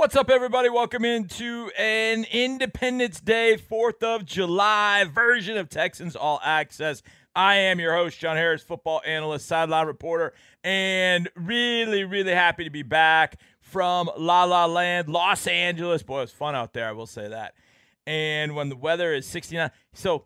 What's 0.00 0.16
up, 0.16 0.30
everybody? 0.30 0.70
Welcome 0.70 1.04
into 1.04 1.70
an 1.76 2.24
Independence 2.32 3.20
Day, 3.20 3.58
4th 3.58 4.02
of 4.02 4.24
July 4.24 5.04
version 5.04 5.58
of 5.58 5.68
Texans 5.68 6.16
All 6.16 6.40
Access. 6.42 7.02
I 7.36 7.56
am 7.56 7.78
your 7.78 7.94
host, 7.94 8.18
John 8.18 8.38
Harris, 8.38 8.62
football 8.62 9.02
analyst, 9.04 9.46
sideline 9.46 9.86
reporter, 9.86 10.32
and 10.64 11.28
really, 11.36 12.04
really 12.04 12.32
happy 12.32 12.64
to 12.64 12.70
be 12.70 12.82
back 12.82 13.38
from 13.60 14.08
La 14.16 14.44
La 14.44 14.64
Land, 14.64 15.10
Los 15.10 15.46
Angeles. 15.46 16.02
Boy, 16.02 16.22
it's 16.22 16.32
fun 16.32 16.54
out 16.54 16.72
there, 16.72 16.88
I 16.88 16.92
will 16.92 17.06
say 17.06 17.28
that. 17.28 17.52
And 18.06 18.56
when 18.56 18.70
the 18.70 18.76
weather 18.76 19.12
is 19.12 19.26
69, 19.26 19.70
so 19.92 20.24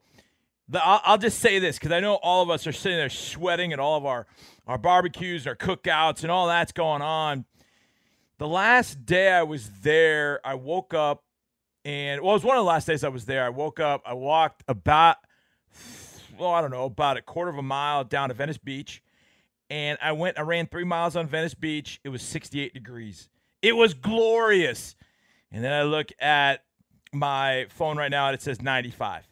the, 0.69 0.87
I'll, 0.87 1.01
I'll 1.03 1.19
just 1.19 1.41
say 1.41 1.59
this 1.59 1.81
because 1.81 1.91
I 1.91 1.99
know 1.99 2.15
all 2.23 2.45
of 2.45 2.49
us 2.49 2.69
are 2.69 2.73
sitting 2.73 2.97
there 2.97 3.11
sweating 3.11 3.73
at 3.73 3.81
all 3.81 3.99
of 3.99 4.07
our, 4.07 4.29
our 4.69 4.79
barbecues, 4.79 5.49
our 5.49 5.57
cookouts, 5.57 6.23
and 6.23 6.31
all 6.31 6.47
that's 6.47 6.71
going 6.71 7.03
on 7.03 7.45
the 8.39 8.49
last 8.49 9.05
day 9.07 9.33
I 9.33 9.43
was 9.43 9.71
there, 9.83 10.41
I 10.45 10.55
woke 10.55 10.95
up 10.95 11.25
and 11.85 12.23
well, 12.23 12.33
it 12.33 12.37
was 12.37 12.45
one 12.45 12.57
of 12.57 12.63
the 12.63 12.69
last 12.69 12.87
days 12.87 13.05
I 13.05 13.09
was 13.09 13.27
there. 13.27 13.45
I 13.45 13.51
woke 13.51 13.79
up, 13.79 14.03
I 14.07 14.15
walked 14.15 14.65
about, 14.69 15.17
well, 16.39 16.51
I 16.51 16.61
don't 16.61 16.71
know, 16.71 16.85
about 16.85 17.17
a 17.17 17.23
quarter 17.23 17.51
of 17.51 17.59
a 17.59 17.63
mile 17.63 18.05
down 18.05 18.31
to 18.31 18.35
Venice 18.35 18.59
Beach, 18.59 19.03
and 19.69 19.99
I 20.01 20.13
went, 20.13 20.39
I 20.39 20.43
ran 20.43 20.67
three 20.67 20.85
miles 20.85 21.17
on 21.17 21.27
Venice 21.27 21.55
Beach. 21.55 22.01
It 22.05 22.09
was 22.09 22.23
68 22.23 22.73
degrees. 22.75 23.29
It 23.61 23.73
was 23.77 23.95
glorious. 23.95 24.95
And 25.51 25.63
then 25.63 25.73
I 25.73 25.83
look 25.83 26.11
at 26.19 26.65
my 27.13 27.67
phone 27.71 27.97
right 27.97 28.11
now 28.11 28.27
and 28.27 28.35
it 28.35 28.43
says 28.43 28.61
95. 28.61 29.29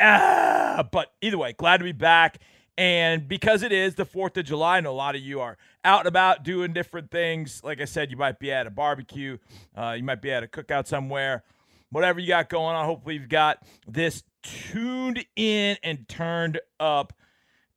Ah, 0.00 0.88
but 0.90 1.12
either 1.20 1.38
way, 1.38 1.52
glad 1.52 1.78
to 1.78 1.84
be 1.84 1.92
back. 1.92 2.38
And 2.78 3.26
because 3.26 3.64
it 3.64 3.72
is 3.72 3.96
the 3.96 4.06
4th 4.06 4.36
of 4.36 4.44
July, 4.44 4.78
and 4.78 4.86
a 4.86 4.92
lot 4.92 5.16
of 5.16 5.20
you 5.20 5.40
are 5.40 5.58
out 5.84 5.98
and 5.98 6.06
about 6.06 6.44
doing 6.44 6.72
different 6.72 7.10
things. 7.10 7.60
Like 7.64 7.80
I 7.80 7.84
said, 7.84 8.08
you 8.12 8.16
might 8.16 8.38
be 8.38 8.52
at 8.52 8.68
a 8.68 8.70
barbecue, 8.70 9.38
uh, 9.76 9.96
you 9.96 10.04
might 10.04 10.22
be 10.22 10.30
at 10.30 10.44
a 10.44 10.46
cookout 10.46 10.86
somewhere. 10.86 11.42
Whatever 11.90 12.20
you 12.20 12.28
got 12.28 12.48
going 12.48 12.76
on, 12.76 12.84
hopefully 12.84 13.16
you've 13.16 13.28
got 13.28 13.64
this 13.88 14.22
tuned 14.44 15.26
in 15.34 15.76
and 15.82 16.08
turned 16.08 16.60
up. 16.78 17.12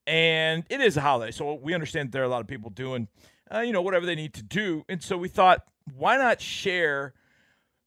And 0.06 0.66
it 0.70 0.82
is 0.82 0.98
a 0.98 1.02
holiday, 1.02 1.32
so 1.32 1.56
we 1.56 1.74
understand 1.74 2.12
there 2.12 2.22
are 2.22 2.26
a 2.26 2.30
lot 2.30 2.42
of 2.42 2.48
people 2.48 2.70
doing, 2.70 3.08
uh, 3.52 3.62
you 3.62 3.74
know, 3.74 3.82
whatever 3.82 4.06
they 4.06 4.16
need 4.16 4.36
to 4.36 4.44
do. 4.44 4.86
And 4.88 5.02
so 5.02 5.18
we 5.18 5.30
thought, 5.30 5.64
why 5.96 6.18
not 6.18 6.42
share 6.42 7.16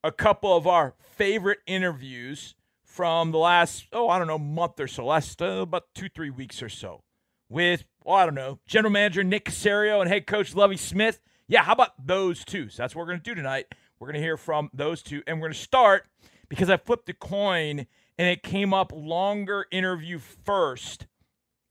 a 0.03 0.11
couple 0.11 0.53
of 0.53 0.67
our 0.67 0.95
favorite 0.99 1.59
interviews 1.65 2.55
from 2.95 3.31
the 3.31 3.37
last, 3.37 3.87
oh, 3.91 4.07
I 4.07 4.17
don't 4.17 4.27
know, 4.27 4.39
month 4.39 4.79
or 4.79 4.87
so, 4.87 5.05
last 5.05 5.41
uh, 5.41 5.63
about 5.63 5.83
two, 5.93 6.07
three 6.07 6.29
weeks 6.29 6.63
or 6.63 6.69
so 6.69 7.03
with, 7.49 7.83
well, 8.05 8.15
I 8.15 8.23
don't 8.23 8.35
know, 8.35 8.59
general 8.65 8.91
manager 8.93 9.21
Nick 9.21 9.43
Caserio 9.43 9.99
and 9.99 10.09
head 10.09 10.25
coach 10.25 10.55
Lovie 10.55 10.77
Smith. 10.77 11.19
Yeah, 11.45 11.63
how 11.63 11.73
about 11.73 12.07
those 12.07 12.45
two? 12.45 12.69
So 12.69 12.81
that's 12.81 12.95
what 12.95 13.01
we're 13.01 13.11
going 13.11 13.19
to 13.19 13.23
do 13.23 13.35
tonight. 13.35 13.65
We're 13.99 14.07
going 14.07 14.15
to 14.15 14.21
hear 14.21 14.37
from 14.37 14.69
those 14.73 15.01
two. 15.01 15.21
And 15.27 15.37
we're 15.37 15.47
going 15.47 15.55
to 15.55 15.59
start 15.59 16.07
because 16.47 16.69
I 16.69 16.77
flipped 16.77 17.09
a 17.09 17.13
coin 17.13 17.85
and 18.17 18.29
it 18.29 18.43
came 18.43 18.73
up 18.73 18.93
longer 18.95 19.65
interview 19.71 20.17
first. 20.17 21.05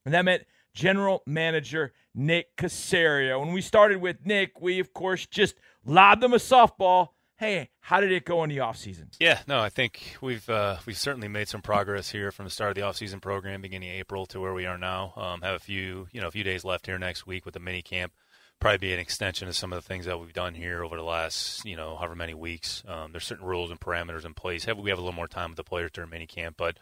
And 0.05 0.12
that 0.12 0.27
meant 0.27 0.42
general 0.75 1.22
manager 1.25 1.95
Nick 2.14 2.55
Caserio. 2.58 3.41
When 3.41 3.52
we 3.52 3.62
started 3.62 4.02
with 4.02 4.27
Nick, 4.27 4.61
we, 4.61 4.78
of 4.78 4.92
course, 4.92 5.25
just 5.25 5.55
lobbed 5.86 6.22
him 6.22 6.34
a 6.34 6.36
softball 6.36 7.08
hey, 7.37 7.71
how 7.81 8.01
did 8.01 8.13
it 8.13 8.25
go 8.25 8.43
in 8.45 8.51
the 8.51 8.59
offseason? 8.59 9.09
Yeah, 9.19 9.41
no, 9.47 9.61
I 9.61 9.69
think 9.69 10.17
we've 10.21 10.49
uh, 10.49 10.79
we've 10.87 10.99
certainly 10.99 11.29
made 11.29 11.49
some 11.49 11.63
progress 11.63 12.11
here 12.11 12.31
from 12.31 12.45
the 12.45 12.51
start 12.51 12.71
of 12.71 12.75
the 12.77 12.83
offseason 12.83 13.21
program, 13.21 13.63
beginning 13.63 13.91
of 13.91 13.97
April 13.97 14.27
to 14.27 14.41
where 14.41 14.55
we 14.55 14.67
are 14.67 14.79
now. 14.79 15.13
Um, 15.17 15.43
have 15.43 15.57
a 15.57 15.61
few 15.61 16.09
you 16.13 16.21
know 16.21 16.29
a 16.29 16.33
few 16.33 16.45
days 16.45 16.65
left 16.65 16.87
here 16.87 16.99
next 16.99 17.27
week 17.27 17.45
with 17.45 17.55
the 17.55 17.61
mini 17.61 17.83
camp. 17.83 18.13
Probably 18.61 18.79
be 18.79 18.95
an 18.95 19.01
extension 19.01 19.49
of 19.49 19.57
some 19.57 19.73
of 19.73 19.83
the 19.83 19.87
things 19.87 20.07
that 20.07 20.19
we've 20.19 20.33
done 20.33 20.55
here 20.55 20.83
over 20.85 20.97
the 20.97 21.03
last 21.03 21.65
you 21.65 21.77
know 21.77 21.97
however 21.97 22.15
many 22.15 22.35
weeks. 22.35 22.83
Um, 22.87 23.13
there's 23.13 23.25
certain 23.25 23.47
rules 23.47 23.71
and 23.71 23.81
parameters 23.81 24.25
in 24.25 24.35
place. 24.35 24.65
Have 24.65 24.79
we 24.79 24.91
have 24.91 24.98
a 24.98 25.03
little 25.03 25.17
more 25.17 25.29
time 25.29 25.51
with 25.51 25.57
the 25.57 25.65
players 25.65 25.91
during 25.93 26.11
mini 26.11 26.27
camp, 26.27 26.57
but 26.57 26.79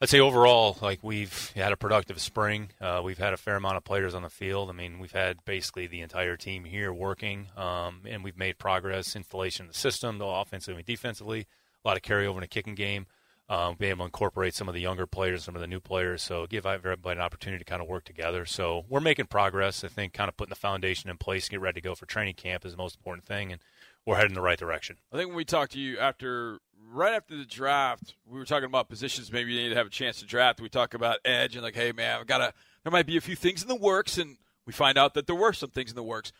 I'd 0.00 0.08
say 0.08 0.20
overall, 0.20 0.76
like 0.80 1.00
we've 1.02 1.50
had 1.56 1.72
a 1.72 1.76
productive 1.76 2.20
spring. 2.20 2.70
Uh, 2.80 3.00
we've 3.04 3.18
had 3.18 3.32
a 3.32 3.36
fair 3.36 3.56
amount 3.56 3.78
of 3.78 3.84
players 3.84 4.14
on 4.14 4.22
the 4.22 4.30
field. 4.30 4.70
I 4.70 4.72
mean, 4.72 5.00
we've 5.00 5.10
had 5.10 5.44
basically 5.44 5.88
the 5.88 6.02
entire 6.02 6.36
team 6.36 6.64
here 6.64 6.92
working, 6.92 7.48
um, 7.56 8.02
and 8.06 8.22
we've 8.22 8.36
made 8.36 8.58
progress. 8.58 9.16
Installation 9.16 9.66
of 9.66 9.72
the 9.72 9.78
system, 9.78 10.18
though 10.18 10.40
offensively 10.40 10.78
and 10.78 10.86
defensively, 10.86 11.46
a 11.84 11.88
lot 11.88 11.96
of 11.96 12.04
carryover 12.04 12.34
in 12.34 12.40
the 12.42 12.46
kicking 12.46 12.76
game. 12.76 13.06
Um, 13.50 13.76
being 13.78 13.90
able 13.90 14.04
to 14.04 14.08
incorporate 14.08 14.54
some 14.54 14.68
of 14.68 14.74
the 14.74 14.80
younger 14.80 15.06
players, 15.06 15.42
some 15.42 15.54
of 15.54 15.62
the 15.62 15.66
new 15.66 15.80
players, 15.80 16.20
so 16.20 16.46
give 16.46 16.66
everybody 16.66 17.18
an 17.18 17.24
opportunity 17.24 17.64
to 17.64 17.68
kind 17.68 17.80
of 17.80 17.88
work 17.88 18.04
together. 18.04 18.44
So 18.44 18.84
we're 18.90 19.00
making 19.00 19.28
progress. 19.28 19.82
I 19.82 19.88
think 19.88 20.12
kind 20.12 20.28
of 20.28 20.36
putting 20.36 20.50
the 20.50 20.56
foundation 20.56 21.08
in 21.08 21.16
place, 21.16 21.48
get 21.48 21.58
ready 21.58 21.80
to 21.80 21.88
go 21.88 21.94
for 21.94 22.04
training 22.04 22.34
camp 22.34 22.66
is 22.66 22.72
the 22.72 22.78
most 22.78 22.96
important 22.96 23.24
thing, 23.24 23.50
and 23.50 23.62
we're 24.04 24.16
heading 24.16 24.32
in 24.32 24.34
the 24.34 24.42
right 24.42 24.58
direction. 24.58 24.96
I 25.12 25.16
think 25.16 25.28
when 25.28 25.36
we 25.36 25.46
talked 25.46 25.72
to 25.72 25.78
you 25.78 25.98
after, 25.98 26.60
right 26.92 27.14
after 27.14 27.36
the 27.36 27.44
draft, 27.44 28.14
we 28.26 28.38
were 28.38 28.44
talking 28.44 28.66
about 28.66 28.88
positions 28.88 29.32
maybe 29.32 29.52
you 29.52 29.62
need 29.62 29.68
to 29.70 29.74
have 29.74 29.86
a 29.86 29.90
chance 29.90 30.20
to 30.20 30.26
draft. 30.26 30.60
We 30.60 30.68
talk 30.68 30.94
about 30.94 31.18
edge 31.24 31.54
and 31.54 31.62
like, 31.62 31.74
hey 31.74 31.92
man, 31.92 32.20
I've 32.20 32.26
got 32.26 32.38
to. 32.38 32.52
There 32.82 32.92
might 32.92 33.06
be 33.06 33.16
a 33.16 33.20
few 33.20 33.36
things 33.36 33.62
in 33.62 33.68
the 33.68 33.76
works, 33.76 34.18
and 34.18 34.36
we 34.66 34.72
find 34.72 34.96
out 34.96 35.14
that 35.14 35.26
there 35.26 35.36
were 35.36 35.52
some 35.52 35.70
things 35.70 35.90
in 35.90 35.96
the 35.96 36.02
works. 36.02 36.32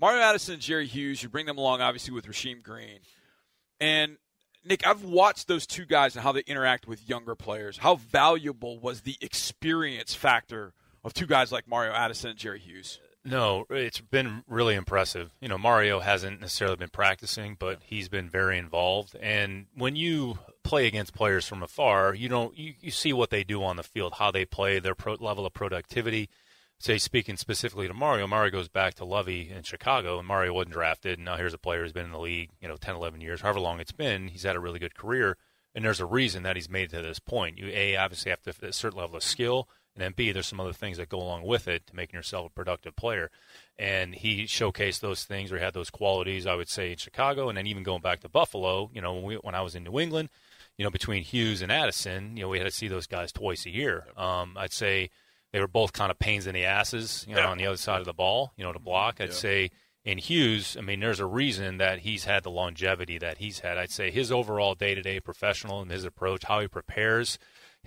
Mario 0.00 0.22
Addison 0.22 0.54
and 0.54 0.62
Jerry 0.62 0.86
Hughes, 0.86 1.22
you 1.22 1.28
bring 1.28 1.46
them 1.46 1.58
along 1.58 1.80
obviously 1.80 2.14
with 2.14 2.26
Rasheem 2.26 2.62
Green, 2.62 3.00
and 3.80 4.16
Nick, 4.64 4.86
I've 4.86 5.04
watched 5.04 5.48
those 5.48 5.66
two 5.66 5.86
guys 5.86 6.14
and 6.14 6.22
how 6.22 6.32
they 6.32 6.40
interact 6.40 6.86
with 6.86 7.08
younger 7.08 7.34
players. 7.34 7.78
How 7.78 7.96
valuable 7.96 8.78
was 8.78 9.00
the 9.00 9.16
experience 9.20 10.14
factor 10.14 10.74
of 11.02 11.14
two 11.14 11.26
guys 11.26 11.50
like 11.50 11.66
Mario 11.66 11.92
Addison 11.92 12.30
and 12.30 12.38
Jerry 12.38 12.58
Hughes? 12.58 13.00
No, 13.28 13.66
it's 13.68 14.00
been 14.00 14.42
really 14.46 14.74
impressive. 14.74 15.30
You 15.40 15.48
know, 15.48 15.58
Mario 15.58 16.00
hasn't 16.00 16.40
necessarily 16.40 16.76
been 16.76 16.88
practicing, 16.88 17.56
but 17.58 17.80
he's 17.84 18.08
been 18.08 18.28
very 18.28 18.56
involved. 18.56 19.14
And 19.20 19.66
when 19.74 19.96
you 19.96 20.38
play 20.64 20.86
against 20.86 21.14
players 21.14 21.46
from 21.46 21.62
afar, 21.62 22.14
you 22.14 22.30
don't 22.30 22.56
you, 22.56 22.74
you 22.80 22.90
see 22.90 23.12
what 23.12 23.28
they 23.28 23.44
do 23.44 23.62
on 23.62 23.76
the 23.76 23.82
field, 23.82 24.14
how 24.14 24.30
they 24.30 24.46
play, 24.46 24.78
their 24.78 24.94
pro, 24.94 25.14
level 25.14 25.44
of 25.44 25.52
productivity. 25.52 26.30
Say, 26.78 26.96
speaking 26.96 27.36
specifically 27.36 27.88
to 27.88 27.92
Mario, 27.92 28.26
Mario 28.26 28.52
goes 28.52 28.68
back 28.68 28.94
to 28.94 29.04
Lovie 29.04 29.50
in 29.50 29.62
Chicago, 29.64 30.18
and 30.18 30.26
Mario 30.26 30.54
wasn't 30.54 30.72
drafted. 30.72 31.18
And 31.18 31.24
now 31.26 31.36
here's 31.36 31.54
a 31.54 31.58
player 31.58 31.82
who's 31.82 31.92
been 31.92 32.06
in 32.06 32.12
the 32.12 32.20
league, 32.20 32.50
you 32.62 32.68
know, 32.68 32.76
10, 32.76 32.94
11 32.94 33.20
years, 33.20 33.40
however 33.40 33.60
long 33.60 33.80
it's 33.80 33.92
been. 33.92 34.28
He's 34.28 34.44
had 34.44 34.56
a 34.56 34.60
really 34.60 34.78
good 34.78 34.94
career, 34.94 35.36
and 35.74 35.84
there's 35.84 36.00
a 36.00 36.06
reason 36.06 36.44
that 36.44 36.56
he's 36.56 36.70
made 36.70 36.92
it 36.92 36.96
to 36.96 37.02
this 37.02 37.18
point. 37.18 37.58
You 37.58 37.66
a 37.74 37.96
obviously 37.96 38.30
have 38.30 38.42
to 38.44 38.52
have 38.52 38.62
a 38.62 38.72
certain 38.72 39.00
level 39.00 39.16
of 39.16 39.24
skill 39.24 39.68
and 39.98 40.04
then 40.04 40.12
B, 40.14 40.30
there's 40.30 40.46
some 40.46 40.60
other 40.60 40.72
things 40.72 40.98
that 40.98 41.08
go 41.08 41.18
along 41.18 41.42
with 41.42 41.66
it 41.66 41.88
to 41.88 41.96
making 41.96 42.16
yourself 42.16 42.46
a 42.46 42.50
productive 42.50 42.94
player. 42.94 43.32
And 43.80 44.14
he 44.14 44.44
showcased 44.44 45.00
those 45.00 45.24
things 45.24 45.50
or 45.50 45.58
had 45.58 45.74
those 45.74 45.90
qualities, 45.90 46.46
I 46.46 46.54
would 46.54 46.68
say, 46.68 46.92
in 46.92 46.98
Chicago, 46.98 47.48
and 47.48 47.58
then 47.58 47.66
even 47.66 47.82
going 47.82 48.00
back 48.00 48.20
to 48.20 48.28
Buffalo. 48.28 48.92
You 48.94 49.00
know, 49.00 49.14
when, 49.14 49.24
we, 49.24 49.34
when 49.36 49.56
I 49.56 49.60
was 49.60 49.74
in 49.74 49.82
New 49.82 49.98
England, 49.98 50.28
you 50.76 50.84
know, 50.84 50.90
between 50.92 51.24
Hughes 51.24 51.62
and 51.62 51.72
Addison, 51.72 52.36
you 52.36 52.44
know, 52.44 52.48
we 52.48 52.58
had 52.58 52.68
to 52.68 52.72
see 52.72 52.86
those 52.86 53.08
guys 53.08 53.32
twice 53.32 53.66
a 53.66 53.70
year. 53.70 54.04
Um, 54.16 54.54
I'd 54.56 54.72
say 54.72 55.10
they 55.52 55.58
were 55.58 55.66
both 55.66 55.92
kind 55.92 56.12
of 56.12 56.18
pains 56.20 56.46
in 56.46 56.54
the 56.54 56.64
asses, 56.64 57.26
you 57.28 57.34
know, 57.34 57.40
yeah. 57.40 57.48
on 57.48 57.58
the 57.58 57.66
other 57.66 57.76
side 57.76 57.98
of 57.98 58.06
the 58.06 58.12
ball, 58.12 58.52
you 58.56 58.62
know, 58.62 58.72
to 58.72 58.78
block. 58.78 59.20
I'd 59.20 59.30
yeah. 59.30 59.34
say 59.34 59.70
in 60.04 60.18
Hughes, 60.18 60.76
I 60.78 60.82
mean, 60.82 61.00
there's 61.00 61.18
a 61.18 61.26
reason 61.26 61.78
that 61.78 61.98
he's 62.00 62.24
had 62.24 62.44
the 62.44 62.52
longevity 62.52 63.18
that 63.18 63.38
he's 63.38 63.58
had. 63.58 63.76
I'd 63.76 63.90
say 63.90 64.12
his 64.12 64.30
overall 64.30 64.76
day 64.76 64.94
to 64.94 65.02
day 65.02 65.18
professional 65.18 65.82
and 65.82 65.90
his 65.90 66.04
approach, 66.04 66.44
how 66.44 66.60
he 66.60 66.68
prepares 66.68 67.36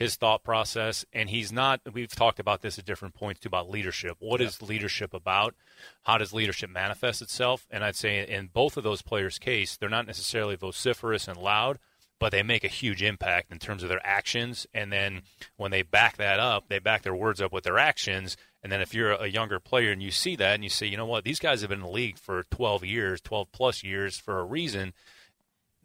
his 0.01 0.15
thought 0.15 0.43
process. 0.43 1.05
And 1.13 1.29
he's 1.29 1.51
not, 1.51 1.81
we've 1.93 2.13
talked 2.13 2.39
about 2.39 2.61
this 2.61 2.79
at 2.79 2.85
different 2.85 3.13
points 3.13 3.39
too 3.39 3.47
about 3.47 3.69
leadership. 3.69 4.17
What 4.19 4.41
yeah. 4.41 4.47
is 4.47 4.61
leadership 4.61 5.13
about? 5.13 5.53
How 6.03 6.17
does 6.17 6.33
leadership 6.33 6.71
manifest 6.71 7.21
itself? 7.21 7.67
And 7.69 7.83
I'd 7.83 7.95
say 7.95 8.27
in 8.27 8.49
both 8.51 8.77
of 8.77 8.83
those 8.83 9.03
players' 9.03 9.37
case, 9.37 9.77
they're 9.77 9.89
not 9.89 10.07
necessarily 10.07 10.55
vociferous 10.55 11.27
and 11.27 11.37
loud, 11.37 11.77
but 12.19 12.31
they 12.31 12.41
make 12.41 12.63
a 12.63 12.67
huge 12.69 13.03
impact 13.03 13.51
in 13.51 13.59
terms 13.59 13.83
of 13.83 13.89
their 13.89 14.05
actions. 14.05 14.65
And 14.73 14.91
then 14.91 15.21
when 15.55 15.69
they 15.69 15.83
back 15.83 16.17
that 16.17 16.39
up, 16.39 16.67
they 16.67 16.79
back 16.79 17.03
their 17.03 17.15
words 17.15 17.39
up 17.39 17.53
with 17.53 17.63
their 17.63 17.77
actions. 17.77 18.37
And 18.63 18.71
then 18.71 18.81
if 18.81 18.95
you're 18.95 19.11
a 19.11 19.27
younger 19.27 19.59
player 19.59 19.91
and 19.91 20.01
you 20.01 20.11
see 20.11 20.35
that 20.35 20.55
and 20.55 20.63
you 20.63 20.69
say, 20.69 20.87
you 20.87 20.97
know 20.97 21.05
what, 21.05 21.23
these 21.23 21.39
guys 21.39 21.61
have 21.61 21.69
been 21.69 21.79
in 21.79 21.85
the 21.85 21.91
league 21.91 22.17
for 22.17 22.43
12 22.49 22.83
years, 22.83 23.21
12 23.21 23.51
plus 23.51 23.83
years 23.83 24.17
for 24.17 24.39
a 24.39 24.43
reason, 24.43 24.93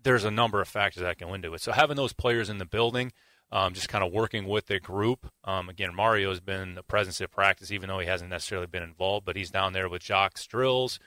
there's 0.03 0.25
a 0.25 0.31
number 0.31 0.63
of 0.63 0.69
factors 0.69 1.03
that 1.03 1.19
can 1.19 1.29
into 1.29 1.53
it. 1.53 1.61
So 1.61 1.73
having 1.73 1.97
those 1.97 2.15
players 2.15 2.49
in 2.49 2.57
the 2.57 2.65
building– 2.65 3.13
um, 3.53 3.75
just 3.75 3.89
kind 3.89 4.05
of 4.05 4.13
working 4.13 4.47
with 4.47 4.67
the 4.67 4.81
group. 4.81 5.31
Um, 5.45 5.69
again, 5.69 5.95
Mario 5.95 6.31
has 6.31 6.41
been 6.41 6.79
a 6.79 6.83
presence 6.83 7.21
at 7.21 7.31
practice, 7.31 7.71
even 7.71 7.89
though 7.89 7.99
he 7.99 8.07
hasn't 8.07 8.31
necessarily 8.31 8.67
been 8.67 8.83
involved, 8.83 9.25
but 9.25 9.37
he's 9.37 9.51
down 9.51 9.73
there 9.73 9.89
with 9.89 10.03
Jacques 10.03 10.41
drills, 10.49 10.99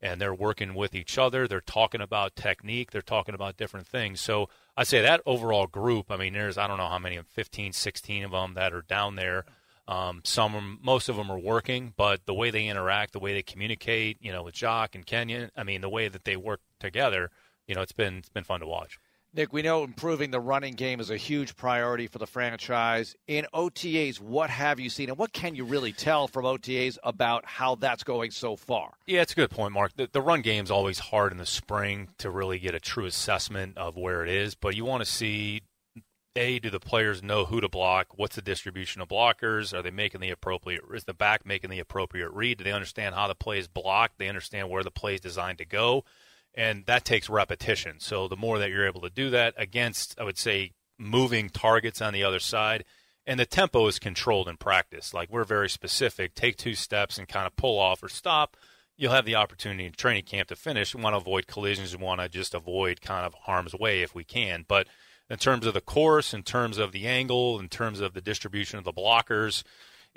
and 0.00 0.20
they're 0.20 0.34
working 0.34 0.74
with 0.74 0.94
each 0.94 1.18
other. 1.18 1.48
They're 1.48 1.60
talking 1.60 2.00
about 2.00 2.36
technique. 2.36 2.92
They're 2.92 3.02
talking 3.02 3.34
about 3.34 3.56
different 3.56 3.86
things. 3.86 4.20
So 4.20 4.48
I'd 4.76 4.86
say 4.86 5.02
that 5.02 5.22
overall 5.26 5.66
group, 5.66 6.10
I 6.10 6.16
mean, 6.16 6.34
there's, 6.34 6.56
I 6.56 6.68
don't 6.68 6.78
know 6.78 6.88
how 6.88 7.00
many, 7.00 7.18
15, 7.18 7.72
16 7.72 8.24
of 8.24 8.30
them 8.30 8.54
that 8.54 8.72
are 8.72 8.82
down 8.82 9.16
there. 9.16 9.44
Um, 9.88 10.20
some, 10.22 10.78
most 10.82 11.08
of 11.08 11.16
them 11.16 11.32
are 11.32 11.38
working, 11.38 11.94
but 11.96 12.26
the 12.26 12.34
way 12.34 12.50
they 12.50 12.66
interact, 12.66 13.12
the 13.12 13.18
way 13.18 13.32
they 13.32 13.42
communicate, 13.42 14.18
you 14.20 14.30
know, 14.30 14.42
with 14.42 14.54
Jacques 14.54 14.94
and 14.94 15.04
Kenyon, 15.04 15.50
I 15.56 15.64
mean, 15.64 15.80
the 15.80 15.88
way 15.88 16.08
that 16.08 16.24
they 16.24 16.36
work 16.36 16.60
together, 16.78 17.30
you 17.66 17.74
know, 17.74 17.80
it's 17.80 17.92
been, 17.92 18.18
it's 18.18 18.28
been 18.28 18.44
fun 18.44 18.60
to 18.60 18.66
watch. 18.66 18.98
Nick, 19.38 19.52
we 19.52 19.62
know 19.62 19.84
improving 19.84 20.32
the 20.32 20.40
running 20.40 20.74
game 20.74 20.98
is 20.98 21.10
a 21.10 21.16
huge 21.16 21.54
priority 21.54 22.08
for 22.08 22.18
the 22.18 22.26
franchise. 22.26 23.14
In 23.28 23.46
OTAs, 23.54 24.20
what 24.20 24.50
have 24.50 24.80
you 24.80 24.90
seen, 24.90 25.10
and 25.10 25.16
what 25.16 25.32
can 25.32 25.54
you 25.54 25.64
really 25.64 25.92
tell 25.92 26.26
from 26.26 26.44
OTAs 26.44 26.98
about 27.04 27.44
how 27.46 27.76
that's 27.76 28.02
going 28.02 28.32
so 28.32 28.56
far? 28.56 28.94
Yeah, 29.06 29.22
it's 29.22 29.30
a 29.30 29.36
good 29.36 29.50
point, 29.50 29.72
Mark. 29.72 29.92
The, 29.94 30.08
the 30.10 30.20
run 30.20 30.42
game's 30.42 30.72
always 30.72 30.98
hard 30.98 31.30
in 31.30 31.38
the 31.38 31.46
spring 31.46 32.08
to 32.18 32.32
really 32.32 32.58
get 32.58 32.74
a 32.74 32.80
true 32.80 33.04
assessment 33.04 33.78
of 33.78 33.96
where 33.96 34.24
it 34.24 34.28
is, 34.28 34.56
but 34.56 34.74
you 34.74 34.84
want 34.84 35.04
to 35.04 35.08
see 35.08 35.62
a, 36.34 36.58
do 36.58 36.68
the 36.68 36.80
players 36.80 37.22
know 37.22 37.44
who 37.44 37.60
to 37.60 37.68
block? 37.68 38.08
What's 38.16 38.34
the 38.34 38.42
distribution 38.42 39.00
of 39.00 39.06
blockers? 39.06 39.72
Are 39.72 39.82
they 39.82 39.92
making 39.92 40.20
the 40.20 40.30
appropriate? 40.30 40.82
Is 40.92 41.04
the 41.04 41.14
back 41.14 41.46
making 41.46 41.70
the 41.70 41.78
appropriate 41.78 42.30
read? 42.30 42.58
Do 42.58 42.64
they 42.64 42.72
understand 42.72 43.14
how 43.14 43.28
the 43.28 43.36
play 43.36 43.60
is 43.60 43.68
blocked? 43.68 44.18
They 44.18 44.28
understand 44.28 44.68
where 44.68 44.82
the 44.82 44.90
play 44.90 45.14
is 45.14 45.20
designed 45.20 45.58
to 45.58 45.64
go 45.64 46.04
and 46.58 46.84
that 46.86 47.04
takes 47.04 47.30
repetition. 47.30 48.00
So 48.00 48.26
the 48.26 48.36
more 48.36 48.58
that 48.58 48.68
you're 48.68 48.88
able 48.88 49.02
to 49.02 49.10
do 49.10 49.30
that 49.30 49.54
against, 49.56 50.18
I 50.18 50.24
would 50.24 50.36
say, 50.36 50.72
moving 50.98 51.50
targets 51.50 52.02
on 52.02 52.12
the 52.12 52.24
other 52.24 52.40
side, 52.40 52.84
and 53.24 53.38
the 53.38 53.46
tempo 53.46 53.86
is 53.86 54.00
controlled 54.00 54.48
in 54.48 54.56
practice. 54.56 55.14
Like 55.14 55.30
we're 55.30 55.44
very 55.44 55.70
specific. 55.70 56.34
Take 56.34 56.56
two 56.56 56.74
steps 56.74 57.16
and 57.16 57.28
kind 57.28 57.46
of 57.46 57.54
pull 57.54 57.78
off 57.78 58.02
or 58.02 58.08
stop. 58.08 58.56
You'll 58.96 59.12
have 59.12 59.24
the 59.24 59.36
opportunity 59.36 59.86
in 59.86 59.92
training 59.92 60.24
camp 60.24 60.48
to 60.48 60.56
finish. 60.56 60.96
We 60.96 61.00
want 61.00 61.14
to 61.14 61.18
avoid 61.18 61.46
collisions. 61.46 61.96
We 61.96 62.02
want 62.02 62.20
to 62.20 62.28
just 62.28 62.54
avoid 62.54 63.02
kind 63.02 63.24
of 63.24 63.34
harm's 63.34 63.72
way 63.72 64.02
if 64.02 64.12
we 64.12 64.24
can. 64.24 64.64
But 64.66 64.88
in 65.30 65.36
terms 65.36 65.64
of 65.64 65.74
the 65.74 65.80
course, 65.80 66.34
in 66.34 66.42
terms 66.42 66.76
of 66.76 66.90
the 66.90 67.06
angle, 67.06 67.60
in 67.60 67.68
terms 67.68 68.00
of 68.00 68.14
the 68.14 68.20
distribution 68.20 68.80
of 68.80 68.84
the 68.84 68.92
blockers, 68.92 69.62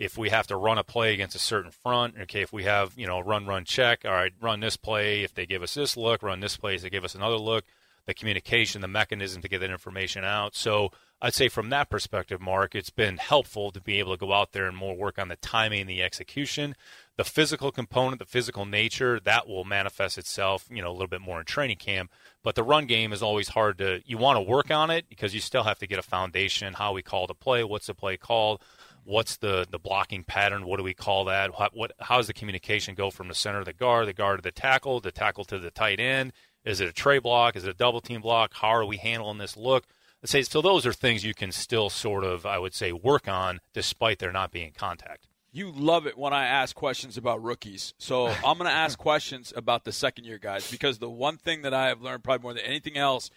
if 0.02 0.18
we 0.18 0.30
have 0.30 0.48
to 0.48 0.56
run 0.56 0.80
a 0.80 0.84
play 0.84 1.14
against 1.14 1.36
a 1.36 1.40
certain 1.40 1.70
front, 1.70 2.16
okay, 2.22 2.42
if 2.42 2.52
we 2.52 2.64
have, 2.64 2.92
you 2.98 3.06
know, 3.06 3.20
run, 3.20 3.46
run, 3.46 3.64
check, 3.64 4.04
all 4.04 4.12
right, 4.12 4.34
run 4.42 4.60
this 4.60 4.76
play. 4.76 5.22
If 5.22 5.36
they 5.36 5.46
give 5.46 5.62
us 5.62 5.76
this 5.76 5.96
look, 5.96 6.24
run 6.24 6.40
this 6.40 6.58
play. 6.58 6.74
If 6.74 6.82
they 6.82 6.90
give 6.90 7.06
us 7.06 7.14
another 7.14 7.36
look, 7.36 7.66
the 8.08 8.16
communication, 8.16 8.82
the 8.82 8.88
mechanism 8.88 9.44
to 9.44 9.48
get 9.48 9.60
that 9.60 9.70
information 9.70 10.24
out. 10.24 10.56
So 10.56 10.90
I'd 11.22 11.36
say 11.36 11.50
from 11.50 11.70
that 11.70 11.92
perspective, 11.92 12.42
Mark, 12.42 12.74
it's 12.74 12.90
been 12.90 13.18
helpful 13.18 13.70
to 13.70 13.80
be 13.80 14.00
able 14.00 14.18
to 14.18 14.20
go 14.20 14.34
out 14.34 14.54
there 14.54 14.66
and 14.66 14.76
more 14.76 14.96
work 14.96 15.20
on 15.20 15.28
the 15.28 15.36
timing 15.36 15.82
and 15.82 15.90
the 15.90 16.02
execution. 16.02 16.76
The 17.16 17.24
physical 17.24 17.72
component, 17.72 18.18
the 18.18 18.26
physical 18.26 18.66
nature, 18.66 19.20
that 19.20 19.48
will 19.48 19.66
manifest 19.66 20.18
itself, 20.18 20.66
you 20.72 20.82
know, 20.82 20.90
a 20.90 20.94
little 20.94 21.06
bit 21.06 21.22
more 21.22 21.40
in 21.40 21.46
training 21.46 21.78
camp. 21.78 22.10
But 22.42 22.56
the 22.56 22.64
run 22.64 22.88
game 22.88 23.14
is 23.14 23.22
always 23.22 23.50
hard 23.50 23.78
to, 23.78 24.02
you 24.04 24.18
want 24.18 24.38
to 24.38 24.42
work 24.42 24.72
on 24.72 24.90
it 24.90 25.06
because 25.10 25.36
you 25.36 25.42
still 25.42 25.64
have 25.64 25.78
to 25.78 25.86
get 25.86 26.00
a 26.00 26.02
foundation, 26.02 26.74
how 26.74 26.94
we 26.94 27.04
call 27.04 27.28
the 27.28 27.36
play, 27.36 27.64
what's 27.64 27.86
the 27.86 27.94
play 27.94 28.18
called, 28.18 28.64
what's 29.04 29.38
the 29.38 29.66
the 29.70 29.80
blocking 29.80 30.24
pattern? 30.24 30.66
What 30.66 30.78
do 30.78 30.84
we 30.84 30.94
call 30.94 31.26
that? 31.26 31.58
What, 31.60 31.76
what 31.76 31.92
how 32.00 32.18
does 32.18 32.28
the 32.28 32.34
communication 32.34 32.96
go 32.96 33.10
from 33.12 33.28
the 33.28 33.36
center 33.36 33.60
of 33.60 33.66
the 33.66 33.74
guard, 33.74 34.08
the 34.08 34.14
guard 34.14 34.40
to 34.40 34.44
the 34.44 34.52
tackle, 34.52 35.00
the 35.00 35.12
tackle 35.12 35.46
to 35.46 35.60
the 35.60 35.72
tight 35.72 36.00
end? 36.00 36.34
Is 36.64 36.80
it 36.80 36.88
a 36.88 36.94
trey 36.94 37.20
block? 37.20 37.56
Is 37.56 37.64
it 37.64 37.70
a 37.70 37.74
double 37.74 38.02
team 38.02 38.22
block? 38.22 38.54
How 38.56 38.70
are 38.70 38.86
we 38.86 38.98
handling 38.98 39.40
this 39.40 39.58
look? 39.58 39.86
Let's 40.22 40.32
say 40.32 40.44
so. 40.44 40.62
Those 40.62 40.86
are 40.86 40.94
things 40.94 41.24
you 41.24 41.34
can 41.34 41.52
still 41.52 41.90
sort 41.90 42.24
of, 42.24 42.46
I 42.46 42.60
would 42.60 42.76
say, 42.76 42.92
work 42.92 43.28
on 43.28 43.60
despite 43.74 44.20
there 44.20 44.32
not 44.32 44.52
being 44.52 44.72
contact. 44.72 45.28
You 45.52 45.72
love 45.72 46.06
it 46.06 46.18
when 46.18 46.32
I 46.32 46.46
ask 46.46 46.76
questions 46.76 47.18
about 47.18 47.44
rookies. 47.44 47.94
So 47.98 48.28
I'm 48.46 48.58
going 48.58 48.70
to 48.70 48.76
ask 48.76 48.98
questions 48.98 49.52
about 49.56 49.84
the 49.84 49.92
second 49.92 50.26
year 50.26 50.38
guys 50.38 50.70
because 50.70 51.00
the 51.00 51.10
one 51.10 51.38
thing 51.38 51.64
that 51.64 51.74
I 51.74 51.88
have 51.88 52.02
learned 52.02 52.24
probably 52.24 52.44
more 52.44 52.54
than 52.54 52.64
anything 52.64 52.98
else. 52.98 53.32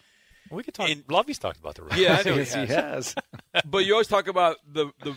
We 0.51 0.61
could 0.61 0.75
talk. 0.75 0.89
In, 0.89 1.03
Lovie's 1.09 1.39
talked 1.39 1.59
about 1.59 1.73
the 1.73 1.83
rookies. 1.83 1.99
Yeah, 2.01 2.21
I 2.23 2.29
know 2.29 2.35
yes, 2.37 2.53
he 2.53 2.59
has. 2.59 2.67
He 2.67 2.73
has. 2.75 3.15
but 3.65 3.79
you 3.79 3.93
always 3.93 4.07
talk 4.07 4.27
about 4.27 4.57
the 4.71 4.91
the 5.03 5.15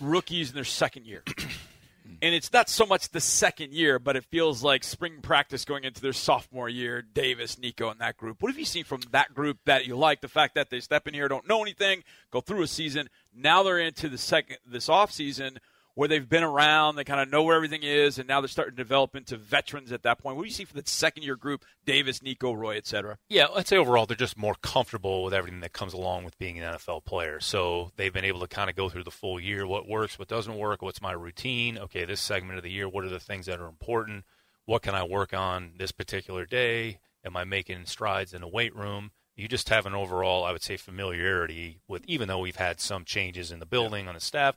rookies 0.00 0.50
in 0.50 0.54
their 0.54 0.64
second 0.64 1.06
year. 1.06 1.22
and 2.22 2.34
it's 2.34 2.52
not 2.52 2.68
so 2.68 2.86
much 2.86 3.10
the 3.10 3.20
second 3.20 3.72
year, 3.72 3.98
but 3.98 4.16
it 4.16 4.24
feels 4.24 4.62
like 4.62 4.84
spring 4.84 5.20
practice 5.22 5.64
going 5.64 5.84
into 5.84 6.00
their 6.00 6.12
sophomore 6.12 6.68
year. 6.68 7.02
Davis, 7.02 7.58
Nico, 7.58 7.90
and 7.90 8.00
that 8.00 8.16
group. 8.16 8.42
What 8.42 8.50
have 8.50 8.58
you 8.58 8.64
seen 8.64 8.84
from 8.84 9.00
that 9.12 9.34
group 9.34 9.58
that 9.66 9.86
you 9.86 9.96
like? 9.96 10.20
The 10.20 10.28
fact 10.28 10.54
that 10.54 10.70
they 10.70 10.80
step 10.80 11.08
in 11.08 11.14
here, 11.14 11.28
don't 11.28 11.48
know 11.48 11.62
anything, 11.62 12.04
go 12.30 12.40
through 12.40 12.62
a 12.62 12.66
season. 12.66 13.08
Now 13.34 13.62
they're 13.62 13.78
into 13.78 14.08
the 14.08 14.18
second 14.18 14.58
this 14.66 14.88
off 14.88 15.12
season 15.12 15.58
where 15.94 16.08
they've 16.08 16.28
been 16.28 16.42
around, 16.42 16.96
they 16.96 17.04
kind 17.04 17.20
of 17.20 17.30
know 17.30 17.42
where 17.42 17.56
everything 17.56 17.82
is, 17.82 18.18
and 18.18 18.28
now 18.28 18.40
they're 18.40 18.48
starting 18.48 18.74
to 18.74 18.82
develop 18.82 19.16
into 19.16 19.36
veterans 19.36 19.92
at 19.92 20.02
that 20.02 20.18
point. 20.18 20.36
What 20.36 20.42
do 20.42 20.48
you 20.48 20.54
see 20.54 20.64
for 20.64 20.74
the 20.74 20.82
second 20.84 21.24
year 21.24 21.36
group, 21.36 21.64
Davis, 21.84 22.22
Nico, 22.22 22.52
Roy, 22.52 22.76
et 22.76 22.86
cetera? 22.86 23.18
Yeah, 23.28 23.46
I'd 23.54 23.66
say 23.66 23.76
overall 23.76 24.06
they're 24.06 24.16
just 24.16 24.38
more 24.38 24.56
comfortable 24.62 25.24
with 25.24 25.34
everything 25.34 25.60
that 25.60 25.72
comes 25.72 25.92
along 25.92 26.24
with 26.24 26.38
being 26.38 26.58
an 26.58 26.74
NFL 26.74 27.04
player. 27.04 27.40
So 27.40 27.92
they've 27.96 28.12
been 28.12 28.24
able 28.24 28.40
to 28.40 28.48
kind 28.48 28.70
of 28.70 28.76
go 28.76 28.88
through 28.88 29.04
the 29.04 29.10
full 29.10 29.40
year 29.40 29.66
what 29.66 29.88
works, 29.88 30.18
what 30.18 30.28
doesn't 30.28 30.56
work, 30.56 30.82
what's 30.82 31.02
my 31.02 31.12
routine. 31.12 31.78
Okay, 31.78 32.04
this 32.04 32.20
segment 32.20 32.58
of 32.58 32.64
the 32.64 32.70
year, 32.70 32.88
what 32.88 33.04
are 33.04 33.10
the 33.10 33.20
things 33.20 33.46
that 33.46 33.60
are 33.60 33.68
important? 33.68 34.24
What 34.66 34.82
can 34.82 34.94
I 34.94 35.02
work 35.02 35.34
on 35.34 35.72
this 35.78 35.92
particular 35.92 36.46
day? 36.46 37.00
Am 37.24 37.36
I 37.36 37.44
making 37.44 37.86
strides 37.86 38.32
in 38.32 38.40
the 38.40 38.48
weight 38.48 38.74
room? 38.74 39.10
You 39.36 39.48
just 39.48 39.68
have 39.70 39.86
an 39.86 39.94
overall, 39.94 40.44
I 40.44 40.52
would 40.52 40.62
say, 40.62 40.76
familiarity 40.76 41.80
with, 41.88 42.04
even 42.06 42.28
though 42.28 42.40
we've 42.40 42.56
had 42.56 42.78
some 42.80 43.04
changes 43.04 43.50
in 43.50 43.58
the 43.58 43.66
building 43.66 44.06
on 44.06 44.14
the 44.14 44.20
staff, 44.20 44.54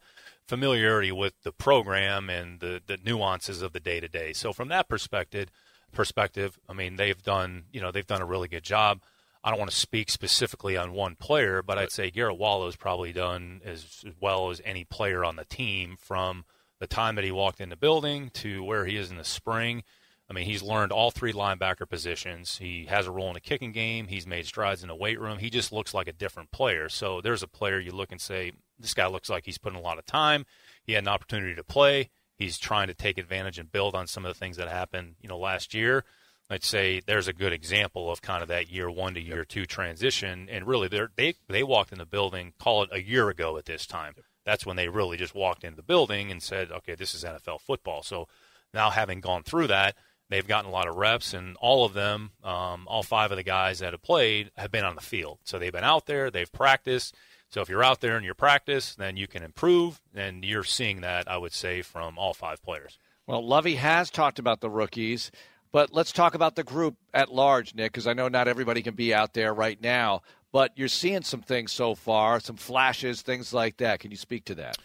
familiarity 0.47 1.11
with 1.11 1.33
the 1.43 1.51
program 1.51 2.29
and 2.29 2.59
the, 2.59 2.81
the 2.85 2.97
nuances 3.03 3.61
of 3.61 3.73
the 3.73 3.79
day 3.79 3.99
to 3.99 4.07
day. 4.07 4.33
So 4.33 4.53
from 4.53 4.67
that 4.69 4.89
perspective, 4.89 5.49
perspective, 5.91 6.59
I 6.67 6.73
mean, 6.73 6.95
they've 6.97 7.21
done, 7.21 7.65
you 7.71 7.81
know, 7.81 7.91
they've 7.91 8.05
done 8.05 8.21
a 8.21 8.25
really 8.25 8.47
good 8.47 8.63
job. 8.63 9.01
I 9.43 9.49
don't 9.49 9.59
want 9.59 9.71
to 9.71 9.77
speak 9.77 10.09
specifically 10.09 10.77
on 10.77 10.93
one 10.93 11.15
player, 11.15 11.61
but 11.61 11.77
I'd 11.77 11.91
say 11.91 12.09
Garrett 12.09 12.37
Wallow's 12.37 12.77
probably 12.77 13.11
done 13.11 13.61
as 13.65 14.03
well 14.19 14.49
as 14.49 14.61
any 14.63 14.85
player 14.85 15.25
on 15.25 15.35
the 15.35 15.45
team 15.45 15.97
from 15.99 16.45
the 16.79 16.87
time 16.87 17.15
that 17.15 17.25
he 17.25 17.31
walked 17.31 17.59
in 17.59 17.69
the 17.69 17.75
building 17.75 18.29
to 18.35 18.63
where 18.63 18.85
he 18.85 18.95
is 18.95 19.11
in 19.11 19.17
the 19.17 19.23
spring. 19.23 19.83
I 20.29 20.33
mean, 20.33 20.45
he's 20.45 20.63
learned 20.63 20.93
all 20.93 21.11
three 21.11 21.33
linebacker 21.33 21.87
positions. 21.87 22.57
He 22.57 22.85
has 22.85 23.05
a 23.05 23.11
role 23.11 23.27
in 23.27 23.33
the 23.33 23.41
kicking 23.41 23.73
game. 23.73 24.07
He's 24.07 24.25
made 24.25 24.45
strides 24.45 24.81
in 24.81 24.87
the 24.87 24.95
weight 24.95 25.19
room. 25.19 25.37
He 25.37 25.49
just 25.49 25.73
looks 25.73 25.93
like 25.93 26.07
a 26.07 26.13
different 26.13 26.51
player. 26.51 26.87
So 26.87 27.19
there's 27.19 27.43
a 27.43 27.47
player 27.47 27.79
you 27.79 27.91
look 27.91 28.11
and 28.11 28.21
say, 28.21 28.53
this 28.83 28.93
guy 28.93 29.07
looks 29.07 29.29
like 29.29 29.45
he's 29.45 29.57
putting 29.57 29.79
a 29.79 29.81
lot 29.81 29.97
of 29.97 30.05
time. 30.05 30.45
He 30.83 30.93
had 30.93 31.05
an 31.05 31.07
opportunity 31.07 31.55
to 31.55 31.63
play. 31.63 32.11
He's 32.35 32.59
trying 32.59 32.87
to 32.87 32.93
take 32.93 33.17
advantage 33.17 33.57
and 33.57 33.71
build 33.71 33.95
on 33.95 34.05
some 34.05 34.25
of 34.25 34.33
the 34.33 34.37
things 34.37 34.57
that 34.57 34.67
happened, 34.67 35.15
you 35.21 35.29
know, 35.29 35.37
last 35.37 35.73
year. 35.73 36.03
I'd 36.49 36.63
say 36.63 37.01
there's 37.05 37.29
a 37.29 37.33
good 37.33 37.53
example 37.53 38.11
of 38.11 38.21
kind 38.21 38.41
of 38.41 38.49
that 38.49 38.69
year 38.69 38.91
one 38.91 39.13
to 39.13 39.21
year 39.21 39.45
two 39.45 39.65
transition. 39.65 40.49
And 40.51 40.67
really, 40.67 40.89
they 41.15 41.35
they 41.47 41.63
walked 41.63 41.93
in 41.93 41.97
the 41.97 42.05
building, 42.05 42.53
call 42.59 42.83
it 42.83 42.89
a 42.91 43.01
year 43.01 43.29
ago 43.29 43.57
at 43.57 43.65
this 43.65 43.87
time. 43.87 44.15
That's 44.45 44.65
when 44.65 44.75
they 44.75 44.89
really 44.89 45.15
just 45.15 45.33
walked 45.33 45.63
into 45.63 45.77
the 45.77 45.83
building 45.83 46.29
and 46.29 46.43
said, 46.43 46.69
okay, 46.69 46.95
this 46.95 47.15
is 47.15 47.23
NFL 47.23 47.61
football. 47.61 48.03
So 48.03 48.27
now 48.73 48.89
having 48.89 49.21
gone 49.21 49.43
through 49.43 49.67
that, 49.67 49.95
they've 50.29 50.45
gotten 50.45 50.69
a 50.69 50.73
lot 50.73 50.89
of 50.89 50.95
reps, 50.95 51.33
and 51.33 51.55
all 51.61 51.85
of 51.85 51.93
them, 51.93 52.31
um, 52.43 52.85
all 52.87 53.03
five 53.03 53.31
of 53.31 53.37
the 53.37 53.43
guys 53.43 53.79
that 53.79 53.93
have 53.93 54.01
played, 54.01 54.51
have 54.57 54.71
been 54.71 54.83
on 54.83 54.95
the 54.95 55.01
field. 55.01 55.39
So 55.45 55.57
they've 55.57 55.71
been 55.71 55.83
out 55.83 56.07
there, 56.07 56.29
they've 56.29 56.51
practiced, 56.51 57.15
so 57.53 57.61
if 57.61 57.69
you're 57.69 57.83
out 57.83 58.01
there 58.01 58.17
in 58.17 58.23
your 58.23 58.33
practice, 58.33 58.95
then 58.95 59.15
you 59.15 59.27
can 59.27 59.43
improve, 59.43 60.01
and 60.15 60.43
you're 60.43 60.63
seeing 60.63 61.01
that, 61.01 61.29
I 61.29 61.37
would 61.37 61.53
say, 61.53 61.83
from 61.83 62.17
all 62.17 62.33
five 62.33 62.63
players. 62.63 62.97
Well, 63.27 63.45
Lovie 63.45 63.75
has 63.75 64.09
talked 64.09 64.39
about 64.39 64.59
the 64.59 64.71
rookies, 64.71 65.29
but 65.71 65.93
let's 65.93 66.11
talk 66.11 66.33
about 66.33 66.55
the 66.55 66.63
group 66.63 66.95
at 67.13 67.31
large, 67.31 67.75
Nick, 67.75 67.91
because 67.91 68.07
I 68.07 68.13
know 68.13 68.27
not 68.27 68.47
everybody 68.47 68.81
can 68.81 68.95
be 68.95 69.13
out 69.13 69.35
there 69.35 69.53
right 69.53 69.79
now, 69.79 70.23
but 70.51 70.71
you're 70.75 70.87
seeing 70.87 71.21
some 71.21 71.41
things 71.41 71.71
so 71.71 71.93
far, 71.93 72.39
some 72.39 72.55
flashes, 72.55 73.21
things 73.21 73.53
like 73.53 73.77
that. 73.77 73.99
Can 73.99 74.09
you 74.09 74.17
speak 74.17 74.45
to 74.45 74.55
that? 74.55 74.77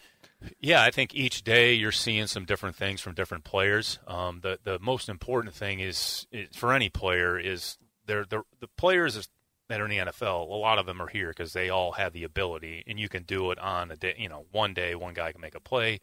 Yeah, 0.61 0.83
I 0.83 0.91
think 0.91 1.15
each 1.15 1.43
day 1.43 1.73
you're 1.73 1.91
seeing 1.91 2.27
some 2.27 2.45
different 2.45 2.75
things 2.75 3.01
from 3.01 3.15
different 3.15 3.45
players. 3.45 3.97
Um, 4.07 4.41
the 4.41 4.59
the 4.63 4.77
most 4.79 5.09
important 5.09 5.55
thing 5.55 5.79
is, 5.79 6.27
is 6.31 6.55
for 6.55 6.71
any 6.71 6.89
player 6.89 7.37
is 7.37 7.77
they're, 8.05 8.25
the 8.25 8.43
the 8.59 8.69
players 8.77 9.27
that 9.69 9.79
are 9.79 9.85
in 9.85 9.91
the 9.91 10.11
NFL, 10.11 10.49
a 10.49 10.53
lot 10.53 10.79
of 10.79 10.85
them 10.85 11.01
are 11.01 11.07
here 11.07 11.29
because 11.29 11.53
they 11.53 11.69
all 11.69 11.93
have 11.93 12.11
the 12.11 12.23
ability, 12.23 12.83
and 12.85 12.99
you 12.99 13.07
can 13.07 13.23
do 13.23 13.51
it 13.51 13.59
on 13.59 13.91
a 13.91 13.95
day. 13.95 14.15
You 14.17 14.27
know, 14.27 14.45
one 14.51 14.73
day 14.73 14.95
one 14.95 15.13
guy 15.13 15.31
can 15.31 15.41
make 15.41 15.55
a 15.55 15.59
play. 15.59 16.01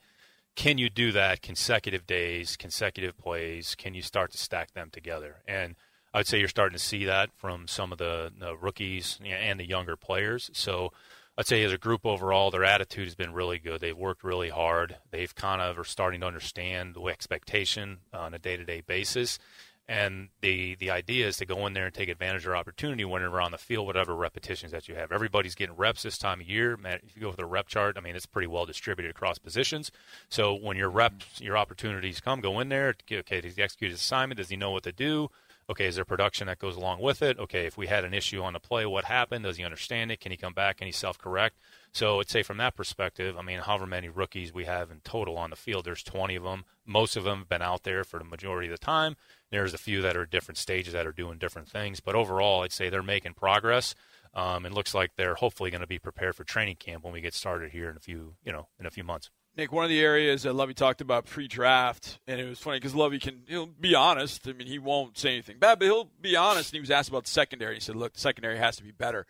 Can 0.55 0.79
you 0.79 0.89
do 0.89 1.13
that 1.13 1.43
consecutive 1.43 2.07
days, 2.07 2.57
consecutive 2.57 3.19
plays? 3.19 3.75
Can 3.75 3.93
you 3.93 4.01
start 4.01 4.33
to 4.33 4.39
stack 4.39 4.73
them 4.73 4.89
together? 4.91 5.43
And 5.47 5.75
I 6.15 6.21
would 6.21 6.27
say 6.27 6.39
you're 6.39 6.49
starting 6.49 6.79
to 6.79 6.83
see 6.83 7.05
that 7.05 7.31
from 7.37 7.69
some 7.69 7.93
of 7.93 7.99
the, 7.99 8.33
the 8.39 8.57
rookies 8.57 9.21
and 9.23 9.61
the 9.61 9.69
younger 9.69 9.97
players. 9.97 10.49
So 10.55 10.93
I'd 11.37 11.47
say 11.47 11.63
as 11.65 11.73
a 11.73 11.79
group 11.79 12.07
overall, 12.07 12.51
their 12.51 12.65
attitude 12.65 13.05
has 13.05 13.15
been 13.15 13.35
really 13.35 13.59
good. 13.59 13.83
They've 13.83 13.97
worked 13.97 14.25
really 14.25 14.49
hard. 14.49 14.97
They've 15.11 15.35
kind 15.35 15.61
of 15.61 15.79
are 15.79 15.85
starting 15.85 16.21
to 16.21 16.27
understand 16.27 16.95
the 16.95 17.03
expectation 17.09 17.99
on 18.15 18.33
a 18.33 18.39
day 18.39 18.57
to 18.57 18.65
day 18.65 18.81
basis. 18.81 19.39
And 19.89 20.31
the 20.41 20.75
the 20.75 20.91
idea 20.91 21.29
is 21.29 21.37
to 21.37 21.47
go 21.47 21.65
in 21.67 21.73
there 21.73 21.87
and 21.87 21.95
take 21.95 22.09
advantage 22.09 22.43
of 22.43 22.47
your 22.47 22.57
opportunity 22.57 23.05
whenever 23.05 23.41
on 23.41 23.53
the 23.53 23.59
field, 23.59 23.87
whatever 23.87 24.17
repetitions 24.17 24.73
that 24.73 24.89
you 24.89 24.97
have. 24.97 25.13
Everybody's 25.13 25.55
getting 25.55 25.77
reps 25.77 26.03
this 26.03 26.19
time 26.19 26.41
of 26.41 26.49
year. 26.49 26.77
Man, 26.77 26.99
if 27.05 27.15
you 27.15 27.23
go 27.23 27.31
with 27.31 27.39
a 27.39 27.47
rep 27.47 27.69
chart, 27.69 27.97
I 27.97 28.01
mean, 28.01 28.17
it's 28.17 28.27
pretty 28.27 28.49
well 28.49 28.67
distributed 28.67 29.11
across 29.11 29.39
positions. 29.39 29.93
So 30.29 30.55
when 30.55 30.77
your 30.77 30.91
reps, 30.91 31.41
your 31.41 31.57
opportunities 31.57 32.21
come, 32.21 32.41
go 32.41 32.59
in 32.59 32.69
there. 32.69 32.97
Okay, 33.11 33.41
does 33.41 33.55
he 33.55 33.63
execute 33.63 33.93
his 33.93 34.01
assignment? 34.01 34.39
Does 34.39 34.49
he 34.49 34.57
know 34.57 34.73
what 34.73 34.83
to 34.83 34.93
do? 34.93 35.31
Okay, 35.69 35.87
is 35.87 35.97
there 35.97 36.05
production 36.05 36.47
that 36.47 36.61
goes 36.61 36.77
along 36.77 37.01
with 37.01 37.23
it? 37.23 37.39
Okay, 37.41 37.67
if 37.67 37.77
we 37.77 37.89
had 37.89 38.05
an 38.05 38.15
issue 38.15 38.41
on 38.41 38.53
the 38.53 38.61
play, 38.61 38.87
what 38.87 39.05
happened? 39.05 39.45
Does 39.45 39.57
he 39.57 39.65
understand 39.65 40.13
it? 40.13 40.21
Can 40.21 40.31
he 40.31 40.37
come 40.37 40.53
back? 40.53 40.79
Can 40.79 40.87
he 40.87 40.93
self 40.93 41.19
correct? 41.19 41.57
So 41.97 42.21
I'd 42.21 42.29
say 42.29 42.43
from 42.43 42.59
that 42.59 42.77
perspective, 42.77 43.39
I 43.39 43.43
mean, 43.43 43.61
however 43.61 43.87
many 43.87 44.11
rookies 44.11 44.53
we 44.53 44.67
have 44.67 44.91
in 44.91 45.01
total 45.01 45.39
on 45.39 45.49
the 45.49 45.57
field, 45.57 45.87
there's 45.87 46.03
20 46.03 46.37
of 46.37 46.43
them. 46.43 46.67
Most 46.85 47.17
of 47.17 47.25
them 47.25 47.39
have 47.39 47.49
been 47.49 47.63
out 47.63 47.85
there 47.85 48.05
for 48.05 48.19
the 48.19 48.25
majority 48.25 48.69
of 48.69 48.79
the 48.79 48.85
time. 48.85 49.17
There's 49.51 49.73
a 49.73 49.79
few 49.79 50.03
that 50.03 50.15
are 50.15 50.25
at 50.25 50.31
different 50.31 50.59
stages 50.59 50.93
that 50.93 51.07
are 51.07 51.13
doing 51.13 51.39
different 51.39 51.71
things, 51.71 52.01
but 52.01 52.15
overall, 52.15 52.61
I'd 52.61 52.73
say 52.73 52.91
they're 52.91 53.03
making 53.03 53.33
progress. 53.33 53.95
Um, 54.35 54.67
it 54.67 54.75
looks 54.75 54.95
like 54.95 55.13
they're 55.17 55.37
hopefully 55.37 55.71
going 55.71 55.81
to 55.81 55.87
be 55.87 55.99
prepared 55.99 56.37
for 56.37 56.45
training 56.45 56.77
camp 56.77 57.03
when 57.03 57.15
we 57.15 57.23
get 57.23 57.33
started 57.33 57.73
here 57.73 57.89
in 57.89 57.97
a 57.97 58.01
few, 58.01 58.35
you 58.45 58.53
know, 58.53 58.69
in 58.79 58.85
a 58.85 58.91
few 58.91 59.03
months. 59.03 59.31
Nick, 59.57 59.73
one 59.73 59.85
of 59.85 59.89
the 59.89 60.03
areas 60.03 60.43
that 60.43 60.53
Lovie 60.53 60.75
talked 60.75 61.01
about 61.01 61.25
pre-draft, 61.25 62.19
and 62.27 62.39
it 62.39 62.47
was 62.47 62.59
funny 62.59 62.77
because 62.77 62.95
Lovie 62.95 63.19
can 63.19 63.41
he'll 63.49 63.65
be 63.65 63.95
honest. 63.95 64.47
I 64.47 64.53
mean, 64.53 64.67
he 64.67 64.79
won't 64.79 65.17
say 65.17 65.31
anything 65.31 65.59
bad, 65.59 65.79
but 65.79 65.87
he'll 65.87 66.11
be 66.21 66.37
honest. 66.37 66.73
And 66.73 66.75
he 66.75 66.81
was 66.81 66.91
asked 66.91 67.09
about 67.09 67.25
the 67.25 67.31
secondary. 67.31 67.73
He 67.73 67.81
said, 67.81 67.97
"Look, 67.97 68.13
the 68.13 68.21
secondary 68.21 68.59
has 68.59 68.77
to 68.77 68.83
be 68.83 68.91
better." 68.91 69.27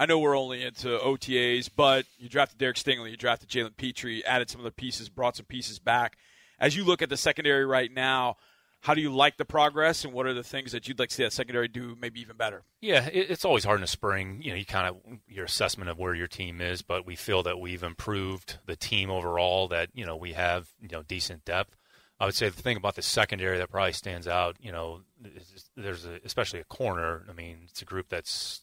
I 0.00 0.06
know 0.06 0.18
we're 0.18 0.36
only 0.36 0.64
into 0.64 0.88
OTAs, 0.98 1.68
but 1.76 2.06
you 2.18 2.30
drafted 2.30 2.56
Derek 2.56 2.76
Stingley, 2.76 3.10
you 3.10 3.18
drafted 3.18 3.50
Jalen 3.50 3.76
Pitre, 3.76 4.22
added 4.24 4.48
some 4.48 4.58
of 4.58 4.64
the 4.64 4.70
pieces, 4.70 5.10
brought 5.10 5.36
some 5.36 5.44
pieces 5.44 5.78
back. 5.78 6.16
As 6.58 6.74
you 6.74 6.84
look 6.84 7.02
at 7.02 7.10
the 7.10 7.18
secondary 7.18 7.66
right 7.66 7.92
now, 7.92 8.38
how 8.80 8.94
do 8.94 9.02
you 9.02 9.14
like 9.14 9.36
the 9.36 9.44
progress, 9.44 10.02
and 10.06 10.14
what 10.14 10.24
are 10.24 10.32
the 10.32 10.42
things 10.42 10.72
that 10.72 10.88
you'd 10.88 10.98
like 10.98 11.10
to 11.10 11.14
see 11.16 11.22
that 11.24 11.34
secondary 11.34 11.68
do 11.68 11.98
maybe 12.00 12.18
even 12.22 12.38
better? 12.38 12.62
Yeah, 12.80 13.10
it's 13.12 13.44
always 13.44 13.64
hard 13.64 13.76
in 13.76 13.82
the 13.82 13.88
spring. 13.88 14.40
You 14.42 14.52
know, 14.52 14.56
you 14.56 14.64
kind 14.64 14.88
of 14.88 14.96
your 15.28 15.44
assessment 15.44 15.90
of 15.90 15.98
where 15.98 16.14
your 16.14 16.28
team 16.28 16.62
is, 16.62 16.80
but 16.80 17.04
we 17.04 17.14
feel 17.14 17.42
that 17.42 17.60
we've 17.60 17.82
improved 17.82 18.56
the 18.64 18.76
team 18.76 19.10
overall. 19.10 19.68
That 19.68 19.90
you 19.92 20.06
know 20.06 20.16
we 20.16 20.32
have 20.32 20.70
you 20.80 20.88
know 20.90 21.02
decent 21.02 21.44
depth. 21.44 21.76
I 22.18 22.24
would 22.24 22.34
say 22.34 22.48
the 22.48 22.62
thing 22.62 22.78
about 22.78 22.94
the 22.94 23.02
secondary 23.02 23.58
that 23.58 23.70
probably 23.70 23.92
stands 23.92 24.26
out, 24.26 24.56
you 24.60 24.72
know, 24.72 25.00
there's 25.76 26.04
a, 26.06 26.20
especially 26.24 26.60
a 26.60 26.64
corner. 26.64 27.26
I 27.28 27.32
mean, 27.32 27.60
it's 27.64 27.80
a 27.80 27.86
group 27.86 28.06
that's 28.10 28.62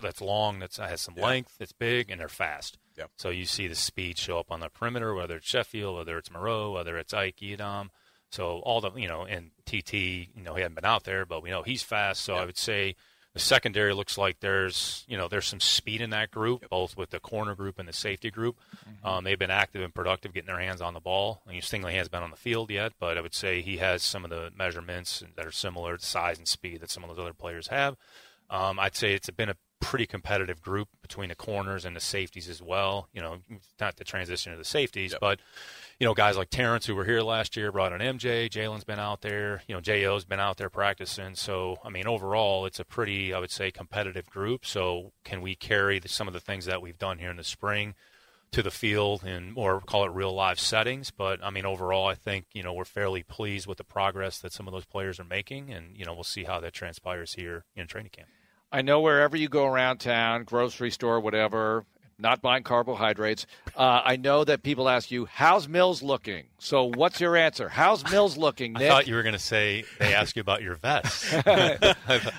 that's 0.00 0.20
long, 0.20 0.58
that's 0.58 0.76
has 0.76 1.00
some 1.00 1.14
yeah. 1.16 1.24
length, 1.24 1.56
it's 1.60 1.72
big, 1.72 2.10
and 2.10 2.20
they're 2.20 2.28
fast. 2.28 2.78
Yep. 2.96 3.10
So 3.16 3.30
you 3.30 3.44
see 3.44 3.68
the 3.68 3.74
speed 3.74 4.18
show 4.18 4.38
up 4.38 4.50
on 4.50 4.60
the 4.60 4.68
perimeter, 4.68 5.14
whether 5.14 5.36
it's 5.36 5.48
Sheffield, 5.48 5.96
whether 5.96 6.18
it's 6.18 6.30
Moreau, 6.30 6.72
whether 6.72 6.98
it's 6.98 7.14
Ike 7.14 7.42
Edom. 7.42 7.90
So 8.30 8.58
all 8.58 8.80
the 8.80 8.92
you 8.92 9.08
know, 9.08 9.24
and 9.24 9.50
TT, 9.64 9.94
you 9.94 10.42
know, 10.42 10.54
he 10.54 10.62
hadn't 10.62 10.74
been 10.74 10.84
out 10.84 11.04
there, 11.04 11.24
but 11.24 11.42
we 11.42 11.50
know 11.50 11.62
he's 11.62 11.82
fast. 11.82 12.22
So. 12.22 12.34
I 12.34 12.44
would 12.44 12.58
say 12.58 12.96
the 13.34 13.44
secondary 13.44 13.94
looks 13.94 14.18
like 14.18 14.40
there's 14.40 15.04
you 15.06 15.16
know 15.16 15.28
there's 15.28 15.46
some 15.46 15.60
speed 15.60 16.00
in 16.00 16.10
that 16.10 16.30
group, 16.30 16.62
yep. 16.62 16.70
both 16.70 16.96
with 16.96 17.10
the 17.10 17.20
corner 17.20 17.54
group 17.54 17.78
and 17.78 17.88
the 17.88 17.92
safety 17.92 18.30
group. 18.30 18.56
Mm-hmm. 18.76 19.06
Um, 19.06 19.24
they've 19.24 19.38
been 19.38 19.50
active 19.50 19.82
and 19.82 19.94
productive, 19.94 20.32
getting 20.32 20.48
their 20.48 20.60
hands 20.60 20.80
on 20.80 20.94
the 20.94 21.00
ball. 21.00 21.42
I 21.46 21.52
mean, 21.52 21.60
Stingley 21.60 21.94
hasn't 21.94 22.10
been 22.10 22.22
on 22.22 22.30
the 22.30 22.36
field 22.36 22.70
yet, 22.70 22.92
but 22.98 23.16
I 23.16 23.20
would 23.20 23.34
say 23.34 23.60
he 23.60 23.76
has 23.76 24.02
some 24.02 24.24
of 24.24 24.30
the 24.30 24.50
measurements 24.56 25.22
that 25.36 25.46
are 25.46 25.52
similar 25.52 25.96
to 25.98 26.04
size 26.04 26.38
and 26.38 26.48
speed 26.48 26.80
that 26.80 26.90
some 26.90 27.04
of 27.04 27.10
those 27.10 27.18
other 27.18 27.32
players 27.32 27.68
have. 27.68 27.96
Um, 28.50 28.80
I'd 28.80 28.96
say 28.96 29.12
it's 29.12 29.30
been 29.30 29.50
a 29.50 29.56
pretty 29.80 30.06
competitive 30.06 30.60
group 30.60 30.88
between 31.02 31.28
the 31.28 31.34
corners 31.34 31.84
and 31.84 31.94
the 31.94 32.00
safeties 32.00 32.48
as 32.48 32.60
well. 32.60 33.08
You 33.12 33.22
know, 33.22 33.38
not 33.80 33.96
the 33.96 34.04
transition 34.04 34.52
to 34.52 34.58
the 34.58 34.64
safeties, 34.64 35.12
yep. 35.12 35.20
but 35.20 35.40
you 35.98 36.06
know, 36.06 36.14
guys 36.14 36.36
like 36.36 36.50
Terrence 36.50 36.86
who 36.86 36.94
were 36.94 37.04
here 37.04 37.22
last 37.22 37.56
year 37.56 37.72
brought 37.72 37.92
an 37.92 38.00
MJ. 38.00 38.48
Jalen's 38.48 38.84
been 38.84 38.98
out 38.98 39.20
there. 39.22 39.62
You 39.66 39.74
know, 39.74 39.80
Jo.'s 39.80 40.24
been 40.24 40.40
out 40.40 40.56
there 40.56 40.70
practicing. 40.70 41.34
So, 41.34 41.78
I 41.84 41.90
mean, 41.90 42.06
overall, 42.06 42.66
it's 42.66 42.80
a 42.80 42.84
pretty, 42.84 43.32
I 43.32 43.38
would 43.38 43.50
say, 43.50 43.70
competitive 43.70 44.28
group. 44.30 44.64
So, 44.64 45.12
can 45.24 45.40
we 45.40 45.54
carry 45.54 45.98
the, 45.98 46.08
some 46.08 46.28
of 46.28 46.34
the 46.34 46.40
things 46.40 46.66
that 46.66 46.82
we've 46.82 46.98
done 46.98 47.18
here 47.18 47.30
in 47.30 47.36
the 47.36 47.44
spring? 47.44 47.94
to 48.50 48.62
the 48.62 48.70
field 48.70 49.24
and 49.24 49.52
or 49.56 49.78
call 49.80 50.04
it 50.04 50.10
real 50.10 50.32
live 50.32 50.58
settings. 50.58 51.10
But 51.10 51.44
I 51.44 51.50
mean, 51.50 51.66
overall, 51.66 52.06
I 52.06 52.14
think 52.14 52.46
you 52.54 52.62
know 52.62 52.72
we're 52.72 52.86
fairly 52.86 53.22
pleased 53.22 53.66
with 53.66 53.76
the 53.76 53.84
progress 53.84 54.38
that 54.38 54.54
some 54.54 54.66
of 54.66 54.72
those 54.72 54.86
players 54.86 55.20
are 55.20 55.24
making, 55.24 55.70
and 55.70 55.94
you 55.94 56.06
know 56.06 56.14
we'll 56.14 56.24
see 56.24 56.44
how 56.44 56.58
that 56.60 56.72
transpires 56.72 57.34
here 57.34 57.66
in 57.76 57.86
training 57.86 58.12
camp. 58.12 58.28
I 58.70 58.82
know 58.82 59.00
wherever 59.00 59.36
you 59.36 59.48
go 59.48 59.66
around 59.66 59.98
town, 59.98 60.44
grocery 60.44 60.90
store, 60.90 61.20
whatever, 61.20 61.84
not 62.18 62.42
buying 62.42 62.64
carbohydrates. 62.64 63.46
Uh, 63.76 64.02
I 64.04 64.16
know 64.16 64.44
that 64.44 64.62
people 64.62 64.88
ask 64.88 65.10
you, 65.10 65.26
"How's 65.26 65.68
Mills 65.68 66.02
looking?" 66.02 66.46
So, 66.58 66.84
what's 66.84 67.20
your 67.20 67.36
answer? 67.36 67.68
How's 67.68 68.10
Mills 68.10 68.36
looking? 68.36 68.74
Nick? 68.74 68.82
I 68.82 68.88
thought 68.88 69.06
you 69.06 69.14
were 69.14 69.22
going 69.22 69.34
to 69.34 69.38
say 69.38 69.84
they 69.98 70.12
ask 70.12 70.36
you 70.36 70.40
about 70.40 70.62
your 70.62 70.74
vest. 70.74 71.32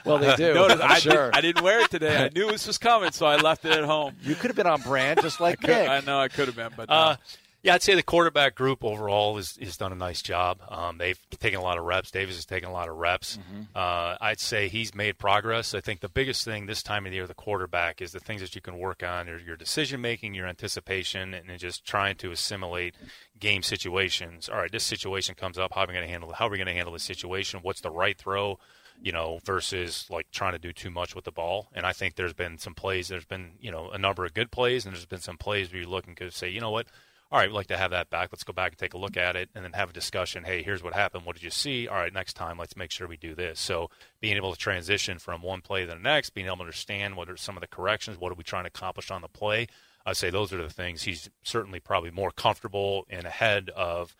well, 0.05 0.17
they 0.19 0.35
do. 0.35 0.53
Notice, 0.53 0.81
I, 0.81 0.99
sure. 0.99 1.31
did, 1.31 1.37
I 1.37 1.41
didn't 1.41 1.63
wear 1.63 1.79
it 1.79 1.89
today. 1.89 2.25
I 2.25 2.29
knew 2.29 2.51
this 2.51 2.67
was 2.67 2.77
coming, 2.77 3.11
so 3.11 3.25
I 3.25 3.37
left 3.37 3.65
it 3.65 3.71
at 3.71 3.85
home. 3.85 4.15
You 4.21 4.35
could 4.35 4.49
have 4.49 4.57
been 4.57 4.67
on 4.67 4.81
brand, 4.81 5.21
just 5.21 5.39
like 5.39 5.59
I, 5.63 5.67
could, 5.67 5.75
Nick. 5.75 5.89
I 5.89 5.99
know 6.01 6.19
I 6.19 6.27
could 6.27 6.47
have 6.47 6.55
been, 6.55 6.71
but. 6.75 6.89
Uh, 6.89 7.15
yeah, 7.61 7.73
I'd 7.73 7.81
say 7.81 7.95
the 7.95 8.03
quarterback 8.03 8.55
group 8.55 8.85
overall 8.85 9.35
has, 9.35 9.57
has 9.57 9.75
done 9.75 9.91
a 9.91 9.95
nice 9.95 10.21
job. 10.21 10.59
Um, 10.69 10.97
they've 10.97 11.19
taken 11.39 11.59
a 11.59 11.63
lot 11.63 11.77
of 11.77 11.83
reps. 11.83 12.09
Davis 12.09 12.35
has 12.35 12.45
taken 12.45 12.69
a 12.69 12.71
lot 12.71 12.87
of 12.87 12.95
reps. 12.95 13.37
Mm-hmm. 13.37 13.61
Uh, 13.75 14.15
I'd 14.21 14.39
say 14.39 14.69
he's 14.69 14.95
made 14.95 15.17
progress. 15.17 15.73
I 15.73 15.81
think 15.81 15.99
the 15.99 16.09
biggest 16.09 16.45
thing 16.45 16.65
this 16.65 16.81
time 16.81 17.05
of 17.05 17.11
the 17.11 17.17
year, 17.17 17.27
the 17.27 17.33
quarterback, 17.33 18.01
is 18.01 18.13
the 18.13 18.21
things 18.21 18.39
that 18.39 18.55
you 18.55 18.61
can 18.61 18.77
work 18.77 19.03
on 19.03 19.27
are 19.27 19.39
your 19.39 19.57
decision 19.57 19.99
making, 19.99 20.35
your 20.35 20.47
anticipation, 20.47 21.33
and 21.33 21.59
just 21.59 21.85
trying 21.85 22.15
to 22.17 22.31
assimilate 22.31 22.95
game 23.37 23.61
situations. 23.61 24.47
All 24.47 24.57
right, 24.57 24.71
this 24.71 24.85
situation 24.85 25.35
comes 25.35 25.57
up. 25.57 25.73
How 25.73 25.81
are 25.81 25.87
we 25.87 25.93
going 25.93 26.05
to 26.05 26.11
handle 26.11 26.29
it? 26.29 26.37
How 26.37 26.47
are 26.47 26.51
we 26.51 26.57
going 26.57 26.67
to 26.67 26.73
handle 26.73 26.93
this 26.93 27.03
situation? 27.03 27.59
What's 27.61 27.81
the 27.81 27.91
right 27.91 28.17
throw? 28.17 28.57
you 29.01 29.11
know, 29.13 29.39
versus 29.45 30.05
like 30.09 30.29
trying 30.29 30.51
to 30.51 30.59
do 30.59 30.73
too 30.73 30.89
much 30.89 31.15
with 31.15 31.23
the 31.23 31.31
ball. 31.31 31.69
And 31.73 31.85
I 31.85 31.93
think 31.93 32.15
there's 32.15 32.33
been 32.33 32.57
some 32.57 32.75
plays, 32.75 33.07
there's 33.07 33.25
been, 33.25 33.51
you 33.61 33.71
know, 33.71 33.89
a 33.91 33.97
number 33.97 34.25
of 34.25 34.33
good 34.33 34.51
plays, 34.51 34.85
and 34.85 34.93
there's 34.93 35.05
been 35.05 35.21
some 35.21 35.37
plays 35.37 35.71
where 35.71 35.81
you 35.81 35.87
look 35.87 36.05
and 36.05 36.17
to 36.17 36.31
say, 36.31 36.49
you 36.49 36.59
know 36.59 36.71
what, 36.71 36.87
all 37.31 37.39
right, 37.39 37.49
we'd 37.49 37.55
like 37.55 37.67
to 37.67 37.77
have 37.77 37.91
that 37.91 38.09
back. 38.09 38.29
Let's 38.31 38.43
go 38.43 38.53
back 38.53 38.71
and 38.71 38.79
take 38.79 38.95
a 38.95 38.97
look 38.97 39.15
at 39.15 39.35
it 39.35 39.49
and 39.53 39.63
then 39.63 39.73
have 39.73 39.91
a 39.91 39.93
discussion. 39.93 40.43
Hey, 40.43 40.63
here's 40.63 40.81
what 40.81 40.93
happened. 40.95 41.25
What 41.25 41.35
did 41.35 41.43
you 41.43 41.51
see? 41.51 41.87
All 41.87 41.95
right, 41.95 42.11
next 42.11 42.33
time, 42.33 42.57
let's 42.57 42.75
make 42.75 42.89
sure 42.89 43.07
we 43.07 43.17
do 43.17 43.35
this. 43.35 43.59
So 43.59 43.91
being 44.19 44.35
able 44.35 44.51
to 44.51 44.57
transition 44.57 45.19
from 45.19 45.43
one 45.43 45.61
play 45.61 45.81
to 45.81 45.87
the 45.87 45.95
next, 45.95 46.31
being 46.31 46.47
able 46.47 46.57
to 46.57 46.63
understand 46.63 47.15
what 47.15 47.29
are 47.29 47.37
some 47.37 47.55
of 47.55 47.61
the 47.61 47.67
corrections, 47.67 48.17
what 48.17 48.31
are 48.31 48.35
we 48.35 48.43
trying 48.43 48.63
to 48.63 48.69
accomplish 48.69 49.11
on 49.11 49.21
the 49.21 49.27
play. 49.27 49.67
I'd 50.05 50.17
say 50.17 50.31
those 50.31 50.51
are 50.51 50.63
the 50.63 50.71
things 50.71 51.03
he's 51.03 51.29
certainly 51.43 51.79
probably 51.79 52.09
more 52.09 52.31
comfortable 52.31 53.05
and 53.09 53.27
ahead 53.27 53.69
of 53.75 54.15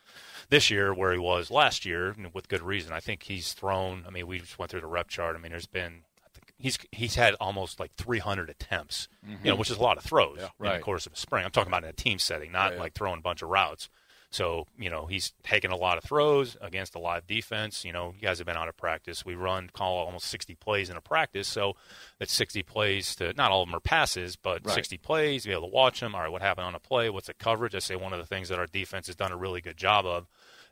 this 0.50 0.70
year 0.70 0.94
where 0.94 1.12
he 1.12 1.18
was 1.18 1.50
last 1.50 1.86
year 1.86 2.16
with 2.32 2.48
good 2.48 2.62
reason. 2.62 2.94
I 2.94 3.00
think 3.00 3.24
he's 3.24 3.54
thrown, 3.54 4.04
I 4.06 4.12
mean, 4.12 4.28
we 4.28 4.40
just 4.40 4.60
went 4.60 4.70
through 4.70 4.82
the 4.82 4.88
rep 4.88 5.08
chart. 5.08 5.36
I 5.36 5.40
mean, 5.40 5.52
there's 5.52 5.66
been 5.66 6.04
he's 6.60 6.78
he's 6.92 7.16
had 7.16 7.36
almost 7.36 7.80
like 7.80 7.94
300 7.96 8.50
attempts, 8.50 9.08
mm-hmm. 9.26 9.32
you 9.32 9.38
know, 9.38 9.52
mm-hmm. 9.52 9.60
which 9.60 9.72
is 9.72 9.78
a 9.78 9.82
lot 9.82 9.98
of 9.98 10.04
throws 10.04 10.38
yeah, 10.40 10.50
right. 10.60 10.74
in 10.74 10.80
the 10.80 10.84
course 10.84 11.06
of 11.06 11.14
a 11.14 11.18
spring. 11.18 11.46
I'm 11.46 11.52
talking 11.52 11.72
about 11.72 11.84
in 11.84 11.90
a 11.90 11.94
team 11.94 12.20
setting, 12.20 12.52
not 12.52 12.78
like 12.78 12.94
throwing 12.94 13.20
a 13.20 13.22
bunch 13.22 13.42
of 13.42 13.50
routes. 13.50 13.90
So 14.32 14.68
you 14.78 14.92
know 14.92 15.08
he's 15.08 15.34
taken 15.42 15.72
a 15.72 15.76
lot 15.76 15.98
of 15.98 16.04
throws 16.04 16.56
against 16.62 16.94
a 16.94 17.00
live 17.00 17.26
defense. 17.26 17.84
You 17.84 17.92
know 17.92 18.14
you 18.16 18.22
guys 18.22 18.38
have 18.38 18.46
been 18.46 18.58
out 18.58 18.68
of 18.68 18.78
practice. 18.78 19.26
We 19.26 19.34
run 19.34 19.72
call 19.74 19.98
almost 19.98 20.28
60 20.28 20.54
plays 20.56 20.92
in 20.92 20.98
a 20.98 21.02
practice, 21.02 21.48
so 21.48 21.76
that's 22.20 22.34
60 22.34 22.62
plays 22.64 23.16
to 23.16 23.34
not 23.34 23.52
all 23.52 23.64
of 23.64 23.68
them 23.68 23.76
are 23.76 23.80
passes, 23.80 24.36
but 24.36 24.64
right. 24.66 24.76
60 24.76 24.98
plays. 25.00 25.46
Be 25.46 25.52
able 25.52 25.70
to 25.70 25.74
watch 25.74 26.00
them. 26.00 26.14
All 26.14 26.22
right, 26.22 26.32
what 26.32 26.44
happened 26.44 26.68
on 26.68 26.76
a 26.76 26.80
play? 26.80 27.10
What's 27.10 27.26
the 27.26 27.34
coverage? 27.34 27.74
I 27.74 27.80
say 27.80 27.96
one 27.96 28.14
of 28.14 28.20
the 28.20 28.26
things 28.26 28.50
that 28.50 28.60
our 28.60 28.68
defense 28.68 29.08
has 29.08 29.16
done 29.16 29.32
a 29.32 29.38
really 29.38 29.62
good 29.62 29.78
job 29.78 30.06
of 30.06 30.28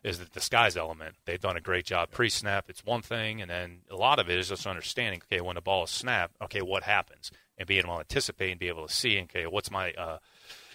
is 0.08 0.18
the 0.18 0.24
disguise 0.26 0.76
element. 0.76 1.16
They've 1.24 1.40
done 1.40 1.56
a 1.56 1.60
great 1.60 1.84
job 1.84 2.10
pre-snap. 2.10 2.66
It's 2.68 2.84
one 2.84 3.02
thing, 3.02 3.40
and 3.40 3.50
then 3.50 3.78
a 3.90 3.96
lot 3.96 4.18
of 4.18 4.28
it 4.28 4.38
is 4.38 4.48
just 4.48 4.66
understanding. 4.66 5.20
Okay, 5.30 5.40
when 5.40 5.54
the 5.54 5.60
ball 5.60 5.84
is 5.84 5.90
snapped, 5.90 6.34
okay, 6.42 6.62
what 6.62 6.82
happens, 6.84 7.30
and 7.56 7.66
being 7.68 7.84
able 7.84 7.94
to 7.94 8.00
anticipate 8.00 8.50
and 8.50 8.60
be 8.60 8.68
able 8.68 8.86
to 8.86 8.92
see. 8.92 9.20
Okay, 9.20 9.46
what's 9.46 9.70
my 9.70 9.92
uh, 9.92 10.18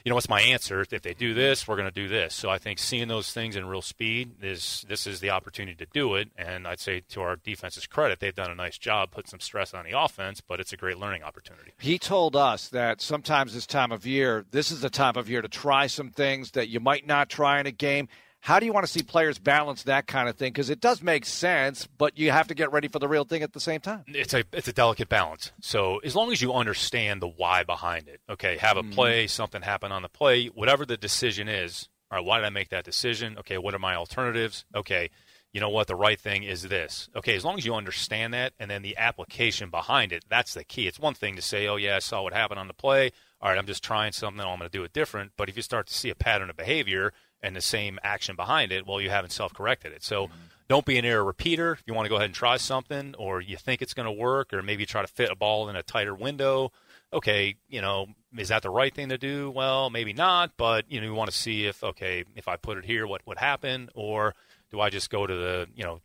you 0.03 0.09
know, 0.09 0.15
what's 0.15 0.29
my 0.29 0.41
answer? 0.41 0.81
If 0.81 1.01
they 1.01 1.13
do 1.13 1.33
this, 1.33 1.65
we're 1.65 1.77
going 1.77 1.87
to 1.87 1.91
do 1.91 2.09
this. 2.09 2.35
So 2.35 2.49
I 2.49 2.57
think 2.57 2.77
seeing 2.77 3.07
those 3.07 3.31
things 3.31 3.55
in 3.55 3.65
real 3.65 3.81
speed 3.81 4.31
is 4.41 4.85
this 4.87 5.07
is 5.07 5.21
the 5.21 5.29
opportunity 5.29 5.75
to 5.77 5.85
do 5.93 6.15
it. 6.15 6.29
And 6.37 6.67
I'd 6.67 6.81
say 6.81 7.01
to 7.09 7.21
our 7.21 7.37
defense's 7.37 7.87
credit, 7.87 8.19
they've 8.19 8.35
done 8.35 8.51
a 8.51 8.55
nice 8.55 8.77
job, 8.77 9.11
put 9.11 9.29
some 9.29 9.39
stress 9.39 9.73
on 9.73 9.85
the 9.85 9.97
offense, 9.97 10.41
but 10.41 10.59
it's 10.59 10.73
a 10.73 10.77
great 10.77 10.97
learning 10.97 11.23
opportunity. 11.23 11.71
He 11.79 11.97
told 11.97 12.35
us 12.35 12.67
that 12.69 13.01
sometimes 13.01 13.53
this 13.53 13.65
time 13.65 13.93
of 13.93 14.05
year, 14.05 14.45
this 14.51 14.71
is 14.71 14.81
the 14.81 14.89
time 14.89 15.15
of 15.15 15.29
year 15.29 15.41
to 15.41 15.47
try 15.47 15.87
some 15.87 16.09
things 16.09 16.51
that 16.51 16.67
you 16.67 16.81
might 16.81 17.07
not 17.07 17.29
try 17.29 17.61
in 17.61 17.65
a 17.65 17.71
game. 17.71 18.09
How 18.43 18.59
do 18.59 18.65
you 18.65 18.73
want 18.73 18.85
to 18.85 18.91
see 18.91 19.03
players 19.03 19.39
balance 19.39 19.83
that 19.83 20.05
kind 20.05 20.27
of 20.27 20.35
thing? 20.35 20.51
Because 20.51 20.69
it 20.69 20.81
does 20.81 21.01
make 21.01 21.25
sense, 21.25 21.87
but 21.97 22.17
you 22.17 22.29
have 22.31 22.49
to 22.49 22.53
get 22.53 22.73
ready 22.73 22.89
for 22.89 22.99
the 22.99 23.07
real 23.07 23.23
thing 23.23 23.41
at 23.41 23.53
the 23.53 23.59
same 23.61 23.79
time. 23.79 24.03
It's 24.05 24.33
a 24.33 24.43
it's 24.51 24.67
a 24.67 24.73
delicate 24.73 25.07
balance. 25.07 25.53
So 25.61 25.99
as 25.99 26.13
long 26.13 26.29
as 26.29 26.41
you 26.41 26.51
understand 26.51 27.21
the 27.21 27.29
why 27.29 27.63
behind 27.63 28.09
it, 28.09 28.19
okay, 28.29 28.57
have 28.57 28.75
a 28.75 28.81
mm-hmm. 28.81 28.91
play, 28.91 29.27
something 29.27 29.61
happen 29.61 29.93
on 29.93 30.01
the 30.01 30.09
play, 30.09 30.47
whatever 30.47 30.85
the 30.85 30.97
decision 30.97 31.47
is. 31.47 31.87
All 32.11 32.17
right, 32.17 32.25
why 32.25 32.39
did 32.39 32.45
I 32.45 32.49
make 32.49 32.67
that 32.71 32.83
decision? 32.83 33.37
Okay, 33.37 33.57
what 33.57 33.73
are 33.73 33.79
my 33.79 33.95
alternatives? 33.95 34.65
Okay, 34.75 35.09
you 35.53 35.61
know 35.61 35.69
what, 35.69 35.87
the 35.87 35.95
right 35.95 36.19
thing 36.19 36.43
is 36.43 36.63
this. 36.63 37.07
Okay, 37.15 37.37
as 37.37 37.45
long 37.45 37.57
as 37.57 37.65
you 37.65 37.73
understand 37.75 38.33
that 38.33 38.51
and 38.59 38.69
then 38.69 38.81
the 38.81 38.97
application 38.97 39.69
behind 39.69 40.11
it, 40.11 40.25
that's 40.27 40.53
the 40.53 40.65
key. 40.65 40.87
It's 40.87 40.99
one 40.99 41.13
thing 41.13 41.37
to 41.37 41.41
say, 41.41 41.67
oh, 41.67 41.77
yeah, 41.77 41.95
I 41.95 41.99
saw 41.99 42.23
what 42.23 42.33
happened 42.33 42.59
on 42.59 42.67
the 42.67 42.73
play. 42.73 43.11
All 43.39 43.49
right, 43.49 43.57
I'm 43.57 43.67
just 43.67 43.83
trying 43.83 44.11
something, 44.11 44.41
I'm 44.41 44.59
going 44.59 44.69
to 44.69 44.77
do 44.77 44.83
it 44.83 44.91
different. 44.91 45.31
But 45.37 45.47
if 45.47 45.55
you 45.55 45.61
start 45.61 45.87
to 45.87 45.93
see 45.93 46.09
a 46.09 46.15
pattern 46.15 46.49
of 46.49 46.57
behavior 46.57 47.13
and 47.43 47.55
the 47.55 47.61
same 47.61 47.99
action 48.03 48.35
behind 48.35 48.71
it, 48.71 48.87
well, 48.87 49.01
you 49.01 49.09
haven't 49.09 49.31
self 49.31 49.53
corrected 49.53 49.91
it. 49.91 50.03
So 50.03 50.27
mm-hmm. 50.27 50.37
don't 50.69 50.85
be 50.85 50.97
an 50.97 51.05
error 51.05 51.23
repeater. 51.23 51.73
If 51.73 51.83
you 51.85 51.93
want 51.93 52.05
to 52.05 52.09
go 52.09 52.15
ahead 52.15 52.25
and 52.25 52.33
try 52.33 52.57
something, 52.57 53.13
or 53.19 53.41
you 53.41 53.57
think 53.57 53.81
it's 53.81 53.93
going 53.93 54.05
to 54.05 54.11
work, 54.11 54.53
or 54.53 54.63
maybe 54.63 54.85
try 54.85 55.01
to 55.01 55.07
fit 55.07 55.29
a 55.29 55.35
ball 55.35 55.69
in 55.69 55.75
a 55.75 55.83
tighter 55.83 56.15
window, 56.15 56.71
okay, 57.11 57.55
you 57.67 57.81
know, 57.81 58.07
is 58.35 58.47
that 58.47 58.63
the 58.63 58.69
right 58.69 58.93
thing 58.95 59.09
to 59.09 59.17
do? 59.17 59.51
Well, 59.51 59.89
maybe 59.89 60.13
not, 60.13 60.53
but, 60.57 60.85
you 60.89 60.99
know, 60.99 61.07
you 61.07 61.13
want 61.13 61.29
to 61.29 61.37
see 61.37 61.65
if, 61.67 61.83
okay, 61.83 62.23
if 62.35 62.47
I 62.47 62.55
put 62.55 62.77
it 62.77 62.85
here, 62.85 63.05
what 63.05 63.21
would 63.27 63.37
happen? 63.37 63.89
Or 63.93 64.33
do 64.71 64.79
I 64.79 64.89
just 64.89 65.11
go 65.11 65.27
to 65.27 65.35
the, 65.35 65.67
you 65.75 65.83
know, 65.83 65.99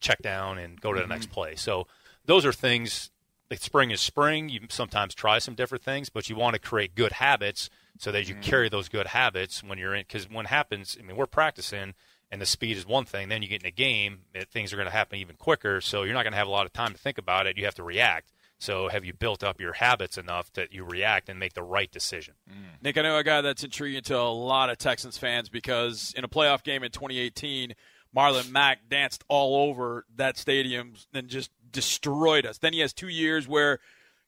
check 0.00 0.22
down 0.22 0.58
and 0.58 0.80
go 0.80 0.92
to 0.92 0.98
the 0.98 1.02
mm-hmm. 1.02 1.12
next 1.12 1.30
play? 1.30 1.56
So 1.56 1.86
those 2.24 2.46
are 2.46 2.52
things 2.52 3.10
like 3.50 3.60
spring 3.60 3.90
is 3.90 4.00
spring. 4.00 4.48
You 4.48 4.60
sometimes 4.70 5.14
try 5.14 5.38
some 5.38 5.54
different 5.54 5.84
things, 5.84 6.08
but 6.08 6.30
you 6.30 6.36
want 6.36 6.54
to 6.54 6.60
create 6.60 6.94
good 6.94 7.12
habits 7.12 7.68
so 7.98 8.12
that 8.12 8.28
you 8.28 8.34
mm-hmm. 8.34 8.42
carry 8.42 8.68
those 8.68 8.88
good 8.88 9.08
habits 9.08 9.62
when 9.62 9.78
you're 9.78 9.94
in. 9.94 10.02
Because 10.02 10.28
when 10.28 10.46
happens, 10.46 10.96
I 10.98 11.02
mean, 11.02 11.16
we're 11.16 11.26
practicing, 11.26 11.94
and 12.30 12.40
the 12.40 12.46
speed 12.46 12.76
is 12.76 12.86
one 12.86 13.04
thing. 13.04 13.28
Then 13.28 13.42
you 13.42 13.48
get 13.48 13.62
in 13.62 13.68
a 13.68 13.72
game, 13.72 14.20
it, 14.34 14.50
things 14.50 14.72
are 14.72 14.76
going 14.76 14.86
to 14.86 14.92
happen 14.92 15.18
even 15.18 15.36
quicker. 15.36 15.80
So 15.80 16.02
you're 16.02 16.14
not 16.14 16.22
going 16.22 16.32
to 16.32 16.38
have 16.38 16.48
a 16.48 16.50
lot 16.50 16.66
of 16.66 16.72
time 16.72 16.92
to 16.92 16.98
think 16.98 17.18
about 17.18 17.46
it. 17.46 17.56
You 17.56 17.64
have 17.64 17.74
to 17.76 17.82
react. 17.82 18.32
So 18.58 18.88
have 18.88 19.04
you 19.04 19.12
built 19.12 19.42
up 19.42 19.60
your 19.60 19.72
habits 19.72 20.16
enough 20.16 20.52
that 20.52 20.72
you 20.72 20.84
react 20.84 21.28
and 21.28 21.38
make 21.40 21.54
the 21.54 21.64
right 21.64 21.90
decision? 21.90 22.34
Mm. 22.48 22.80
Nick, 22.80 22.96
I 22.96 23.02
know 23.02 23.18
a 23.18 23.24
guy 23.24 23.40
that's 23.40 23.64
intriguing 23.64 24.02
to 24.02 24.16
a 24.16 24.30
lot 24.30 24.70
of 24.70 24.78
Texans 24.78 25.18
fans 25.18 25.48
because 25.48 26.14
in 26.16 26.22
a 26.22 26.28
playoff 26.28 26.62
game 26.62 26.84
in 26.84 26.92
2018, 26.92 27.74
Marlon 28.16 28.50
Mack 28.50 28.88
danced 28.88 29.24
all 29.26 29.68
over 29.68 30.04
that 30.14 30.38
stadium 30.38 30.94
and 31.12 31.26
just 31.26 31.50
destroyed 31.72 32.46
us. 32.46 32.58
Then 32.58 32.72
he 32.72 32.78
has 32.80 32.92
two 32.92 33.08
years 33.08 33.48
where 33.48 33.80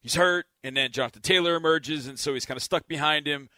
he's 0.04 0.14
hurt, 0.14 0.46
and 0.62 0.76
then 0.76 0.92
Jonathan 0.92 1.23
Taylor 1.23 1.56
emerges, 1.56 2.06
and 2.06 2.16
so 2.16 2.34
he's 2.34 2.46
kind 2.46 2.56
of 2.56 2.62
stuck 2.62 2.87
behind 2.87 3.26
him. 3.26 3.49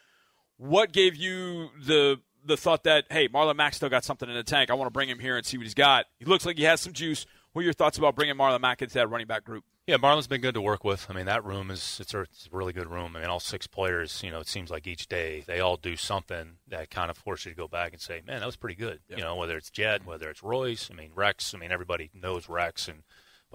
What 0.56 0.92
gave 0.92 1.14
you 1.14 1.68
the 1.78 2.20
the 2.42 2.56
thought 2.56 2.84
that 2.84 3.04
hey, 3.10 3.28
Marlon 3.28 3.56
Mack 3.56 3.74
still 3.74 3.90
got 3.90 4.04
something 4.04 4.30
in 4.30 4.34
the 4.34 4.42
tank? 4.42 4.70
I 4.70 4.74
want 4.74 4.86
to 4.86 4.92
bring 4.92 5.10
him 5.10 5.18
here 5.18 5.36
and 5.36 5.44
see 5.44 5.58
what 5.58 5.64
he's 5.64 5.74
got. 5.74 6.06
He 6.18 6.24
looks 6.24 6.46
like 6.46 6.56
he 6.56 6.64
has 6.64 6.80
some 6.80 6.94
juice. 6.94 7.26
What 7.52 7.60
are 7.60 7.64
your 7.64 7.74
thoughts 7.74 7.98
about 7.98 8.14
bringing 8.14 8.36
Marlon 8.36 8.60
Mack 8.60 8.80
into 8.80 8.94
that 8.94 9.10
running 9.10 9.26
back 9.26 9.44
group? 9.44 9.64
Yeah, 9.86 9.98
Marlon's 9.98 10.26
been 10.26 10.40
good 10.40 10.54
to 10.54 10.60
work 10.60 10.82
with. 10.82 11.06
I 11.08 11.12
mean, 11.12 11.26
that 11.26 11.44
room 11.44 11.70
is 11.70 11.98
it's 12.00 12.12
a, 12.12 12.22
it's 12.22 12.48
a 12.52 12.56
really 12.56 12.72
good 12.72 12.90
room. 12.90 13.14
I 13.14 13.20
mean, 13.20 13.28
all 13.28 13.38
six 13.38 13.68
players, 13.68 14.20
you 14.22 14.32
know, 14.32 14.40
it 14.40 14.48
seems 14.48 14.68
like 14.68 14.86
each 14.86 15.08
day 15.08 15.44
they 15.46 15.60
all 15.60 15.76
do 15.76 15.94
something 15.94 16.58
that 16.68 16.90
kind 16.90 17.08
of 17.08 17.16
forces 17.16 17.46
you 17.46 17.52
to 17.52 17.56
go 17.56 17.68
back 17.68 17.92
and 17.92 18.00
say, 18.00 18.20
man, 18.26 18.40
that 18.40 18.46
was 18.46 18.56
pretty 18.56 18.74
good. 18.74 18.98
Yep. 19.08 19.18
You 19.18 19.24
know, 19.24 19.36
whether 19.36 19.56
it's 19.56 19.70
Jed, 19.70 20.04
whether 20.04 20.28
it's 20.28 20.42
Royce, 20.42 20.90
I 20.90 20.96
mean, 20.96 21.12
Rex. 21.14 21.54
I 21.54 21.58
mean, 21.58 21.70
everybody 21.70 22.10
knows 22.12 22.48
Rex, 22.48 22.88
and 22.88 23.04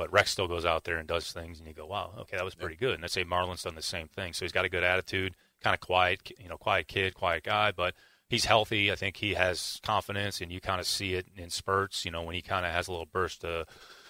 but 0.02 0.12
Rex 0.12 0.32
still 0.32 0.48
goes 0.48 0.66
out 0.66 0.84
there 0.84 0.98
and 0.98 1.08
does 1.08 1.32
things, 1.32 1.60
and 1.60 1.68
you 1.68 1.76
go, 1.76 1.86
wow, 1.86 2.12
okay, 2.22 2.36
that 2.36 2.44
was 2.44 2.56
pretty 2.56 2.76
good. 2.76 2.96
And 2.96 3.04
I 3.04 3.08
say 3.08 3.24
Marlon's 3.24 3.62
done 3.62 3.76
the 3.76 3.84
same 3.84 4.08
thing. 4.08 4.34
So 4.34 4.44
he's 4.44 4.52
got 4.52 4.66
a 4.66 4.70
good 4.70 4.84
attitude, 4.84 5.36
kind 5.62 5.76
of 5.76 5.80
quiet, 5.80 6.32
you 6.40 6.50
know, 6.50 6.58
quiet 6.58 6.88
kid, 6.88 7.14
quiet 7.14 7.44
guy, 7.44 7.72
but 7.72 7.94
he's 8.28 8.46
healthy. 8.46 8.92
I 8.92 8.96
think 8.96 9.18
he 9.18 9.36
has 9.36 9.80
confidence, 9.84 10.42
and 10.42 10.52
you 10.52 10.60
kind 10.60 10.80
of 10.80 10.88
see 10.88 11.14
it 11.14 11.28
in 11.38 11.52
spurts. 11.52 12.04
You 12.04 12.10
know, 12.10 12.24
when 12.24 12.34
he 12.34 12.42
kind 12.42 12.66
of 12.66 12.72
has 12.72 12.88
a 12.88 12.92
little 12.92 13.06
burst 13.06 13.46
of 13.46 13.68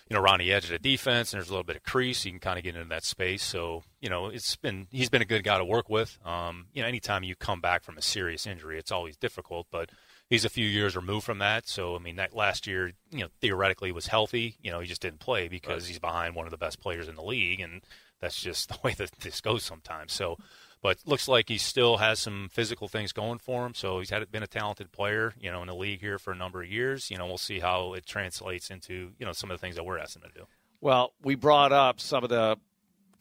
you 0.10 0.15
know, 0.15 0.24
around 0.24 0.39
the 0.39 0.53
edge 0.53 0.63
of 0.63 0.71
the 0.71 0.79
defense, 0.79 1.33
and 1.33 1.39
there's 1.39 1.50
a 1.50 1.51
little 1.51 1.65
bit 1.65 1.75
of 1.75 1.83
crease. 1.83 2.24
You 2.24 2.31
can 2.31 2.39
kind 2.39 2.57
of 2.57 2.63
get 2.63 2.77
into 2.77 2.88
that 2.88 3.03
space. 3.03 3.43
So, 3.43 3.83
you 4.00 4.10
know, 4.10 4.27
it's 4.27 4.55
been 4.55 4.88
he's 4.91 5.10
been 5.10 5.21
a 5.21 5.25
good 5.25 5.43
guy 5.43 5.57
to 5.57 5.65
work 5.65 5.89
with. 5.89 6.17
Um, 6.25 6.67
you 6.74 6.81
know, 6.81 6.88
anytime 6.88 7.24
you 7.24 7.36
come 7.36 7.60
back 7.60 7.83
from 7.83 7.98
a 7.98 8.01
serious 8.01 8.48
injury, 8.48 8.77
it's 8.77 8.93
always 8.93 9.17
difficult, 9.17 9.67
but 9.69 9.89
he's 10.31 10.45
a 10.45 10.50
few 10.50 10.65
years 10.65 10.95
removed 10.95 11.25
from 11.25 11.39
that. 11.39 11.67
So, 11.67 11.95
I 11.95 12.00
mean, 12.00 12.15
that 12.15 12.33
last 12.33 12.65
year, 12.65 12.93
you 13.11 13.19
know, 13.19 13.27
theoretically 13.41 13.91
was 13.91 14.07
healthy. 14.07 14.55
You 14.61 14.71
know, 14.71 14.79
he 14.79 14.88
just 14.88 15.01
didn't 15.01 15.19
play 15.19 15.50
because 15.50 15.83
right. 15.83 15.89
he's 15.89 16.00
behind 16.00 16.35
one 16.35 16.47
of 16.47 16.51
the 16.51 16.57
best 16.57 16.79
players 16.79 17.07
in 17.07 17.15
the 17.15 17.21
league, 17.21 17.59
and 17.59 17.81
that's 18.21 18.41
just 18.41 18.69
the 18.69 18.77
way 18.83 18.93
that 18.93 19.11
this 19.19 19.41
goes 19.41 19.63
sometimes. 19.63 20.13
So, 20.13 20.38
but 20.81 20.97
looks 21.05 21.27
like 21.27 21.50
he 21.50 21.59
still 21.59 21.97
has 21.97 22.19
some 22.19 22.50
physical 22.51 22.88
things 22.88 23.11
going 23.11 23.38
for 23.38 23.65
him. 23.65 23.75
So 23.75 24.00
he's 24.00 24.09
had 24.09 24.31
been 24.31 24.41
a 24.41 24.47
talented 24.47 24.91
player, 24.91 25.35
you 25.39 25.51
know, 25.51 25.61
in 25.61 25.67
the 25.67 25.75
league 25.75 26.00
here 26.00 26.17
for 26.17 26.31
a 26.31 26.35
number 26.35 26.63
of 26.63 26.71
years. 26.71 27.11
You 27.11 27.17
know, 27.17 27.27
we'll 27.27 27.38
see 27.38 27.59
how 27.59 27.93
it 27.93 28.05
translates 28.05 28.71
into 28.71 29.11
you 29.19 29.25
know 29.25 29.33
some 29.33 29.51
of 29.51 29.59
the 29.59 29.61
things 29.61 29.75
that 29.75 29.83
we're 29.83 30.00
asking 30.00 30.23
him 30.23 30.29
to 30.33 30.39
do. 30.39 30.47
Well, 30.79 31.13
we 31.21 31.35
brought 31.35 31.71
up 31.73 32.00
some 32.00 32.23
of 32.23 32.29
the 32.29 32.57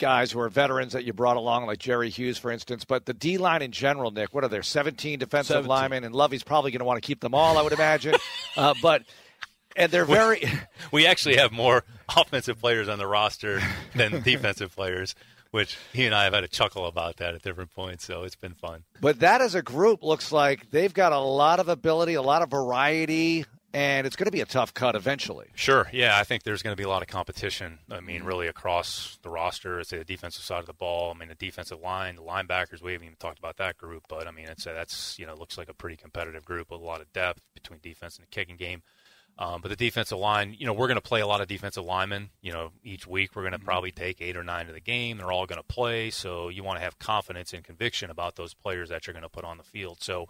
guys 0.00 0.32
who 0.32 0.40
are 0.40 0.48
veterans 0.48 0.94
that 0.94 1.04
you 1.04 1.12
brought 1.12 1.36
along, 1.36 1.66
like 1.66 1.78
Jerry 1.78 2.10
Hughes, 2.10 2.38
for 2.38 2.50
instance. 2.50 2.84
But 2.84 3.06
the 3.06 3.14
D 3.14 3.38
line 3.38 3.62
in 3.62 3.70
general, 3.70 4.10
Nick, 4.10 4.34
what 4.34 4.42
are 4.42 4.48
there? 4.48 4.64
17 4.64 5.20
defensive 5.20 5.54
17. 5.54 5.68
linemen, 5.68 6.04
and 6.04 6.14
Lovie's 6.14 6.42
probably 6.42 6.72
going 6.72 6.80
to 6.80 6.84
want 6.84 7.00
to 7.00 7.06
keep 7.06 7.20
them 7.20 7.34
all, 7.34 7.56
I 7.56 7.62
would 7.62 7.72
imagine. 7.72 8.16
uh, 8.56 8.74
but 8.82 9.04
and 9.76 9.92
they're 9.92 10.04
very. 10.04 10.42
we 10.92 11.06
actually 11.06 11.36
have 11.36 11.52
more 11.52 11.84
offensive 12.16 12.58
players 12.58 12.88
on 12.88 12.98
the 12.98 13.06
roster 13.06 13.60
than 13.94 14.20
defensive 14.24 14.74
players 14.74 15.14
which 15.50 15.76
he 15.92 16.06
and 16.06 16.14
I 16.14 16.24
have 16.24 16.32
had 16.32 16.44
a 16.44 16.48
chuckle 16.48 16.86
about 16.86 17.16
that 17.16 17.34
at 17.34 17.42
different 17.42 17.74
points. 17.74 18.04
So 18.04 18.22
it's 18.22 18.36
been 18.36 18.54
fun. 18.54 18.84
But 19.00 19.20
that 19.20 19.40
as 19.40 19.54
a 19.54 19.62
group 19.62 20.02
looks 20.02 20.30
like 20.30 20.70
they've 20.70 20.94
got 20.94 21.12
a 21.12 21.18
lot 21.18 21.58
of 21.58 21.68
ability, 21.68 22.14
a 22.14 22.22
lot 22.22 22.42
of 22.42 22.50
variety, 22.50 23.46
and 23.72 24.06
it's 24.06 24.16
going 24.16 24.26
to 24.26 24.32
be 24.32 24.40
a 24.40 24.46
tough 24.46 24.74
cut 24.74 24.96
eventually. 24.96 25.48
Sure. 25.54 25.88
Yeah, 25.92 26.18
I 26.18 26.24
think 26.24 26.42
there's 26.42 26.62
going 26.62 26.72
to 26.72 26.80
be 26.80 26.84
a 26.84 26.88
lot 26.88 27.02
of 27.02 27.08
competition. 27.08 27.78
I 27.90 28.00
mean, 28.00 28.24
really 28.24 28.48
across 28.48 29.18
the 29.22 29.30
roster, 29.30 29.82
say 29.84 29.98
the 29.98 30.04
defensive 30.04 30.42
side 30.42 30.60
of 30.60 30.66
the 30.66 30.72
ball. 30.72 31.12
I 31.14 31.18
mean, 31.18 31.28
the 31.28 31.34
defensive 31.34 31.80
line, 31.80 32.16
the 32.16 32.22
linebackers. 32.22 32.82
We 32.82 32.92
haven't 32.92 33.06
even 33.06 33.16
talked 33.18 33.38
about 33.38 33.58
that 33.58 33.76
group, 33.78 34.04
but 34.08 34.26
I 34.26 34.32
mean, 34.32 34.48
it's 34.48 34.64
that's 34.64 35.18
you 35.18 35.26
know 35.26 35.34
looks 35.34 35.56
like 35.56 35.68
a 35.68 35.74
pretty 35.74 35.96
competitive 35.96 36.44
group 36.44 36.70
with 36.70 36.80
a 36.80 36.84
lot 36.84 37.00
of 37.00 37.12
depth 37.12 37.40
between 37.54 37.80
defense 37.80 38.16
and 38.16 38.26
the 38.26 38.30
kicking 38.30 38.56
game. 38.56 38.82
Um, 39.38 39.62
but 39.62 39.68
the 39.68 39.76
defensive 39.76 40.18
line, 40.18 40.54
you 40.58 40.66
know, 40.66 40.74
we're 40.74 40.88
going 40.88 40.96
to 40.96 41.00
play 41.00 41.20
a 41.20 41.26
lot 41.26 41.40
of 41.40 41.48
defensive 41.48 41.84
linemen. 41.84 42.30
You 42.42 42.52
know, 42.52 42.72
each 42.84 43.06
week 43.06 43.34
we're 43.34 43.42
going 43.42 43.52
to 43.52 43.58
mm-hmm. 43.58 43.66
probably 43.66 43.92
take 43.92 44.20
eight 44.20 44.36
or 44.36 44.44
nine 44.44 44.66
to 44.66 44.72
the 44.72 44.80
game. 44.80 45.16
They're 45.16 45.32
all 45.32 45.46
going 45.46 45.60
to 45.60 45.66
play, 45.66 46.10
so 46.10 46.48
you 46.48 46.62
want 46.62 46.78
to 46.78 46.84
have 46.84 46.98
confidence 46.98 47.54
and 47.54 47.64
conviction 47.64 48.10
about 48.10 48.36
those 48.36 48.52
players 48.52 48.90
that 48.90 49.06
you're 49.06 49.14
going 49.14 49.22
to 49.22 49.30
put 49.30 49.44
on 49.44 49.56
the 49.56 49.62
field. 49.62 50.02
So 50.02 50.28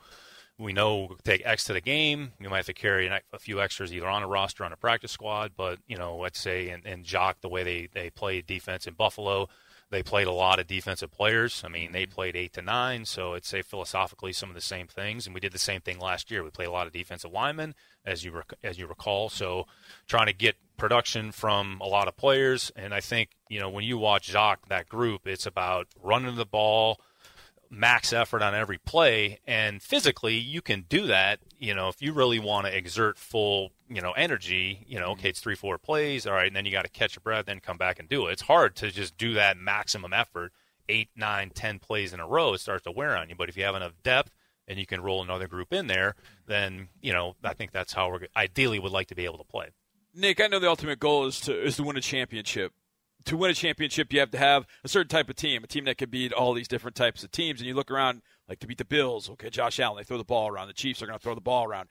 we 0.60 0.72
know 0.72 1.06
we'll 1.08 1.18
take 1.24 1.42
X 1.44 1.64
to 1.64 1.72
the 1.72 1.80
game. 1.80 2.32
We 2.38 2.48
might 2.48 2.58
have 2.58 2.66
to 2.66 2.74
carry 2.74 3.08
a 3.08 3.38
few 3.38 3.60
extras 3.60 3.92
either 3.92 4.06
on 4.06 4.22
a 4.22 4.28
roster, 4.28 4.64
on 4.64 4.72
a 4.72 4.76
practice 4.76 5.10
squad. 5.10 5.52
But 5.56 5.78
you 5.88 5.96
know, 5.96 6.16
let's 6.16 6.38
say 6.38 6.68
and, 6.68 6.84
and 6.86 7.06
Jacques, 7.06 7.40
the 7.40 7.48
way 7.48 7.62
they 7.62 7.88
they 7.92 8.10
play 8.10 8.42
defense 8.42 8.86
in 8.86 8.94
Buffalo, 8.94 9.48
they 9.90 10.02
played 10.02 10.26
a 10.26 10.32
lot 10.32 10.60
of 10.60 10.66
defensive 10.66 11.10
players. 11.10 11.62
I 11.64 11.68
mean, 11.68 11.92
they 11.92 12.04
mm-hmm. 12.04 12.12
played 12.12 12.36
eight 12.36 12.52
to 12.54 12.62
nine, 12.62 13.06
so 13.06 13.34
it's 13.34 13.48
say 13.48 13.62
philosophically 13.62 14.32
some 14.32 14.50
of 14.50 14.54
the 14.54 14.60
same 14.60 14.86
things. 14.86 15.26
And 15.26 15.34
we 15.34 15.40
did 15.40 15.52
the 15.52 15.58
same 15.58 15.80
thing 15.80 15.98
last 15.98 16.30
year. 16.30 16.44
We 16.44 16.50
played 16.50 16.68
a 16.68 16.72
lot 16.72 16.86
of 16.86 16.92
defensive 16.92 17.32
linemen, 17.32 17.74
as 18.04 18.24
you 18.24 18.32
rec- 18.32 18.54
as 18.62 18.78
you 18.78 18.86
recall. 18.86 19.30
So 19.30 19.66
trying 20.06 20.26
to 20.26 20.34
get 20.34 20.56
production 20.76 21.32
from 21.32 21.80
a 21.80 21.86
lot 21.86 22.06
of 22.06 22.16
players. 22.16 22.70
And 22.76 22.92
I 22.92 23.00
think 23.00 23.30
you 23.48 23.60
know 23.60 23.70
when 23.70 23.84
you 23.84 23.98
watch 23.98 24.26
Jacques 24.26 24.68
that 24.68 24.88
group, 24.88 25.26
it's 25.26 25.46
about 25.46 25.88
running 26.02 26.36
the 26.36 26.46
ball 26.46 27.00
max 27.70 28.12
effort 28.12 28.42
on 28.42 28.52
every 28.52 28.78
play 28.78 29.38
and 29.46 29.80
physically 29.80 30.35
you 30.35 30.61
can 30.61 30.85
do 30.88 31.06
that 31.06 31.38
you 31.56 31.72
know 31.72 31.88
if 31.88 32.02
you 32.02 32.12
really 32.12 32.40
want 32.40 32.66
to 32.66 32.76
exert 32.76 33.16
full 33.16 33.70
you 33.88 34.00
know 34.00 34.11
energy 34.12 34.85
you 34.88 34.98
know 34.98 35.11
mm-hmm. 35.11 35.20
okay 35.20 35.28
it's 35.28 35.40
three 35.40 35.54
four 35.54 35.78
plays 35.78 36.26
all 36.26 36.33
right 36.33 36.48
and 36.48 36.56
then 36.56 36.64
you 36.64 36.72
got 36.72 36.83
to 36.83 36.90
catch 36.90 37.14
your 37.14 37.20
breath 37.20 37.46
then 37.46 37.61
come 37.61 37.76
back 37.76 37.98
and 37.98 38.09
do 38.09 38.26
it. 38.26 38.33
It's 38.33 38.42
hard 38.42 38.74
to 38.76 38.90
just 38.90 39.16
do 39.16 39.35
that 39.35 39.56
maximum 39.56 40.12
effort. 40.12 40.52
Eight 40.88 41.11
nine 41.14 41.50
ten 41.54 41.78
plays 41.78 42.12
in 42.12 42.20
a 42.20 42.26
row 42.26 42.54
it 42.54 42.61
starts 42.61 42.85
to 42.85 42.90
wear 42.90 43.16
on 43.16 43.28
you. 43.28 43.37
But 43.37 43.48
if 43.48 43.56
you 43.56 43.64
have 43.64 43.76
enough 43.76 43.92
depth 44.02 44.33
and 44.66 44.78
you 44.78 44.87
can 44.87 45.00
roll 45.00 45.22
another 45.22 45.46
group 45.46 45.72
in 45.72 45.87
there 45.87 46.14
then 46.46 46.88
you 47.00 47.12
know 47.12 47.37
i 47.44 47.54
think 47.54 47.70
that's 47.70 47.92
how 47.92 48.11
we're 48.11 48.26
ideally 48.37 48.78
would 48.78 48.92
like 48.92 49.09
to 49.09 49.14
be 49.14 49.24
able 49.24 49.38
to 49.38 49.44
play. 49.44 49.68
Nick 50.14 50.40
i 50.40 50.48
know 50.48 50.59
the 50.59 50.68
ultimate 50.68 50.98
goal 50.98 51.26
is 51.26 51.40
to 51.40 51.62
is 51.62 51.76
to 51.76 51.85
win 51.85 51.96
a 51.96 52.00
championship 52.00 52.72
to 53.24 53.37
win 53.37 53.50
a 53.50 53.54
championship, 53.54 54.12
you 54.12 54.20
have 54.20 54.30
to 54.30 54.38
have 54.38 54.66
a 54.85 54.88
certain 54.88 55.09
type 55.09 55.28
of 55.28 55.37
team, 55.37 55.64
a 55.64 55.66
team 55.66 55.85
that 55.85 55.98
can 55.98 56.11
beat 56.11 56.33
all 56.33 56.54
these 56.54 56.68
different 56.68 56.96
types 56.96 57.22
of 57.22 57.30
teams. 57.30 57.61
And 57.61 57.68
you 57.68 57.74
look 57.74 57.90
around, 57.90 58.22
like 58.48 58.61
to 58.61 58.66
beat 58.66 58.78
the 58.78 58.85
Bills, 58.85 59.30
okay, 59.30 59.50
Josh 59.50 59.78
Allen, 59.80 59.98
they 59.98 60.04
throw 60.04 60.18
the 60.18 60.24
ball 60.24 60.48
around. 60.48 60.68
The 60.68 60.74
Chiefs 60.74 61.02
are 61.02 61.06
going 61.06 61.18
to 61.18 61.22
throw 61.22 61.35
the 61.35 61.40
ball 61.40 61.64
around. 61.64 61.88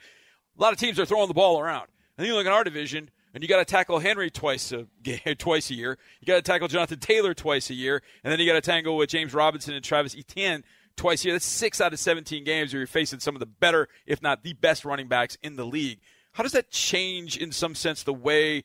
A 0.57 0.61
lot 0.61 0.73
of 0.73 0.79
teams 0.79 0.99
are 0.99 1.05
throwing 1.05 1.27
the 1.27 1.33
ball 1.33 1.59
around. 1.59 1.87
And 2.17 2.25
then 2.25 2.27
you 2.27 2.35
look 2.35 2.45
at 2.45 2.51
our 2.51 2.63
division, 2.63 3.09
and 3.33 3.43
you 3.43 3.47
got 3.47 3.59
to 3.59 3.65
tackle 3.65 3.99
Henry 3.99 4.29
twice 4.29 4.71
a 4.71 4.87
twice 5.35 5.69
a 5.69 5.75
year. 5.75 5.97
You 6.19 6.25
got 6.25 6.35
to 6.35 6.41
tackle 6.41 6.67
Jonathan 6.67 6.99
Taylor 6.99 7.33
twice 7.33 7.69
a 7.69 7.73
year, 7.73 8.01
and 8.23 8.31
then 8.31 8.39
you 8.39 8.45
got 8.45 8.53
to 8.53 8.61
tangle 8.61 8.97
with 8.97 9.09
James 9.09 9.33
Robinson 9.33 9.73
and 9.73 9.83
Travis 9.83 10.15
Etienne 10.17 10.63
twice 10.95 11.23
a 11.23 11.27
year. 11.27 11.35
That's 11.35 11.45
six 11.45 11.79
out 11.79 11.93
of 11.93 11.99
17 11.99 12.43
games 12.43 12.73
where 12.73 12.79
you're 12.79 12.87
facing 12.87 13.19
some 13.19 13.35
of 13.35 13.39
the 13.39 13.45
better, 13.45 13.87
if 14.05 14.21
not 14.21 14.43
the 14.43 14.53
best, 14.53 14.83
running 14.83 15.07
backs 15.07 15.37
in 15.41 15.55
the 15.55 15.65
league. 15.65 15.99
How 16.33 16.43
does 16.43 16.51
that 16.53 16.71
change, 16.71 17.37
in 17.37 17.51
some 17.51 17.75
sense, 17.75 18.03
the 18.03 18.13
way 18.13 18.63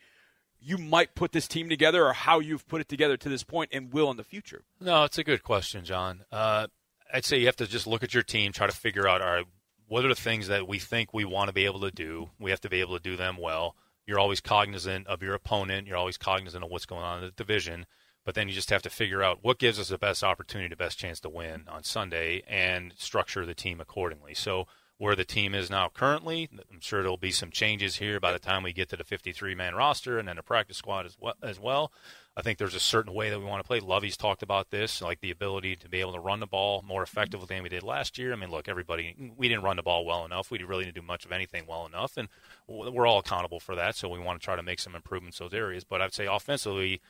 you 0.64 0.78
might 0.78 1.14
put 1.14 1.32
this 1.32 1.46
team 1.46 1.68
together 1.68 2.06
or 2.06 2.14
how 2.14 2.40
you've 2.40 2.66
put 2.66 2.80
it 2.80 2.88
together 2.88 3.16
to 3.18 3.28
this 3.28 3.44
point 3.44 3.70
and 3.72 3.92
will 3.92 4.10
in 4.10 4.16
the 4.16 4.24
future? 4.24 4.62
No, 4.80 5.04
it's 5.04 5.18
a 5.18 5.24
good 5.24 5.42
question, 5.42 5.84
John. 5.84 6.24
Uh, 6.32 6.68
I'd 7.12 7.24
say 7.24 7.38
you 7.38 7.46
have 7.46 7.56
to 7.56 7.66
just 7.66 7.86
look 7.86 8.02
at 8.02 8.14
your 8.14 8.22
team, 8.22 8.50
try 8.50 8.66
to 8.66 8.72
figure 8.72 9.06
out, 9.06 9.20
all 9.20 9.34
right, 9.34 9.46
what 9.86 10.04
are 10.04 10.08
the 10.08 10.14
things 10.14 10.48
that 10.48 10.66
we 10.66 10.78
think 10.78 11.12
we 11.12 11.26
want 11.26 11.48
to 11.48 11.52
be 11.52 11.66
able 11.66 11.80
to 11.80 11.90
do? 11.90 12.30
We 12.40 12.50
have 12.50 12.62
to 12.62 12.70
be 12.70 12.80
able 12.80 12.96
to 12.96 13.02
do 13.02 13.16
them 13.16 13.36
well. 13.38 13.76
You're 14.06 14.18
always 14.18 14.40
cognizant 14.40 15.06
of 15.06 15.22
your 15.22 15.34
opponent. 15.34 15.86
You're 15.86 15.98
always 15.98 16.16
cognizant 16.16 16.64
of 16.64 16.70
what's 16.70 16.86
going 16.86 17.04
on 17.04 17.18
in 17.18 17.24
the 17.26 17.30
division. 17.30 17.86
But 18.24 18.34
then 18.34 18.48
you 18.48 18.54
just 18.54 18.70
have 18.70 18.82
to 18.82 18.90
figure 18.90 19.22
out 19.22 19.40
what 19.42 19.58
gives 19.58 19.78
us 19.78 19.88
the 19.88 19.98
best 19.98 20.24
opportunity, 20.24 20.70
the 20.70 20.76
best 20.76 20.98
chance 20.98 21.20
to 21.20 21.28
win 21.28 21.64
on 21.68 21.84
Sunday, 21.84 22.42
and 22.48 22.94
structure 22.96 23.44
the 23.44 23.54
team 23.54 23.80
accordingly. 23.80 24.32
So 24.32 24.66
where 24.98 25.16
the 25.16 25.24
team 25.24 25.54
is 25.54 25.70
now 25.70 25.88
currently. 25.92 26.48
I'm 26.70 26.80
sure 26.80 27.02
there'll 27.02 27.16
be 27.16 27.32
some 27.32 27.50
changes 27.50 27.96
here 27.96 28.20
by 28.20 28.32
the 28.32 28.38
time 28.38 28.62
we 28.62 28.72
get 28.72 28.88
to 28.90 28.96
the 28.96 29.04
53 29.04 29.54
man 29.54 29.74
roster 29.74 30.18
and 30.18 30.28
then 30.28 30.36
the 30.36 30.42
practice 30.42 30.76
squad 30.76 31.06
as 31.06 31.16
well, 31.20 31.34
as 31.42 31.58
well. 31.58 31.92
I 32.36 32.42
think 32.42 32.58
there's 32.58 32.74
a 32.74 32.80
certain 32.80 33.14
way 33.14 33.30
that 33.30 33.38
we 33.38 33.44
want 33.44 33.62
to 33.62 33.66
play. 33.66 33.80
Lovie's 33.80 34.16
talked 34.16 34.42
about 34.42 34.70
this, 34.70 35.00
like 35.00 35.20
the 35.20 35.30
ability 35.30 35.76
to 35.76 35.88
be 35.88 36.00
able 36.00 36.14
to 36.14 36.20
run 36.20 36.40
the 36.40 36.46
ball 36.46 36.82
more 36.86 37.02
effectively 37.02 37.46
than 37.48 37.62
we 37.62 37.68
did 37.68 37.84
last 37.84 38.18
year. 38.18 38.32
I 38.32 38.36
mean, 38.36 38.50
look, 38.50 38.68
everybody, 38.68 39.32
we 39.36 39.48
didn't 39.48 39.62
run 39.62 39.76
the 39.76 39.82
ball 39.82 40.04
well 40.04 40.24
enough. 40.24 40.50
We 40.50 40.62
really 40.62 40.84
didn't 40.84 40.96
do 40.96 41.02
much 41.02 41.24
of 41.24 41.32
anything 41.32 41.64
well 41.68 41.86
enough, 41.86 42.16
and 42.16 42.28
we're 42.66 43.06
all 43.06 43.18
accountable 43.18 43.60
for 43.60 43.76
that. 43.76 43.94
So 43.94 44.08
we 44.08 44.18
want 44.18 44.40
to 44.40 44.44
try 44.44 44.56
to 44.56 44.62
make 44.64 44.80
some 44.80 44.96
improvements 44.96 45.38
in 45.38 45.46
those 45.46 45.54
areas. 45.54 45.84
But 45.84 46.02
I'd 46.02 46.12
say 46.12 46.26
offensively, 46.26 47.00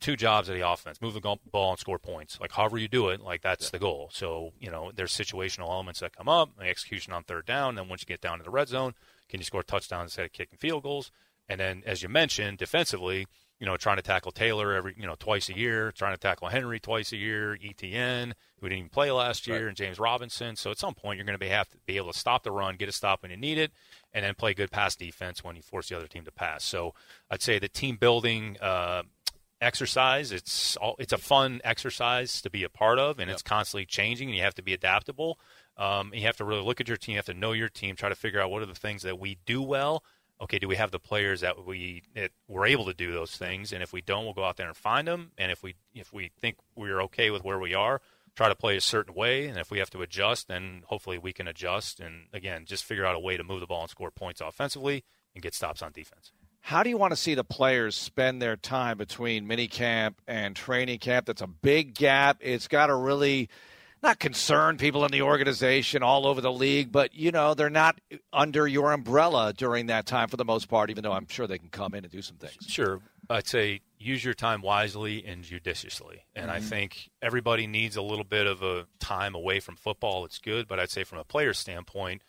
two 0.00 0.16
jobs 0.16 0.48
of 0.48 0.54
the 0.54 0.68
offense: 0.68 1.00
move 1.00 1.14
the 1.14 1.20
ball 1.20 1.70
and 1.70 1.78
score 1.78 1.98
points. 1.98 2.38
Like 2.40 2.52
however 2.52 2.78
you 2.78 2.88
do 2.88 3.08
it, 3.08 3.20
like 3.20 3.42
that's 3.42 3.66
yeah. 3.66 3.70
the 3.72 3.78
goal. 3.78 4.10
So 4.12 4.52
you 4.58 4.70
know, 4.70 4.92
there's 4.94 5.12
situational 5.12 5.70
elements 5.70 6.00
that 6.00 6.16
come 6.16 6.28
up, 6.28 6.56
the 6.58 6.64
execution 6.64 7.12
on 7.12 7.24
third 7.24 7.46
down. 7.46 7.74
Then 7.74 7.88
once 7.88 8.02
you 8.02 8.06
get 8.06 8.20
down 8.20 8.38
to 8.38 8.44
the 8.44 8.50
red 8.50 8.68
zone, 8.68 8.94
can 9.28 9.40
you 9.40 9.44
score 9.44 9.62
touchdowns 9.62 10.10
instead 10.10 10.26
of 10.26 10.32
kicking 10.32 10.58
field 10.58 10.82
goals? 10.82 11.10
And 11.48 11.60
then, 11.60 11.82
as 11.84 12.02
you 12.02 12.08
mentioned, 12.08 12.58
defensively, 12.58 13.26
you 13.60 13.66
know, 13.66 13.76
trying 13.76 13.96
to 13.96 14.02
tackle 14.02 14.32
Taylor 14.32 14.72
every, 14.72 14.94
you 14.96 15.06
know, 15.06 15.14
twice 15.18 15.48
a 15.48 15.56
year, 15.56 15.92
trying 15.92 16.14
to 16.14 16.20
tackle 16.20 16.48
Henry 16.48 16.80
twice 16.80 17.12
a 17.12 17.16
year, 17.16 17.56
Etienne, 17.62 18.34
who 18.60 18.68
didn't 18.68 18.78
even 18.78 18.88
play 18.90 19.10
last 19.10 19.46
year, 19.46 19.58
right. 19.58 19.68
and 19.68 19.76
James 19.76 19.98
Robinson. 19.98 20.56
So 20.56 20.70
at 20.70 20.78
some 20.78 20.94
point, 20.94 21.18
you're 21.18 21.26
going 21.26 21.38
to 21.38 21.44
be 21.44 21.48
have 21.48 21.68
to 21.70 21.78
be 21.86 21.96
able 21.96 22.12
to 22.12 22.18
stop 22.18 22.42
the 22.42 22.50
run, 22.50 22.76
get 22.76 22.88
a 22.88 22.92
stop 22.92 23.22
when 23.22 23.30
you 23.30 23.36
need 23.36 23.58
it, 23.58 23.72
and 24.12 24.24
then 24.24 24.34
play 24.34 24.54
good 24.54 24.70
pass 24.70 24.96
defense 24.96 25.44
when 25.44 25.56
you 25.56 25.62
force 25.62 25.88
the 25.88 25.96
other 25.96 26.08
team 26.08 26.24
to 26.24 26.32
pass. 26.32 26.64
So 26.64 26.94
I'd 27.30 27.42
say 27.42 27.58
the 27.58 27.68
team 27.68 27.96
building, 27.96 28.56
uh, 28.60 29.02
exercise. 29.60 30.32
It's 30.32 30.76
all, 30.76 30.96
it's 30.98 31.12
a 31.12 31.18
fun 31.18 31.60
exercise 31.64 32.42
to 32.42 32.50
be 32.50 32.64
a 32.64 32.68
part 32.68 32.98
of, 32.98 33.18
and 33.18 33.28
yep. 33.28 33.34
it's 33.34 33.42
constantly 33.42 33.86
changing, 33.86 34.28
and 34.28 34.36
you 34.36 34.42
have 34.42 34.54
to 34.56 34.62
be 34.62 34.72
adaptable. 34.72 35.38
Um, 35.76 36.12
you 36.14 36.22
have 36.22 36.36
to 36.38 36.44
really 36.44 36.62
look 36.62 36.80
at 36.80 36.88
your 36.88 36.96
team. 36.96 37.14
You 37.14 37.18
have 37.18 37.26
to 37.26 37.34
know 37.34 37.52
your 37.52 37.68
team. 37.68 37.96
Try 37.96 38.08
to 38.08 38.14
figure 38.14 38.40
out 38.40 38.50
what 38.50 38.62
are 38.62 38.66
the 38.66 38.74
things 38.74 39.02
that 39.02 39.18
we 39.18 39.38
do 39.46 39.62
well. 39.62 40.04
Okay, 40.40 40.58
do 40.58 40.66
we 40.66 40.76
have 40.76 40.90
the 40.90 40.98
players 40.98 41.40
that 41.42 41.64
we 41.64 42.02
that 42.14 42.32
we're 42.48 42.66
able 42.66 42.86
to 42.86 42.94
do 42.94 43.12
those 43.12 43.36
things? 43.36 43.72
And 43.72 43.82
if 43.82 43.92
we 43.92 44.00
don't, 44.00 44.24
we'll 44.24 44.34
go 44.34 44.44
out 44.44 44.56
there 44.56 44.66
and 44.66 44.76
find 44.76 45.06
them. 45.06 45.30
And 45.38 45.52
if 45.52 45.62
we 45.62 45.76
if 45.94 46.12
we 46.12 46.32
think 46.40 46.56
we're 46.74 47.00
okay 47.02 47.30
with 47.30 47.44
where 47.44 47.58
we 47.58 47.72
are, 47.72 48.00
try 48.34 48.48
to 48.48 48.54
play 48.54 48.76
a 48.76 48.80
certain 48.80 49.14
way. 49.14 49.46
And 49.46 49.58
if 49.58 49.70
we 49.70 49.78
have 49.78 49.90
to 49.90 50.02
adjust, 50.02 50.48
then 50.48 50.82
hopefully 50.86 51.18
we 51.18 51.32
can 51.32 51.46
adjust. 51.46 52.00
And 52.00 52.26
again, 52.32 52.64
just 52.66 52.84
figure 52.84 53.06
out 53.06 53.14
a 53.14 53.20
way 53.20 53.36
to 53.36 53.44
move 53.44 53.60
the 53.60 53.66
ball 53.66 53.82
and 53.82 53.90
score 53.90 54.10
points 54.10 54.40
offensively 54.40 55.04
and 55.34 55.42
get 55.42 55.54
stops 55.54 55.82
on 55.82 55.92
defense. 55.92 56.32
How 56.64 56.82
do 56.82 56.88
you 56.88 56.96
want 56.96 57.10
to 57.10 57.16
see 57.16 57.34
the 57.34 57.44
players 57.44 57.94
spend 57.94 58.40
their 58.40 58.56
time 58.56 58.96
between 58.96 59.46
minicamp 59.46 60.14
and 60.26 60.56
training 60.56 60.98
camp? 60.98 61.26
That's 61.26 61.42
a 61.42 61.46
big 61.46 61.94
gap. 61.94 62.38
It's 62.40 62.68
got 62.68 62.86
to 62.86 62.94
really 62.94 63.50
not 64.02 64.18
concern 64.18 64.78
people 64.78 65.04
in 65.04 65.12
the 65.12 65.20
organization 65.20 66.02
all 66.02 66.26
over 66.26 66.40
the 66.40 66.50
league, 66.50 66.90
but 66.90 67.14
you 67.14 67.32
know 67.32 67.52
they're 67.52 67.68
not 67.68 68.00
under 68.32 68.66
your 68.66 68.92
umbrella 68.92 69.52
during 69.52 69.88
that 69.88 70.06
time 70.06 70.28
for 70.28 70.38
the 70.38 70.44
most 70.46 70.70
part. 70.70 70.88
Even 70.88 71.04
though 71.04 71.12
I'm 71.12 71.28
sure 71.28 71.46
they 71.46 71.58
can 71.58 71.68
come 71.68 71.92
in 71.92 72.02
and 72.02 72.10
do 72.10 72.22
some 72.22 72.38
things. 72.38 72.56
Sure, 72.66 73.02
I'd 73.28 73.46
say 73.46 73.82
use 73.98 74.24
your 74.24 74.32
time 74.32 74.62
wisely 74.62 75.22
and 75.26 75.44
judiciously. 75.44 76.24
And 76.34 76.46
mm-hmm. 76.46 76.56
I 76.56 76.60
think 76.60 77.10
everybody 77.20 77.66
needs 77.66 77.96
a 77.96 78.02
little 78.02 78.24
bit 78.24 78.46
of 78.46 78.62
a 78.62 78.86
time 79.00 79.34
away 79.34 79.60
from 79.60 79.76
football. 79.76 80.24
It's 80.24 80.38
good, 80.38 80.66
but 80.66 80.80
I'd 80.80 80.90
say 80.90 81.04
from 81.04 81.18
a 81.18 81.24
player 81.24 81.52
standpoint 81.52 82.22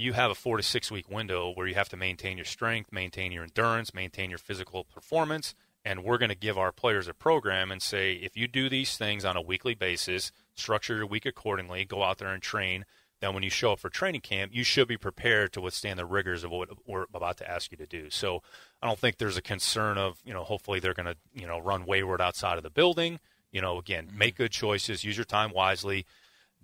you 0.00 0.14
have 0.14 0.30
a 0.30 0.34
four 0.34 0.56
to 0.56 0.62
six 0.62 0.90
week 0.90 1.10
window 1.10 1.52
where 1.54 1.66
you 1.66 1.74
have 1.74 1.90
to 1.90 1.96
maintain 1.96 2.36
your 2.36 2.46
strength, 2.46 2.90
maintain 2.90 3.32
your 3.32 3.44
endurance, 3.44 3.92
maintain 3.92 4.30
your 4.30 4.38
physical 4.38 4.84
performance. 4.84 5.54
And 5.84 6.04
we're 6.04 6.18
going 6.18 6.30
to 6.30 6.34
give 6.34 6.58
our 6.58 6.72
players 6.72 7.08
a 7.08 7.14
program 7.14 7.70
and 7.70 7.80
say, 7.80 8.14
if 8.14 8.36
you 8.36 8.46
do 8.48 8.68
these 8.68 8.96
things 8.96 9.24
on 9.24 9.36
a 9.36 9.42
weekly 9.42 9.74
basis, 9.74 10.32
structure 10.54 10.96
your 10.96 11.06
week 11.06 11.26
accordingly, 11.26 11.84
go 11.84 12.02
out 12.02 12.18
there 12.18 12.32
and 12.32 12.42
train, 12.42 12.84
then 13.20 13.34
when 13.34 13.42
you 13.42 13.50
show 13.50 13.72
up 13.72 13.78
for 13.78 13.90
training 13.90 14.20
camp, 14.22 14.52
you 14.54 14.64
should 14.64 14.88
be 14.88 14.96
prepared 14.96 15.52
to 15.52 15.60
withstand 15.60 15.98
the 15.98 16.06
rigors 16.06 16.44
of 16.44 16.50
what 16.50 16.70
we're 16.86 17.06
about 17.14 17.36
to 17.38 17.50
ask 17.50 17.70
you 17.70 17.76
to 17.76 17.86
do. 17.86 18.08
So 18.10 18.42
I 18.82 18.86
don't 18.86 18.98
think 18.98 19.18
there's 19.18 19.36
a 19.36 19.42
concern 19.42 19.98
of, 19.98 20.20
you 20.24 20.32
know, 20.32 20.44
hopefully 20.44 20.80
they're 20.80 20.94
going 20.94 21.06
to, 21.06 21.16
you 21.34 21.46
know, 21.46 21.58
run 21.58 21.84
wayward 21.84 22.20
outside 22.20 22.56
of 22.56 22.62
the 22.62 22.70
building. 22.70 23.20
You 23.52 23.60
know, 23.60 23.78
again, 23.78 24.06
mm-hmm. 24.06 24.18
make 24.18 24.36
good 24.36 24.52
choices, 24.52 25.04
use 25.04 25.16
your 25.16 25.24
time 25.24 25.52
wisely, 25.52 26.06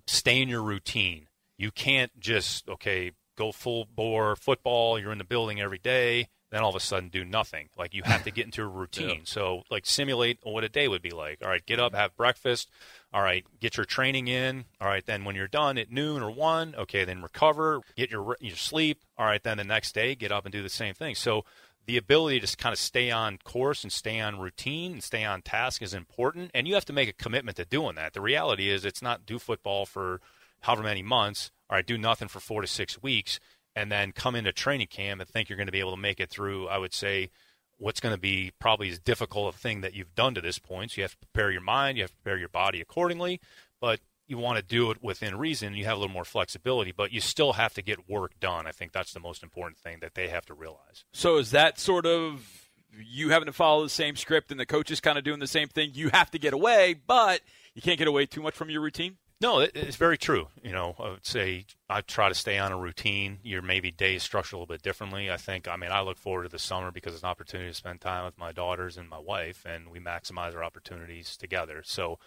stay 0.07 0.41
in 0.41 0.49
your 0.49 0.63
routine. 0.63 1.29
You 1.59 1.71
can't 1.71 2.19
just, 2.21 2.69
okay, 2.69 3.13
go 3.37 3.53
full 3.53 3.85
bore 3.85 4.37
football, 4.37 4.99
you're 4.99 5.13
in 5.13 5.19
the 5.19 5.25
building 5.25 5.61
every 5.61 5.79
day, 5.79 6.29
then 6.51 6.63
all 6.63 6.71
of 6.71 6.77
a 6.77 6.81
sudden 6.81 7.09
do 7.09 7.25
nothing. 7.25 7.69
Like 7.77 7.95
you 7.95 8.03
have 8.05 8.25
to 8.25 8.31
get 8.31 8.45
into 8.47 8.63
a 8.63 8.67
routine. 8.69 9.09
yeah. 9.09 9.21
So 9.25 9.63
like 9.71 9.87
simulate 9.87 10.39
what 10.43 10.65
a 10.65 10.69
day 10.69 10.89
would 10.89 11.03
be 11.03 11.11
like. 11.11 11.39
All 11.43 11.49
right, 11.49 11.65
get 11.65 11.81
up, 11.81 11.95
have 11.95 12.17
breakfast. 12.17 12.71
All 13.13 13.23
right, 13.23 13.45
get 13.61 13.77
your 13.77 13.87
training 13.87 14.29
in. 14.29 14.65
All 14.81 14.89
right, 14.89 15.05
then 15.05 15.25
when 15.25 15.37
you're 15.37 15.49
done 15.49 15.79
at 15.79 15.91
noon 15.91 16.23
or 16.23 16.31
one, 16.31 16.75
okay, 16.77 17.05
then 17.05 17.23
recover, 17.23 17.81
get 17.97 18.11
your 18.11 18.37
your 18.41 18.57
sleep. 18.57 19.01
All 19.19 19.27
right, 19.27 19.43
then 19.43 19.59
the 19.59 19.65
next 19.65 19.95
day 19.95 20.15
get 20.15 20.33
up 20.33 20.45
and 20.45 20.53
do 20.53 20.63
the 20.63 20.69
same 20.69 20.95
thing. 20.95 21.15
So 21.15 21.45
the 21.87 21.97
ability 21.97 22.41
to 22.41 22.57
kind 22.57 22.73
of 22.73 22.79
stay 22.79 23.11
on 23.11 23.39
course 23.39 23.85
and 23.85 23.93
stay 23.93 24.21
on 24.21 24.39
routine 24.41 24.93
and 24.93 25.03
stay 25.03 25.25
on 25.25 25.41
task 25.43 25.83
is 25.83 25.95
important 25.95 26.51
and 26.53 26.67
you 26.67 26.75
have 26.75 26.85
to 26.85 26.93
make 26.93 27.09
a 27.09 27.13
commitment 27.13 27.57
to 27.57 27.65
doing 27.65 27.95
that. 27.95 28.13
The 28.13 28.21
reality 28.21 28.69
is 28.69 28.85
it's 28.85 29.03
not 29.03 29.25
do 29.25 29.39
football 29.39 29.87
for 29.87 30.21
however 30.61 30.83
many 30.83 31.03
months 31.03 31.53
all 31.69 31.77
right, 31.77 31.87
do 31.87 31.99
nothing 31.99 32.29
for 32.29 32.41
four 32.41 32.61
to 32.61 32.67
six 32.67 33.03
weeks, 33.03 33.41
and 33.75 33.91
then 33.91 34.13
come 34.13 34.35
into 34.35 34.53
training 34.53 34.87
camp 34.89 35.21
and 35.21 35.29
think 35.29 35.49
you're 35.49 35.57
going 35.57 35.67
to 35.67 35.73
be 35.73 35.81
able 35.81 35.91
to 35.93 35.97
make 35.97 36.21
it 36.21 36.31
through, 36.31 36.69
I 36.69 36.79
would 36.79 36.95
say, 36.95 37.31
what's 37.79 38.01
going 38.01 38.15
to 38.15 38.21
be 38.21 38.53
probably 38.59 38.89
as 38.89 38.99
difficult 38.99 39.55
a 39.55 39.59
thing 39.59 39.83
that 39.83 39.95
you've 39.95 40.15
done 40.15 40.35
to 40.35 40.41
this 40.41 40.59
point. 40.59 40.93
So 40.93 40.97
you 40.97 41.03
have 41.05 41.13
to 41.13 41.19
prepare 41.19 41.51
your 41.51 41.61
mind, 41.61 41.99
you 41.99 42.05
have 42.05 42.11
to 42.11 42.17
prepare 42.17 42.39
your 42.39 42.49
body 42.49 42.81
accordingly, 42.81 43.41
but 43.81 44.01
you 44.27 44.39
want 44.39 44.57
to 44.59 44.65
do 44.65 44.91
it 44.91 45.03
within 45.03 45.37
reason. 45.37 45.75
You 45.75 45.85
have 45.85 45.97
a 45.97 46.01
little 46.01 46.13
more 46.13 46.25
flexibility, 46.25 46.93
but 46.93 47.13
you 47.13 47.21
still 47.21 47.53
have 47.55 47.75
to 47.75 47.83
get 47.83 48.09
work 48.09 48.33
done. 48.41 48.67
I 48.67 48.73
think 48.73 48.93
that's 48.93 49.13
the 49.13 49.21
most 49.21 49.43
important 49.43 49.79
thing 49.79 49.99
that 50.01 50.15
they 50.15 50.29
have 50.29 50.47
to 50.47 50.55
realize. 50.55 51.05
So 51.13 51.37
is 51.37 51.51
that 51.53 51.79
sort 51.79 52.07
of 52.07 52.67
you 52.99 53.29
having 53.29 53.47
to 53.47 53.53
follow 53.53 53.83
the 53.83 53.91
same 53.91 54.17
script 54.17 54.51
and 54.51 54.59
the 54.59 54.67
coach 54.67 54.91
is 54.91 55.01
kind 55.01 55.19
of 55.19 55.25
doing 55.25 55.39
the 55.39 55.47
same 55.47 55.69
thing? 55.69 55.91
You 55.95 56.09
have 56.13 56.31
to 56.33 56.39
get 56.39 56.55
away, 56.55 56.97
but 57.07 57.41
you 57.75 57.83
can't 57.83 57.99
get 57.99 58.09
away 58.09 58.27
too 58.27 58.43
much 58.43 58.55
from 58.55 58.71
your 58.71 58.81
routine? 58.81 59.19
No, 59.39 59.61
it's 59.61 59.97
very 59.97 60.17
true. 60.17 60.49
You 60.63 60.73
know, 60.73 60.95
I 60.99 61.11
would 61.11 61.27
say 61.27 61.67
I 61.91 62.01
try 62.01 62.31
to 62.31 62.35
stay 62.35 62.57
on 62.59 62.73
a 62.73 62.77
routine. 62.79 63.39
Your 63.43 63.61
maybe 63.61 63.91
day 63.91 64.15
is 64.15 64.23
structured 64.23 64.55
a 64.55 64.57
little 64.57 64.75
bit 64.75 64.81
differently. 64.81 65.31
I 65.31 65.37
think. 65.37 65.69
I 65.69 65.77
mean, 65.77 65.93
I 65.93 66.01
look 66.01 66.17
forward 66.17 66.45
to 66.45 66.49
the 66.49 66.59
summer 66.59 66.91
because 66.91 67.13
it's 67.13 67.23
an 67.23 67.29
opportunity 67.29 67.69
to 67.69 67.75
spend 67.75 68.01
time 68.01 68.25
with 68.25 68.39
my 68.39 68.51
daughters 68.53 68.97
and 68.97 69.11
my 69.11 69.19
wife, 69.19 69.67
and 69.69 69.91
we 69.91 70.01
maximize 70.01 70.55
our 70.55 70.65
opportunities 70.65 71.37
together. 71.37 71.83
So, 71.85 72.19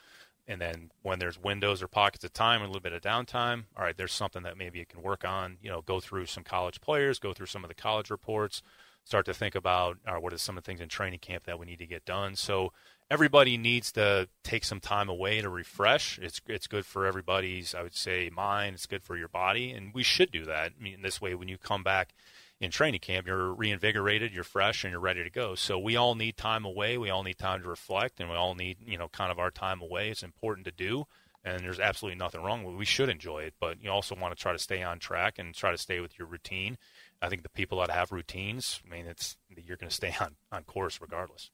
and 0.48 0.62
then 0.62 0.91
when 1.02 1.17
there's 1.17 1.41
windows 1.41 1.82
or 1.82 1.88
pockets 1.88 2.24
of 2.26 2.34
time, 2.34 2.62
a 2.62 2.67
little 2.67 2.80
bit 2.80 2.93
of 2.93 3.02
downtime, 3.02 3.63
all 3.76 3.84
right, 3.84 3.98
there's 3.98 4.13
something 4.13 4.43
that 4.43 4.58
maybe 4.58 4.78
you 4.78 4.86
can 4.86 5.02
work 5.02 5.26
on. 5.26 5.58
You 5.63 5.72
know, 5.72 5.82
go 5.82 6.00
through 6.00 6.28
some 6.28 6.43
college 6.43 6.80
players, 6.80 7.17
go 7.17 7.34
through 7.34 7.48
some 7.48 7.63
of 7.63 7.69
the 7.69 7.74
college 7.74 8.12
reports, 8.12 8.62
start 9.04 9.26
to 9.26 9.34
think 9.34 9.56
about, 9.56 9.98
what 10.19 10.32
are 10.32 10.38
some 10.38 10.60
of 10.60 10.63
the 10.63 10.67
things 10.67 10.80
in 10.80 10.89
training 10.89 11.19
camp 11.19 11.45
that 11.45 11.58
we 11.58 11.65
need 11.65 11.80
to 11.80 11.88
get 11.88 12.06
done. 12.06 12.36
So 12.36 12.72
everybody 13.10 13.58
needs 13.58 13.91
to 13.93 14.30
take 14.43 14.63
some 14.63 14.80
time 14.80 15.10
away 15.10 15.41
to 15.41 15.50
refresh. 15.50 16.19
It's 16.19 16.41
it's 16.48 16.67
good 16.67 16.86
for 16.86 17.06
everybody's, 17.06 17.74
I 17.74 17.82
would 17.82 17.95
say, 17.95 18.30
mind. 18.34 18.76
It's 18.76 18.86
good 18.86 19.04
for 19.04 19.17
your 19.17 19.28
body, 19.28 19.72
and 19.72 19.93
we 19.93 20.04
should 20.04 20.32
do 20.32 20.45
that. 20.45 20.74
I 20.80 20.84
mean, 20.84 21.02
this 21.02 21.22
way, 21.22 21.36
when 21.36 21.48
you 21.48 21.58
come 21.58 21.84
back 21.84 22.13
in 22.60 22.72
training 22.72 23.00
camp, 23.00 23.26
you're 23.26 23.54
reinvigorated, 23.54 24.34
you're 24.34 24.43
fresh, 24.43 24.84
and 24.84 24.91
you're 24.91 25.00
ready 25.00 25.24
to 25.24 25.30
go. 25.30 25.56
So 25.56 25.80
we 25.80 25.95
all 25.95 26.15
need 26.15 26.38
time 26.38 26.65
away. 26.65 26.98
We 26.98 27.10
all 27.10 27.24
need 27.24 27.38
time 27.38 27.62
to 27.63 27.69
reflect, 27.69 28.19
and 28.19 28.30
we 28.30 28.36
all 28.36 28.56
need 28.56 28.78
you 28.86 28.98
know 28.98 29.08
kind 29.08 29.32
of 29.32 29.39
our 29.39 29.52
time 29.52 29.82
away. 29.82 30.10
It's 30.10 30.24
important 30.24 30.65
to 30.65 30.72
do. 30.72 31.06
And 31.41 31.63
there's 31.63 31.80
absolutely 31.80 32.19
nothing 32.19 32.43
wrong 32.43 32.65
with 32.65 32.76
it. 32.76 32.78
We 32.78 32.84
should 32.84 33.08
enjoy 33.08 33.43
it, 33.43 33.54
but 33.62 33.82
you 33.82 33.89
also 33.89 34.13
want 34.13 34.36
to 34.36 34.41
try 34.41 34.52
to 34.52 34.60
stay 34.60 34.84
on 34.84 35.00
track 35.00 35.39
and 35.39 35.56
try 35.56 35.72
to 35.72 35.78
stay 35.78 36.02
with 36.02 36.19
your 36.19 36.28
routine. 36.28 36.78
I 37.22 37.30
think 37.30 37.43
the 37.43 37.50
people 37.50 37.80
that 37.80 37.89
have 37.89 38.12
routines, 38.12 38.82
I 38.86 38.93
mean, 38.93 39.06
it's 39.06 39.38
you're 39.56 39.78
going 39.78 39.89
to 39.89 39.95
stay 39.95 40.13
on, 40.22 40.36
on 40.52 40.63
course 40.63 41.00
regardless. 41.00 41.50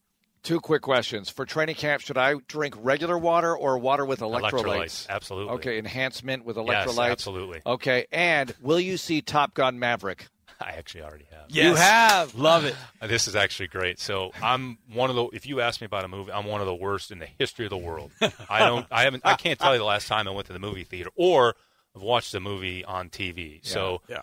Two 0.46 0.60
quick 0.60 0.82
questions. 0.82 1.28
For 1.28 1.44
training 1.44 1.74
camp, 1.74 2.02
should 2.02 2.16
I 2.16 2.34
drink 2.46 2.76
regular 2.78 3.18
water 3.18 3.56
or 3.56 3.78
water 3.78 4.04
with 4.04 4.20
electrolytes? 4.20 4.52
Electrolytes, 4.52 5.06
absolutely. 5.08 5.54
Okay, 5.54 5.76
enhancement 5.76 6.44
with 6.44 6.56
electrolytes. 6.56 6.98
Yes, 6.98 6.98
absolutely. 6.98 7.62
Okay, 7.66 8.06
and 8.12 8.54
will 8.60 8.78
you 8.78 8.96
see 8.96 9.22
Top 9.22 9.54
Gun 9.54 9.80
Maverick? 9.80 10.28
I 10.60 10.70
actually 10.78 11.02
already 11.02 11.26
have. 11.32 11.46
Yes. 11.48 11.64
You 11.64 11.74
have. 11.74 12.34
Love 12.36 12.64
it. 12.64 12.76
This 13.08 13.26
is 13.26 13.34
actually 13.34 13.66
great. 13.66 13.98
So 13.98 14.30
I'm 14.40 14.78
one 14.92 15.10
of 15.10 15.16
the. 15.16 15.24
If 15.32 15.46
you 15.46 15.60
ask 15.60 15.80
me 15.80 15.86
about 15.86 16.04
a 16.04 16.08
movie, 16.08 16.30
I'm 16.30 16.46
one 16.46 16.60
of 16.60 16.68
the 16.68 16.76
worst 16.76 17.10
in 17.10 17.18
the 17.18 17.28
history 17.40 17.66
of 17.66 17.70
the 17.70 17.76
world. 17.76 18.12
I 18.48 18.60
don't. 18.60 18.86
I 18.92 19.02
haven't. 19.02 19.26
I 19.26 19.34
can't 19.34 19.58
tell 19.58 19.72
you 19.72 19.78
the 19.80 19.84
last 19.84 20.06
time 20.06 20.28
I 20.28 20.30
went 20.30 20.46
to 20.46 20.52
the 20.52 20.60
movie 20.60 20.84
theater 20.84 21.10
or 21.16 21.56
I've 21.96 22.02
watched 22.02 22.32
a 22.34 22.40
movie 22.40 22.84
on 22.84 23.10
TV. 23.10 23.54
Yeah. 23.54 23.60
So 23.64 24.02
yeah. 24.06 24.22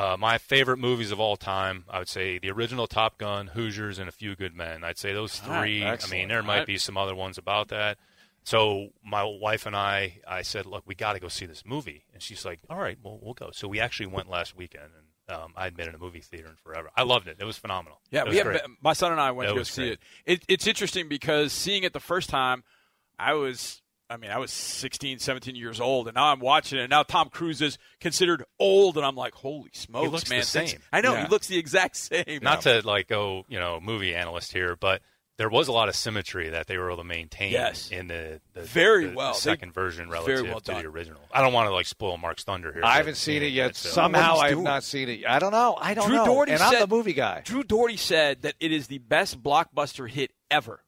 Uh, 0.00 0.16
my 0.16 0.38
favorite 0.38 0.78
movies 0.78 1.10
of 1.10 1.20
all 1.20 1.36
time, 1.36 1.84
I 1.90 1.98
would 1.98 2.08
say 2.08 2.38
the 2.38 2.50
original 2.50 2.86
Top 2.86 3.18
Gun, 3.18 3.48
Hoosiers, 3.48 3.98
and 3.98 4.08
A 4.08 4.12
Few 4.12 4.34
Good 4.34 4.56
Men. 4.56 4.82
I'd 4.82 4.96
say 4.96 5.12
those 5.12 5.38
three. 5.38 5.84
Right, 5.84 6.02
I 6.02 6.10
mean, 6.10 6.28
there 6.28 6.42
might 6.42 6.64
be 6.64 6.78
some 6.78 6.96
other 6.96 7.14
ones 7.14 7.36
about 7.36 7.68
that. 7.68 7.98
So 8.42 8.88
my 9.04 9.24
wife 9.24 9.66
and 9.66 9.76
I, 9.76 10.20
I 10.26 10.40
said, 10.40 10.64
look, 10.64 10.84
we 10.86 10.94
got 10.94 11.12
to 11.12 11.20
go 11.20 11.28
see 11.28 11.44
this 11.44 11.66
movie, 11.66 12.06
and 12.14 12.22
she's 12.22 12.46
like, 12.46 12.60
all 12.70 12.78
right, 12.78 12.96
well, 13.02 13.18
we'll 13.20 13.34
go. 13.34 13.50
So 13.52 13.68
we 13.68 13.78
actually 13.78 14.06
went 14.06 14.30
last 14.30 14.56
weekend, 14.56 14.84
and 14.96 15.36
um, 15.38 15.52
I 15.54 15.64
had 15.64 15.76
been 15.76 15.90
in 15.90 15.94
a 15.94 15.98
movie 15.98 16.20
theater 16.20 16.48
in 16.48 16.56
forever. 16.56 16.88
I 16.96 17.02
loved 17.02 17.28
it. 17.28 17.36
It 17.38 17.44
was 17.44 17.58
phenomenal. 17.58 18.00
Yeah, 18.10 18.24
we 18.24 18.38
have, 18.38 18.58
my 18.80 18.94
son 18.94 19.12
and 19.12 19.20
I 19.20 19.32
went 19.32 19.50
it 19.50 19.52
to 19.52 19.58
go 19.58 19.64
see 19.64 19.90
it. 19.90 20.00
it. 20.24 20.44
It's 20.48 20.66
interesting 20.66 21.10
because 21.10 21.52
seeing 21.52 21.82
it 21.82 21.92
the 21.92 22.00
first 22.00 22.30
time, 22.30 22.64
I 23.18 23.34
was 23.34 23.82
I 24.10 24.16
mean, 24.16 24.32
I 24.32 24.38
was 24.38 24.50
16, 24.50 25.20
17 25.20 25.54
years 25.54 25.80
old, 25.80 26.08
and 26.08 26.16
now 26.16 26.26
I'm 26.26 26.40
watching 26.40 26.80
it. 26.80 26.82
And 26.82 26.90
now 26.90 27.04
Tom 27.04 27.28
Cruise 27.28 27.62
is 27.62 27.78
considered 28.00 28.44
old, 28.58 28.96
and 28.96 29.06
I'm 29.06 29.14
like, 29.14 29.34
holy 29.34 29.70
smokes, 29.72 30.04
he 30.04 30.10
looks 30.10 30.30
man! 30.30 30.40
The 30.40 30.46
same. 30.46 30.78
I 30.92 31.00
know 31.00 31.12
yeah. 31.12 31.24
he 31.24 31.30
looks 31.30 31.46
the 31.46 31.58
exact 31.58 31.96
same. 31.96 32.40
Not 32.42 32.62
to 32.62 32.82
like 32.84 33.06
go, 33.06 33.44
you 33.48 33.60
know, 33.60 33.78
movie 33.80 34.14
analyst 34.14 34.52
here, 34.52 34.74
but 34.74 35.00
there 35.40 35.48
was 35.48 35.68
a 35.68 35.72
lot 35.72 35.88
of 35.88 35.94
symmetry 35.94 36.50
that 36.50 36.66
they 36.66 36.76
were 36.76 36.90
able 36.90 36.98
to 37.02 37.04
maintain 37.04 37.52
yes. 37.52 37.90
in 37.90 38.08
the, 38.08 38.40
the 38.52 38.62
very 38.62 39.06
the, 39.06 39.14
well 39.14 39.32
the 39.32 39.38
second 39.38 39.70
they, 39.70 39.80
version 39.80 40.10
relative 40.10 40.44
well 40.44 40.60
to 40.60 40.72
the 40.72 40.86
original. 40.86 41.20
I 41.32 41.40
don't 41.40 41.52
want 41.52 41.68
to 41.68 41.72
like 41.72 41.86
spoil 41.86 42.18
Mark's 42.18 42.42
thunder 42.42 42.72
here. 42.72 42.84
I 42.84 42.96
haven't 42.96 43.16
seen 43.16 43.42
it 43.42 43.52
yet. 43.52 43.76
So. 43.76 43.88
Uh, 43.88 43.92
Somehow 43.92 44.36
I 44.38 44.50
have 44.50 44.58
not 44.58 44.82
seen 44.82 45.08
it. 45.08 45.24
I 45.26 45.38
don't 45.38 45.52
know. 45.52 45.78
I 45.80 45.94
don't 45.94 46.08
Drew 46.08 46.16
know. 46.16 46.24
Dougherty 46.26 46.52
and 46.52 46.60
said, 46.60 46.74
I'm 46.74 46.80
the 46.80 46.94
movie 46.94 47.14
guy. 47.14 47.42
Drew 47.44 47.62
Dougherty 47.62 47.96
said 47.96 48.42
that 48.42 48.54
it 48.60 48.72
is 48.72 48.88
the 48.88 48.98
best 48.98 49.42
blockbuster 49.42 50.10
hit 50.10 50.32
ever 50.50 50.82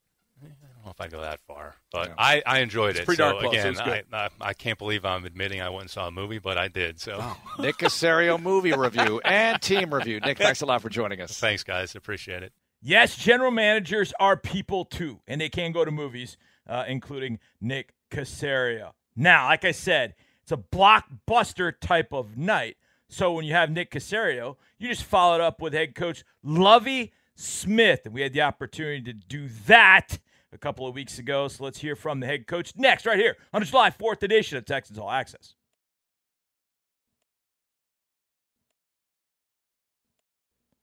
know 0.85 0.91
if 0.91 1.01
I 1.01 1.07
go 1.07 1.21
that 1.21 1.39
far, 1.41 1.75
but 1.91 2.09
yeah. 2.09 2.15
I, 2.17 2.43
I 2.45 2.59
enjoyed 2.59 2.91
it's 2.91 2.99
it. 2.99 3.05
Pretty 3.05 3.17
so 3.17 3.31
dark 3.31 3.39
close. 3.39 3.53
again, 3.53 4.03
I, 4.11 4.17
I, 4.17 4.29
I, 4.41 4.53
can't 4.53 4.77
believe 4.77 5.05
I'm 5.05 5.25
admitting 5.25 5.61
I 5.61 5.69
went 5.69 5.83
and 5.83 5.89
saw 5.89 6.07
a 6.07 6.11
movie, 6.11 6.39
but 6.39 6.57
I 6.57 6.67
did. 6.67 6.99
So 6.99 7.17
oh. 7.19 7.37
Nick 7.59 7.77
Caserio 7.77 8.41
movie 8.41 8.73
review 8.73 9.21
and 9.25 9.61
team 9.61 9.93
review. 9.93 10.19
Nick, 10.19 10.37
thanks 10.37 10.61
a 10.61 10.65
lot 10.65 10.81
for 10.81 10.89
joining 10.89 11.21
us. 11.21 11.39
Thanks, 11.39 11.63
guys. 11.63 11.95
Appreciate 11.95 12.43
it. 12.43 12.53
Yes, 12.81 13.15
general 13.15 13.51
managers 13.51 14.13
are 14.19 14.35
people 14.35 14.83
too, 14.83 15.21
and 15.25 15.39
they 15.39 15.49
can 15.49 15.71
go 15.71 15.85
to 15.85 15.91
movies, 15.91 16.37
uh, 16.67 16.83
including 16.87 17.39
Nick 17.61 17.93
Caserio. 18.11 18.91
Now, 19.15 19.45
like 19.47 19.63
I 19.63 19.71
said, 19.71 20.15
it's 20.41 20.51
a 20.51 20.57
blockbuster 20.57 21.73
type 21.79 22.13
of 22.13 22.37
night. 22.37 22.75
So 23.07 23.31
when 23.31 23.45
you 23.45 23.53
have 23.53 23.69
Nick 23.69 23.91
Caserio, 23.91 24.57
you 24.77 24.89
just 24.89 25.03
follow 25.03 25.35
it 25.35 25.41
up 25.41 25.61
with 25.61 25.73
head 25.73 25.95
coach 25.95 26.25
Lovie 26.43 27.13
Smith, 27.35 28.01
and 28.05 28.13
we 28.13 28.21
had 28.21 28.33
the 28.33 28.41
opportunity 28.41 29.01
to 29.03 29.13
do 29.13 29.47
that 29.67 30.19
a 30.53 30.57
couple 30.57 30.87
of 30.87 30.93
weeks 30.93 31.19
ago. 31.19 31.47
So 31.47 31.63
let's 31.63 31.79
hear 31.79 31.95
from 31.95 32.19
the 32.19 32.27
head 32.27 32.47
coach 32.47 32.73
next, 32.75 33.05
right 33.05 33.17
here 33.17 33.37
on 33.53 33.61
the 33.61 33.65
July 33.65 33.89
4th 33.89 34.23
edition 34.23 34.57
of 34.57 34.65
Texans 34.65 34.99
All 34.99 35.09
Access. 35.09 35.55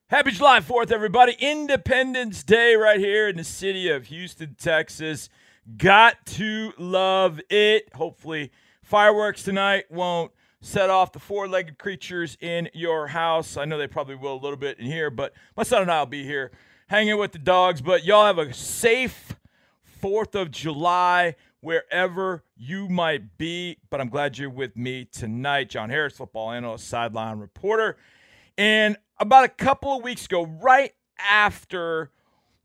Happy 0.09 0.33
July 0.33 0.59
4th, 0.59 0.91
everybody. 0.91 1.37
Independence 1.39 2.43
Day 2.43 2.75
right 2.75 2.99
here 2.99 3.29
in 3.29 3.37
the 3.37 3.45
city 3.45 3.89
of 3.89 4.07
Houston, 4.07 4.57
Texas. 4.59 5.29
Got 5.77 6.27
to 6.27 6.73
love 6.79 7.41
it. 7.49 7.91
Hopefully, 7.95 8.51
fireworks 8.83 9.45
tonight 9.45 9.85
won't 9.89 10.33
set 10.61 10.91
off 10.91 11.13
the 11.13 11.21
four 11.21 11.47
legged 11.47 11.79
creatures 11.79 12.37
in 12.41 12.69
your 12.75 13.07
house. 13.07 13.57
I 13.57 13.65
know 13.65 13.79
they 13.79 13.87
probably 13.87 14.17
will 14.17 14.35
a 14.35 14.43
little 14.43 14.57
bit 14.57 14.81
in 14.81 14.87
here, 14.87 15.11
but 15.11 15.33
my 15.57 15.63
son 15.63 15.83
and 15.83 15.91
I 15.93 16.01
will 16.01 16.07
be 16.07 16.25
here 16.25 16.51
hanging 16.89 17.17
with 17.17 17.31
the 17.31 17.39
dogs. 17.39 17.81
But 17.81 18.05
y'all 18.05 18.27
have 18.27 18.39
a 18.39 18.53
safe 18.53 19.37
4th 20.01 20.35
of 20.35 20.51
July 20.51 21.37
wherever 21.61 22.43
you 22.57 22.89
might 22.89 23.37
be. 23.39 23.79
But 23.91 24.01
I'm 24.01 24.09
glad 24.09 24.39
you're 24.39 24.51
with 24.51 24.77
me 24.77 25.05
tonight. 25.05 25.71
John 25.71 25.91
Harris, 25.91 26.17
football 26.17 26.51
analyst, 26.51 26.89
sideline 26.89 27.39
reporter. 27.39 27.97
And 28.57 28.97
about 29.19 29.45
a 29.45 29.49
couple 29.49 29.97
of 29.97 30.03
weeks 30.03 30.25
ago, 30.25 30.45
right 30.45 30.93
after 31.19 32.11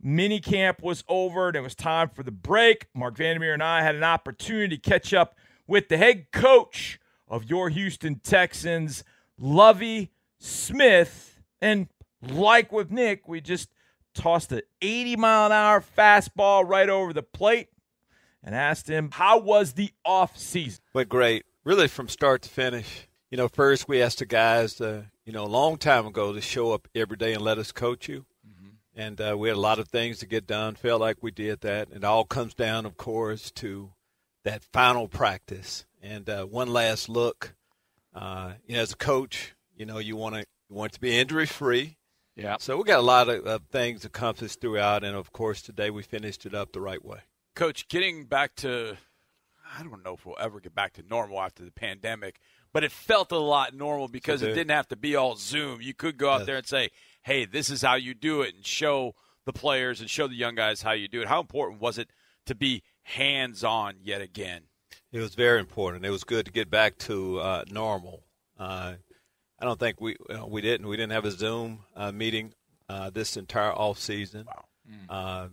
mini 0.01 0.39
camp 0.39 0.81
was 0.81 1.03
over 1.07 1.47
and 1.47 1.57
it 1.57 1.61
was 1.61 1.75
time 1.75 2.09
for 2.09 2.23
the 2.23 2.31
break, 2.31 2.87
Marc 2.93 3.17
Vandermeer 3.17 3.53
and 3.53 3.63
I 3.63 3.81
had 3.81 3.95
an 3.95 4.03
opportunity 4.03 4.77
to 4.77 4.81
catch 4.81 5.13
up 5.13 5.35
with 5.67 5.89
the 5.89 5.97
head 5.97 6.31
coach 6.31 6.99
of 7.27 7.49
your 7.49 7.69
Houston 7.69 8.19
Texans, 8.19 9.03
Lovie 9.37 10.11
Smith. 10.37 11.41
And 11.61 11.87
like 12.21 12.71
with 12.71 12.91
Nick, 12.91 13.27
we 13.27 13.41
just 13.41 13.69
tossed 14.15 14.51
an 14.51 14.61
80 14.81 15.17
mile 15.17 15.45
an 15.47 15.51
hour 15.51 15.83
fastball 15.95 16.67
right 16.67 16.89
over 16.89 17.13
the 17.13 17.23
plate 17.23 17.69
and 18.43 18.55
asked 18.55 18.87
him, 18.87 19.09
How 19.11 19.37
was 19.39 19.73
the 19.73 19.91
off 20.03 20.37
season? 20.37 20.81
Went 20.93 21.09
great, 21.09 21.45
really 21.63 21.87
from 21.87 22.07
start 22.07 22.41
to 22.43 22.49
finish. 22.49 23.07
You 23.29 23.37
know, 23.37 23.47
first 23.47 23.87
we 23.87 24.01
asked 24.01 24.19
the 24.19 24.25
guys, 24.25 24.75
to, 24.75 25.05
you 25.25 25.33
know, 25.33 25.43
a 25.43 25.47
long 25.47 25.77
time 25.77 26.05
ago 26.05 26.31
to 26.33 26.41
show 26.41 26.71
up 26.71 26.87
every 26.95 27.17
day 27.17 27.33
and 27.33 27.41
let 27.41 27.57
us 27.57 27.71
coach 27.71 28.07
you. 28.07 28.25
Mm-hmm. 28.47 28.69
And 28.95 29.21
uh, 29.21 29.35
we 29.37 29.49
had 29.49 29.57
a 29.57 29.59
lot 29.59 29.79
of 29.79 29.89
things 29.89 30.19
to 30.19 30.25
get 30.25 30.47
done. 30.47 30.75
Felt 30.75 31.01
like 31.01 31.17
we 31.21 31.31
did 31.31 31.61
that. 31.61 31.89
It 31.91 32.03
all 32.03 32.23
comes 32.23 32.53
down, 32.53 32.85
of 32.85 32.97
course, 32.97 33.51
to 33.51 33.91
that 34.43 34.63
final 34.63 35.07
practice 35.07 35.85
and 36.01 36.29
uh, 36.29 36.45
one 36.45 36.71
last 36.71 37.09
look. 37.09 37.55
Uh, 38.13 38.53
you 38.65 38.75
know, 38.75 38.81
as 38.81 38.93
a 38.93 38.97
coach, 38.97 39.55
you 39.75 39.85
know, 39.85 39.97
you 39.97 40.15
want 40.15 40.35
to 40.35 40.45
you 40.69 40.75
want 40.75 40.93
to 40.93 40.99
be 40.99 41.17
injury 41.17 41.45
free. 41.45 41.97
Yeah. 42.35 42.57
So 42.59 42.77
we 42.77 42.83
got 42.83 42.99
a 42.99 43.03
lot 43.03 43.29
of, 43.29 43.45
of 43.45 43.63
things 43.71 44.03
accomplished 44.03 44.59
throughout, 44.59 45.03
and 45.03 45.15
of 45.15 45.31
course, 45.31 45.61
today 45.61 45.89
we 45.89 46.03
finished 46.03 46.45
it 46.45 46.53
up 46.53 46.73
the 46.73 46.81
right 46.81 47.03
way. 47.03 47.19
Coach, 47.55 47.87
getting 47.87 48.25
back 48.25 48.55
to, 48.57 48.97
I 49.77 49.83
don't 49.83 50.03
know 50.03 50.15
if 50.15 50.25
we'll 50.25 50.35
ever 50.39 50.59
get 50.59 50.75
back 50.75 50.93
to 50.93 51.03
normal 51.09 51.39
after 51.39 51.63
the 51.63 51.71
pandemic, 51.71 52.39
but 52.73 52.83
it 52.83 52.91
felt 52.91 53.31
a 53.31 53.37
lot 53.37 53.73
normal 53.73 54.09
because 54.09 54.41
it, 54.41 54.49
it 54.49 54.53
didn't 54.55 54.75
have 54.75 54.89
to 54.89 54.97
be 54.97 55.15
all 55.15 55.37
Zoom. 55.37 55.81
You 55.81 55.93
could 55.93 56.17
go 56.17 56.29
out 56.29 56.39
yes. 56.39 56.47
there 56.47 56.57
and 56.57 56.67
say, 56.67 56.89
hey, 57.23 57.45
this 57.45 57.69
is 57.69 57.81
how 57.81 57.95
you 57.95 58.13
do 58.13 58.41
it, 58.41 58.53
and 58.53 58.65
show 58.65 59.15
the 59.45 59.53
players 59.53 60.01
and 60.01 60.09
show 60.09 60.27
the 60.27 60.35
young 60.35 60.55
guys 60.55 60.81
how 60.81 60.91
you 60.91 61.07
do 61.07 61.21
it. 61.21 61.27
How 61.27 61.39
important 61.39 61.79
was 61.79 61.97
it 61.97 62.09
to 62.47 62.55
be 62.55 62.83
hands 63.03 63.63
on 63.63 63.95
yet 64.03 64.21
again? 64.21 64.63
It 65.13 65.19
was 65.19 65.35
very 65.35 65.61
important. 65.61 66.05
It 66.05 66.09
was 66.09 66.25
good 66.25 66.45
to 66.47 66.51
get 66.51 66.69
back 66.69 66.97
to 66.99 67.39
uh, 67.39 67.63
normal. 67.71 68.23
Uh, 68.59 68.95
I 69.59 69.65
don't 69.65 69.79
think 69.79 70.01
we 70.01 70.15
you 70.29 70.35
know, 70.35 70.47
we 70.47 70.61
didn't 70.61 70.87
we 70.87 70.97
didn't 70.97 71.13
have 71.13 71.25
a 71.25 71.31
Zoom 71.31 71.79
uh, 71.95 72.11
meeting 72.11 72.53
uh, 72.89 73.09
this 73.09 73.37
entire 73.37 73.71
off 73.71 73.99
season. 73.99 74.45
Wow. 74.45 74.65
Mm. 74.89 75.05
Uh, 75.09 75.47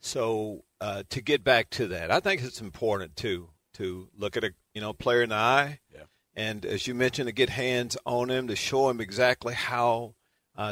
so 0.00 0.64
uh, 0.80 1.02
to 1.10 1.20
get 1.20 1.42
back 1.42 1.70
to 1.70 1.88
that, 1.88 2.10
I 2.10 2.20
think 2.20 2.42
it's 2.42 2.60
important 2.60 3.16
too 3.16 3.50
to 3.74 4.08
look 4.16 4.36
at 4.36 4.44
a 4.44 4.52
you 4.74 4.80
know 4.80 4.92
player 4.92 5.22
in 5.22 5.30
the 5.30 5.36
eye, 5.36 5.80
yeah. 5.92 6.02
and 6.34 6.64
as 6.64 6.86
you 6.86 6.94
mentioned, 6.94 7.26
to 7.28 7.32
get 7.32 7.50
hands 7.50 7.96
on 8.04 8.30
him 8.30 8.48
to 8.48 8.56
show 8.56 8.90
him 8.90 9.00
exactly 9.00 9.54
how 9.54 10.14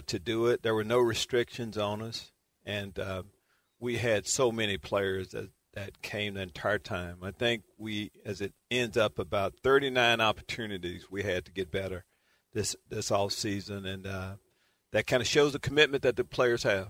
to 0.07 0.19
do 0.19 0.47
it. 0.47 0.63
There 0.63 0.75
were 0.75 0.85
no 0.85 0.99
restrictions 0.99 1.79
on 1.79 2.03
us, 2.03 2.33
and 2.65 2.99
we 3.79 3.97
had 3.97 4.27
so 4.27 4.53
many 4.53 4.79
players 4.79 5.31
that 5.31 5.51
that 5.75 6.03
came 6.03 6.35
the 6.35 6.43
entire 6.43 6.79
time. 6.79 7.19
I 7.23 7.31
think 7.31 7.63
we, 7.79 8.11
as 8.25 8.41
it 8.41 8.55
ends 8.71 8.97
up, 8.97 9.19
about 9.19 9.55
39 9.63 10.21
opportunities 10.23 11.11
we 11.11 11.23
had 11.23 11.45
to 11.45 11.53
get 11.53 11.71
better 11.71 12.05
this 12.57 12.75
this 12.89 13.11
off 13.11 13.33
season, 13.33 13.85
and 13.85 14.07
uh, 14.07 14.31
that 14.91 15.07
kind 15.07 15.21
of 15.21 15.29
shows 15.29 15.53
the 15.53 15.59
commitment 15.59 16.03
that 16.03 16.17
the 16.17 16.25
players 16.25 16.63
have. 16.63 16.89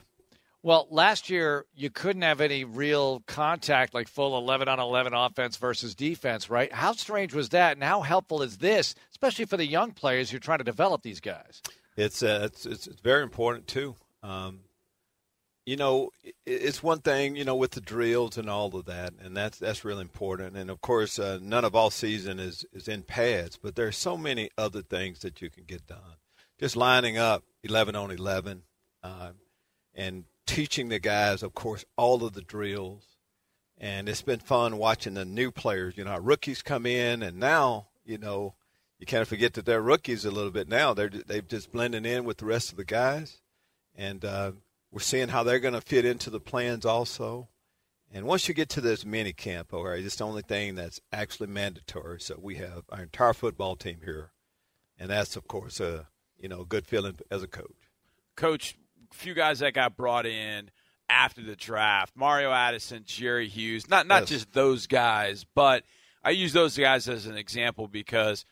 Well, 0.62 0.86
last 0.90 1.28
year 1.28 1.66
you 1.74 1.90
couldn't 1.90 2.22
have 2.22 2.40
any 2.40 2.64
real 2.64 3.22
contact, 3.26 3.92
like 3.92 4.08
full 4.08 4.38
11 4.38 4.68
on 4.68 4.80
11 4.80 5.12
offense 5.12 5.56
versus 5.56 5.94
defense, 5.94 6.48
right? 6.48 6.72
How 6.72 6.92
strange 6.92 7.34
was 7.34 7.50
that, 7.50 7.72
and 7.76 7.84
how 7.84 8.00
helpful 8.00 8.42
is 8.42 8.58
this, 8.58 8.94
especially 9.10 9.44
for 9.44 9.56
the 9.56 9.66
young 9.66 9.92
players 9.92 10.30
who 10.30 10.38
are 10.38 10.40
trying 10.40 10.58
to 10.58 10.64
develop 10.64 11.02
these 11.02 11.20
guys? 11.20 11.62
It's 11.96 12.22
uh, 12.22 12.42
it's, 12.44 12.64
it's, 12.64 12.86
it's 12.86 13.00
very 13.00 13.24
important 13.24 13.66
too. 13.66 13.96
Um, 14.22 14.60
you 15.66 15.76
know, 15.76 16.10
it's 16.46 16.80
one 16.80 17.00
thing, 17.00 17.34
you 17.34 17.44
know, 17.44 17.56
with 17.56 17.72
the 17.72 17.80
drills 17.80 18.38
and 18.38 18.48
all 18.48 18.74
of 18.76 18.86
that, 18.86 19.12
and 19.20 19.36
that's 19.36 19.58
that's 19.58 19.84
really 19.84 20.02
important. 20.02 20.56
And 20.56 20.70
of 20.70 20.80
course, 20.80 21.18
uh, 21.18 21.40
none 21.42 21.64
of 21.64 21.74
all 21.74 21.90
season 21.90 22.38
is 22.38 22.64
is 22.72 22.86
in 22.86 23.02
pads, 23.02 23.58
but 23.60 23.74
there's 23.74 23.96
so 23.96 24.16
many 24.16 24.48
other 24.56 24.80
things 24.80 25.18
that 25.20 25.42
you 25.42 25.50
can 25.50 25.64
get 25.64 25.88
done. 25.88 26.18
Just 26.58 26.76
lining 26.76 27.18
up 27.18 27.42
11 27.64 27.96
on 27.96 28.12
11, 28.12 28.62
uh, 29.02 29.32
and 29.92 30.24
teaching 30.46 30.88
the 30.88 31.00
guys, 31.00 31.42
of 31.42 31.52
course, 31.52 31.84
all 31.96 32.24
of 32.24 32.32
the 32.32 32.42
drills. 32.42 33.02
And 33.78 34.08
it's 34.08 34.22
been 34.22 34.38
fun 34.38 34.78
watching 34.78 35.14
the 35.14 35.26
new 35.26 35.50
players. 35.50 35.98
You 35.98 36.04
know, 36.04 36.16
rookies 36.16 36.62
come 36.62 36.86
in, 36.86 37.24
and 37.24 37.38
now, 37.38 37.88
you 38.06 38.18
know, 38.18 38.54
you 39.00 39.06
kind 39.06 39.20
of 39.20 39.28
forget 39.28 39.54
that 39.54 39.66
they're 39.66 39.82
rookies 39.82 40.24
a 40.24 40.30
little 40.30 40.52
bit 40.52 40.68
now. 40.68 40.94
They're 40.94 41.10
they've 41.10 41.46
just 41.46 41.72
blending 41.72 42.04
in 42.04 42.24
with 42.24 42.38
the 42.38 42.46
rest 42.46 42.70
of 42.70 42.76
the 42.76 42.84
guys, 42.84 43.40
and 43.96 44.24
uh, 44.24 44.52
we're 44.90 45.00
seeing 45.00 45.28
how 45.28 45.42
they're 45.42 45.58
going 45.58 45.74
to 45.74 45.80
fit 45.80 46.04
into 46.04 46.30
the 46.30 46.40
plans 46.40 46.86
also. 46.86 47.48
And 48.12 48.24
once 48.24 48.48
you 48.48 48.54
get 48.54 48.68
to 48.70 48.80
this 48.80 49.04
mini 49.04 49.32
camp, 49.32 49.74
all 49.74 49.84
right, 49.84 50.02
it's 50.02 50.16
the 50.16 50.24
only 50.24 50.42
thing 50.42 50.74
that's 50.74 51.00
actually 51.12 51.48
mandatory. 51.48 52.20
So 52.20 52.38
we 52.40 52.56
have 52.56 52.84
our 52.90 53.02
entire 53.02 53.34
football 53.34 53.76
team 53.76 53.98
here, 54.04 54.30
and 54.98 55.10
that's 55.10 55.36
of 55.36 55.48
course 55.48 55.80
a 55.80 56.06
you 56.38 56.48
know 56.48 56.64
good 56.64 56.86
feeling 56.86 57.18
as 57.30 57.42
a 57.42 57.48
coach. 57.48 57.90
Coach, 58.36 58.76
a 59.10 59.14
few 59.14 59.34
guys 59.34 59.58
that 59.58 59.74
got 59.74 59.96
brought 59.96 60.24
in 60.24 60.70
after 61.10 61.42
the 61.42 61.56
draft: 61.56 62.16
Mario 62.16 62.52
Addison, 62.52 63.02
Jerry 63.04 63.48
Hughes. 63.48 63.88
Not 63.88 64.06
not 64.06 64.22
yes. 64.22 64.28
just 64.28 64.52
those 64.52 64.86
guys, 64.86 65.44
but 65.54 65.82
I 66.22 66.30
use 66.30 66.52
those 66.52 66.78
guys 66.78 67.08
as 67.08 67.26
an 67.26 67.36
example 67.36 67.88
because 67.88 68.44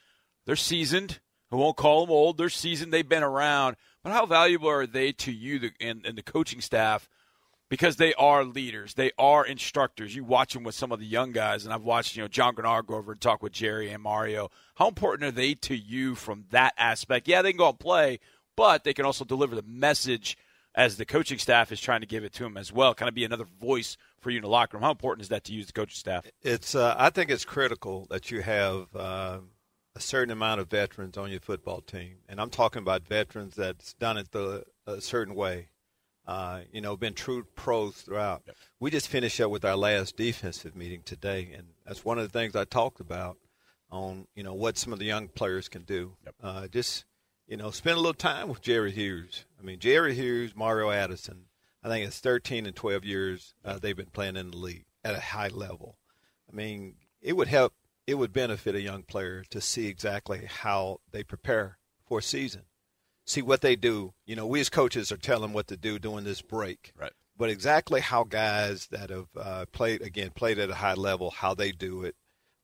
they're 0.47 0.57
seasoned. 0.57 1.21
I 1.53 1.57
won't 1.57 1.77
call 1.77 2.05
them 2.05 2.11
old. 2.11 2.39
They're 2.39 2.49
seasoned. 2.49 2.93
They've 2.93 3.09
been 3.09 3.23
around. 3.23 3.77
But 4.05 4.13
how 4.13 4.27
valuable 4.27 4.69
are 4.69 4.87
they 4.87 5.13
to 5.13 5.33
you 5.33 5.59
the, 5.59 5.73
and, 5.81 6.07
and 6.07 6.17
the 6.17 6.23
coaching 6.23 6.61
staff? 6.61 7.09
Because 7.71 7.97
they 7.97 8.13
are 8.15 8.45
leaders, 8.45 8.95
they 8.95 9.11
are 9.19 9.45
instructors. 9.45 10.15
You 10.15 10.23
watch 10.23 10.53
them 10.53 10.63
with 10.63 10.75
some 10.75 10.93
of 10.93 11.01
the 11.01 11.07
young 11.07 11.33
guys, 11.33 11.65
and 11.65 11.73
I've 11.73 11.83
watched 11.83 12.15
you 12.15 12.23
know 12.23 12.29
John 12.29 12.55
Granato 12.55 12.87
go 12.87 12.95
over 12.97 13.13
and 13.13 13.21
talk 13.21 13.43
with 13.43 13.53
Jerry 13.53 13.91
and 13.91 14.03
Mario. 14.03 14.51
How 14.77 14.87
important 14.87 15.27
are 15.27 15.33
they 15.33 15.55
to 15.55 15.75
you 15.75 16.15
from 16.15 16.45
that 16.51 16.75
aspect? 16.77 17.27
Yeah, 17.27 17.41
they 17.41 17.53
can 17.53 17.59
go 17.59 17.71
and 17.71 17.81
play, 17.81 18.21
but 18.55 18.85
they 18.85 18.93
can 18.93 19.07
also 19.07 19.25
deliver 19.25 19.57
the 19.57 19.65
message 19.67 20.37
as 20.75 20.99
the 20.99 21.07
coaching 21.07 21.39
staff 21.39 21.73
is 21.73 21.81
trying 21.81 22.01
to 22.01 22.07
give 22.07 22.23
it 22.23 22.35
to 22.35 22.43
them 22.43 22.59
as 22.59 22.71
well. 22.71 22.95
Kind 22.95 23.09
of 23.09 23.15
be 23.15 23.25
another 23.25 23.47
voice 23.61 23.97
for 24.21 24.31
you 24.31 24.37
in 24.37 24.43
the 24.43 24.49
locker 24.49 24.77
room. 24.77 24.85
How 24.85 24.91
important 24.91 25.23
is 25.23 25.29
that 25.31 25.45
to 25.45 25.53
use 25.55 25.67
the 25.67 25.73
coaching 25.73 25.97
staff? 25.97 26.27
It's 26.43 26.75
uh, 26.75 26.95
I 26.99 27.11
think 27.11 27.31
it's 27.31 27.47
critical 27.47 28.07
that 28.11 28.31
you 28.31 28.43
have. 28.43 28.95
Uh, 28.95 29.39
a 29.97 30.01
certain 30.01 30.33
amount 30.33 30.61
of 30.61 30.69
veterans 30.69 31.17
on 31.17 31.31
your 31.31 31.41
football 31.41 31.81
team, 31.81 32.17
and 32.29 32.41
I'm 32.41 32.51
talking 32.51 32.83
about 32.83 33.07
veterans 33.07 33.55
that's 33.55 33.95
done 33.95 34.17
it 34.17 34.31
the 34.33 34.65
a 34.87 35.01
certain 35.01 35.35
way. 35.35 35.69
Uh, 36.27 36.61
you 36.73 36.81
know, 36.81 36.97
been 36.97 37.13
true 37.13 37.45
pros 37.55 37.97
throughout. 37.97 38.43
Yep. 38.47 38.57
We 38.81 38.91
just 38.91 39.09
finished 39.09 39.39
up 39.43 39.51
with 39.51 39.65
our 39.65 39.77
last 39.77 40.17
defensive 40.17 40.75
meeting 40.75 41.03
today, 41.05 41.51
and 41.55 41.67
that's 41.87 42.05
one 42.05 42.19
of 42.19 42.25
the 42.25 42.39
things 42.39 42.57
I 42.57 42.65
talked 42.65 43.01
about 43.01 43.37
on 43.91 44.27
you 44.35 44.43
know 44.43 44.55
what 44.55 44.79
some 44.79 44.93
of 44.93 44.99
the 44.99 45.05
young 45.05 45.29
players 45.29 45.69
can 45.69 45.83
do. 45.83 46.17
Yep. 46.25 46.35
Uh, 46.43 46.67
just 46.69 47.05
you 47.47 47.57
know, 47.57 47.71
spend 47.71 47.97
a 47.97 48.01
little 48.01 48.15
time 48.15 48.49
with 48.49 48.63
Jerry 48.63 48.91
Hughes. 48.91 49.45
I 49.61 49.63
mean, 49.63 49.79
Jerry 49.79 50.15
Hughes, 50.15 50.57
Mario 50.57 50.91
Addison. 50.91 51.45
I 51.83 51.89
think 51.89 52.07
it's 52.07 52.19
13 52.21 52.65
and 52.65 52.75
12 52.75 53.05
years 53.05 53.55
uh, 53.65 53.79
they've 53.79 53.97
been 53.97 54.07
playing 54.07 54.37
in 54.37 54.51
the 54.51 54.57
league 54.57 54.87
at 55.05 55.15
a 55.15 55.21
high 55.21 55.49
level. 55.49 55.99
I 56.51 56.57
mean, 56.57 56.95
it 57.21 57.37
would 57.37 57.49
help 57.49 57.75
it 58.07 58.15
would 58.17 58.33
benefit 58.33 58.75
a 58.75 58.81
young 58.81 59.03
player 59.03 59.45
to 59.51 59.61
see 59.61 59.87
exactly 59.87 60.47
how 60.47 61.01
they 61.11 61.23
prepare 61.23 61.79
for 62.07 62.19
a 62.19 62.23
season. 62.23 62.63
See 63.27 63.43
what 63.43 63.63
they 63.63 63.77
do. 63.77 64.13
You 64.27 64.37
know, 64.37 64.47
we 64.47 64.61
as 64.61 64.69
coaches 64.69 65.11
are 65.11 65.17
telling 65.17 65.43
them 65.43 65.53
what 65.53 65.69
to 65.69 65.77
do 65.77 65.99
during 65.99 66.25
this 66.25 66.43
break. 66.43 66.93
Right. 66.99 67.13
But 67.37 67.51
exactly 67.51 68.01
how 68.01 68.25
guys 68.25 68.87
that 68.89 69.11
have 69.11 69.29
uh, 69.37 69.65
played 69.73 70.03
again 70.03 70.31
played 70.31 70.59
at 70.59 70.71
a 70.71 70.75
high 70.75 70.95
level, 70.95 71.31
how 71.31 71.55
they 71.55 71.73
do 71.73 72.05
it, 72.05 72.15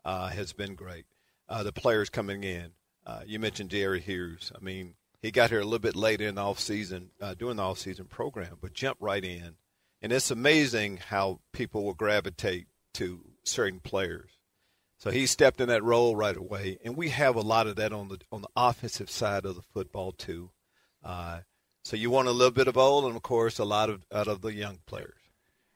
uh, 0.05 0.29
has 0.29 0.53
been 0.53 0.75
great. 0.75 1.07
Uh, 1.49 1.63
the 1.63 1.73
players 1.73 2.11
coming 2.11 2.45
in. 2.45 2.73
Uh, 3.07 3.23
you 3.27 3.39
mentioned 3.39 3.71
Jerry 3.71 4.01
Hughes. 4.01 4.53
I 4.55 4.63
mean, 4.63 4.95
he 5.23 5.31
got 5.31 5.51
here 5.51 5.61
a 5.61 5.65
little 5.65 5.79
bit 5.79 5.97
later 5.97 6.29
in 6.29 6.37
the 6.37 6.43
off 6.43 6.61
season, 6.61 7.11
uh, 7.21 7.35
doing 7.35 7.57
the 7.57 7.63
off 7.63 7.79
season 7.79 8.05
program, 8.05 8.59
but 8.61 8.75
jumped 8.75 9.03
right 9.03 9.25
in 9.25 9.57
and 10.03 10.13
it's 10.13 10.31
amazing 10.31 10.99
how 11.09 11.41
people 11.53 11.85
will 11.85 11.95
gravitate 11.95 12.67
to 12.95 13.21
certain 13.45 13.81
players. 13.81 14.31
So 15.01 15.11
he 15.11 15.25
stepped 15.25 15.63
in 15.63 15.69
that 15.69 15.83
role 15.83 16.15
right 16.15 16.37
away, 16.37 16.79
and 16.85 16.95
we 16.95 17.09
have 17.09 17.35
a 17.35 17.41
lot 17.41 17.67
of 17.67 17.77
that 17.77 17.91
on 17.91 18.09
the 18.09 18.19
on 18.31 18.43
the 18.43 18.51
offensive 18.55 19.11
side 19.11 19.47
of 19.47 19.55
the 19.55 19.63
football 19.63 20.13
too. 20.13 20.51
Uh, 21.03 21.41
so 21.83 21.97
you 21.97 22.11
want 22.11 22.29
a 22.29 22.33
little 22.33 22.51
bit 22.51 22.69
of 22.69 22.77
old, 22.77 23.07
and 23.07 23.17
of 23.17 23.23
course 23.23 23.59
a 23.59 23.65
lot 23.65 23.89
of 23.89 24.05
out 24.13 24.29
of 24.29 24.43
the 24.43 24.53
young 24.53 24.81
players. 24.85 25.15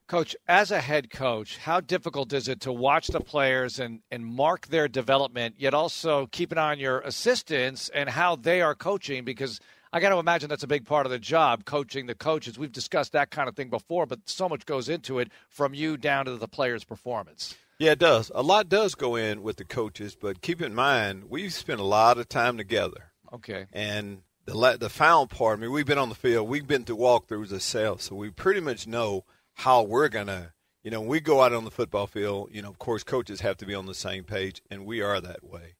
Coach, 0.06 0.36
as 0.46 0.70
a 0.70 0.82
head 0.82 1.08
coach, 1.08 1.56
how 1.56 1.80
difficult 1.80 2.34
is 2.34 2.48
it 2.48 2.60
to 2.60 2.72
watch 2.72 3.06
the 3.06 3.20
players 3.20 3.80
and, 3.80 4.00
and 4.10 4.26
mark 4.26 4.66
their 4.66 4.88
development, 4.88 5.54
yet 5.56 5.72
also 5.72 6.26
keep 6.26 6.52
an 6.52 6.58
eye 6.58 6.72
on 6.72 6.78
your 6.78 7.00
assistants 7.00 7.88
and 7.94 8.10
how 8.10 8.36
they 8.36 8.60
are 8.60 8.74
coaching? 8.74 9.24
Because 9.24 9.58
I 9.90 10.00
got 10.00 10.10
to 10.10 10.18
imagine 10.18 10.50
that's 10.50 10.62
a 10.62 10.66
big 10.66 10.84
part 10.84 11.06
of 11.06 11.10
the 11.10 11.18
job, 11.18 11.64
coaching 11.64 12.04
the 12.04 12.14
coaches. 12.14 12.58
We've 12.58 12.70
discussed 12.70 13.12
that 13.12 13.30
kind 13.30 13.48
of 13.48 13.56
thing 13.56 13.70
before, 13.70 14.04
but 14.04 14.28
so 14.28 14.50
much 14.50 14.66
goes 14.66 14.90
into 14.90 15.18
it 15.18 15.32
from 15.48 15.72
you 15.72 15.96
down 15.96 16.26
to 16.26 16.36
the 16.36 16.48
player's 16.48 16.84
performance. 16.84 17.54
Yeah, 17.84 17.90
it 17.90 17.98
does. 17.98 18.32
A 18.34 18.42
lot 18.42 18.70
does 18.70 18.94
go 18.94 19.14
in 19.14 19.42
with 19.42 19.58
the 19.58 19.64
coaches, 19.66 20.16
but 20.18 20.40
keep 20.40 20.62
in 20.62 20.74
mind 20.74 21.24
we've 21.28 21.52
spent 21.52 21.80
a 21.80 21.84
lot 21.84 22.16
of 22.16 22.30
time 22.30 22.56
together. 22.56 23.12
Okay. 23.30 23.66
And 23.74 24.22
the 24.46 24.78
the 24.80 24.88
final 24.88 25.26
part, 25.26 25.58
I 25.58 25.60
mean, 25.60 25.70
we've 25.70 25.84
been 25.84 25.98
on 25.98 26.08
the 26.08 26.14
field, 26.14 26.48
we've 26.48 26.66
been 26.66 26.84
through 26.84 26.96
walkthroughs 26.96 27.52
ourselves, 27.52 28.04
so 28.04 28.16
we 28.16 28.30
pretty 28.30 28.60
much 28.60 28.86
know 28.86 29.26
how 29.52 29.82
we're 29.82 30.08
gonna. 30.08 30.54
You 30.82 30.92
know, 30.92 31.00
when 31.00 31.10
we 31.10 31.20
go 31.20 31.42
out 31.42 31.52
on 31.52 31.64
the 31.64 31.70
football 31.70 32.06
field, 32.06 32.48
you 32.52 32.62
know, 32.62 32.70
of 32.70 32.78
course, 32.78 33.04
coaches 33.04 33.42
have 33.42 33.58
to 33.58 33.66
be 33.66 33.74
on 33.74 33.84
the 33.84 33.94
same 33.94 34.24
page, 34.24 34.62
and 34.70 34.86
we 34.86 35.02
are 35.02 35.20
that 35.20 35.44
way. 35.44 35.74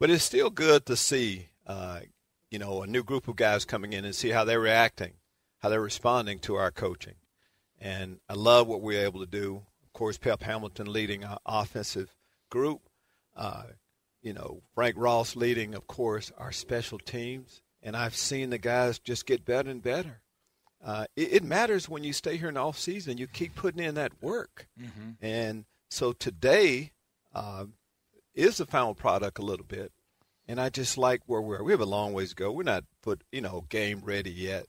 But 0.00 0.08
it's 0.08 0.24
still 0.24 0.48
good 0.48 0.86
to 0.86 0.96
see, 0.96 1.50
uh, 1.66 2.00
you 2.50 2.58
know, 2.58 2.82
a 2.82 2.86
new 2.86 3.02
group 3.02 3.28
of 3.28 3.36
guys 3.36 3.66
coming 3.66 3.92
in 3.92 4.06
and 4.06 4.14
see 4.14 4.30
how 4.30 4.44
they're 4.44 4.58
reacting, 4.58 5.12
how 5.58 5.68
they're 5.68 5.82
responding 5.82 6.38
to 6.40 6.54
our 6.54 6.70
coaching. 6.70 7.16
And 7.78 8.20
I 8.26 8.34
love 8.34 8.68
what 8.68 8.80
we're 8.80 9.04
able 9.04 9.20
to 9.20 9.26
do 9.26 9.66
of 9.92 9.98
course, 9.98 10.16
Pep 10.16 10.42
Hamilton 10.42 10.90
leading 10.90 11.22
our 11.22 11.38
offensive 11.44 12.16
group. 12.48 12.80
Uh, 13.36 13.64
you 14.22 14.32
know, 14.32 14.62
Frank 14.74 14.94
Ross 14.96 15.36
leading, 15.36 15.74
of 15.74 15.86
course, 15.86 16.32
our 16.38 16.50
special 16.50 16.98
teams. 16.98 17.60
And 17.82 17.94
I've 17.94 18.16
seen 18.16 18.48
the 18.48 18.56
guys 18.56 18.98
just 18.98 19.26
get 19.26 19.44
better 19.44 19.68
and 19.68 19.82
better. 19.82 20.22
Uh, 20.82 21.04
it, 21.14 21.34
it, 21.34 21.44
matters 21.44 21.90
when 21.90 22.04
you 22.04 22.14
stay 22.14 22.38
here 22.38 22.48
in 22.48 22.54
the 22.54 22.60
off 22.60 22.78
season. 22.78 23.18
You 23.18 23.26
keep 23.26 23.54
putting 23.54 23.84
in 23.84 23.96
that 23.96 24.12
work. 24.22 24.66
Mm-hmm. 24.80 25.10
And 25.20 25.66
so 25.90 26.12
today 26.12 26.92
uh, 27.34 27.66
is 28.34 28.56
the 28.56 28.66
final 28.66 28.94
product 28.94 29.38
a 29.38 29.44
little 29.44 29.66
bit. 29.66 29.92
And 30.48 30.58
I 30.58 30.70
just 30.70 30.96
like 30.96 31.20
where 31.26 31.42
we're. 31.42 31.62
We 31.62 31.72
have 31.72 31.80
a 31.82 31.84
long 31.86 32.14
ways 32.14 32.30
to 32.30 32.34
go. 32.34 32.50
We're 32.50 32.62
not 32.62 32.84
put, 33.02 33.24
you 33.30 33.42
know, 33.42 33.66
game 33.68 34.00
ready 34.02 34.30
yet 34.32 34.66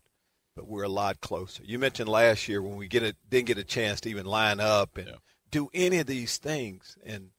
but 0.56 0.68
we're 0.68 0.84
a 0.84 0.90
lot 0.90 1.22
closer. 1.22 1.64
You 1.66 1.80
mentioned 1.80 2.10
last 2.10 2.48
year 2.48 2.62
when 2.62 2.76
we 2.76 2.88
get 2.88 3.04
it 3.04 3.16
didn't 3.30 3.48
get 3.48 3.58
a 3.58 3.64
chance 3.64 4.02
to 4.02 4.10
even 4.10 4.26
line 4.26 4.60
up 4.60 4.98
and 4.98 5.08
yeah. 5.08 5.16
do 5.52 5.70
any 5.74 6.00
of 6.00 6.08
these 6.08 6.38
things, 6.38 6.98
and 7.06 7.30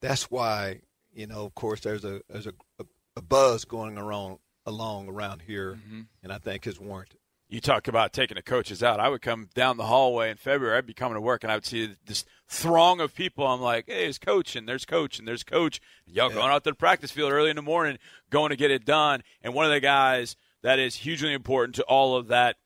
that's 0.00 0.30
why 0.30 0.80
you 1.18 1.26
know, 1.26 1.44
of 1.44 1.54
course, 1.54 1.80
there's 1.80 2.04
a 2.04 2.20
there's 2.28 2.46
a, 2.46 2.54
a, 2.78 2.84
a 3.16 3.22
buzz 3.22 3.64
going 3.64 3.98
around 3.98 4.38
along 4.64 5.08
around 5.08 5.42
here, 5.42 5.72
mm-hmm. 5.74 6.02
and 6.22 6.32
I 6.32 6.38
think 6.38 6.66
is 6.66 6.78
warranted. 6.78 7.18
You 7.48 7.60
talk 7.60 7.88
about 7.88 8.12
taking 8.12 8.36
the 8.36 8.42
coaches 8.42 8.82
out. 8.82 9.00
I 9.00 9.08
would 9.08 9.22
come 9.22 9.48
down 9.54 9.78
the 9.78 9.86
hallway 9.86 10.30
in 10.30 10.36
February. 10.36 10.76
I'd 10.76 10.86
be 10.86 10.92
coming 10.94 11.14
to 11.14 11.20
work, 11.20 11.42
and 11.42 11.50
I 11.50 11.56
would 11.56 11.64
see 11.64 11.96
this 12.06 12.24
throng 12.46 13.00
of 13.00 13.14
people. 13.16 13.46
I'm 13.46 13.60
like, 13.60 13.86
"Hey, 13.88 14.04
there's 14.04 14.18
coach, 14.18 14.54
and 14.54 14.68
there's 14.68 14.84
coach, 14.84 15.18
and 15.18 15.26
there's 15.26 15.42
coach." 15.42 15.80
And 16.06 16.14
y'all 16.14 16.28
yeah. 16.28 16.36
going 16.36 16.52
out 16.52 16.62
to 16.64 16.70
the 16.70 16.76
practice 16.76 17.10
field 17.10 17.32
early 17.32 17.50
in 17.50 17.56
the 17.56 17.62
morning, 17.62 17.98
going 18.30 18.50
to 18.50 18.56
get 18.56 18.70
it 18.70 18.84
done. 18.84 19.24
And 19.42 19.54
one 19.54 19.64
of 19.64 19.72
the 19.72 19.80
guys 19.80 20.36
that 20.68 20.78
is 20.78 20.96
hugely 20.96 21.32
important 21.32 21.76
to 21.76 21.82
all 21.84 22.14
of 22.14 22.28
that. 22.28 22.56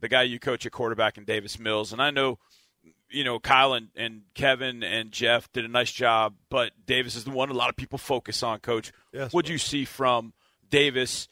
The 0.00 0.08
guy 0.08 0.22
you 0.22 0.40
coach 0.40 0.66
at 0.66 0.72
quarterback 0.72 1.16
in 1.16 1.24
Davis 1.24 1.60
Mills, 1.60 1.92
and 1.92 2.02
I 2.02 2.10
know, 2.10 2.40
you 3.08 3.22
know, 3.22 3.38
Kyle 3.38 3.72
and, 3.74 3.86
and 3.94 4.22
Kevin 4.34 4.82
and 4.82 5.12
Jeff 5.12 5.50
did 5.52 5.64
a 5.64 5.68
nice 5.68 5.92
job, 5.92 6.34
but 6.50 6.72
Davis 6.86 7.14
is 7.14 7.22
the 7.22 7.30
one 7.30 7.50
a 7.50 7.54
lot 7.54 7.68
of 7.68 7.76
people 7.76 7.98
focus 7.98 8.42
on. 8.42 8.58
Coach, 8.58 8.90
yes, 9.12 9.32
what 9.32 9.46
do 9.46 9.52
you 9.52 9.58
see 9.58 9.84
from 9.84 10.32
Davis 10.70 11.28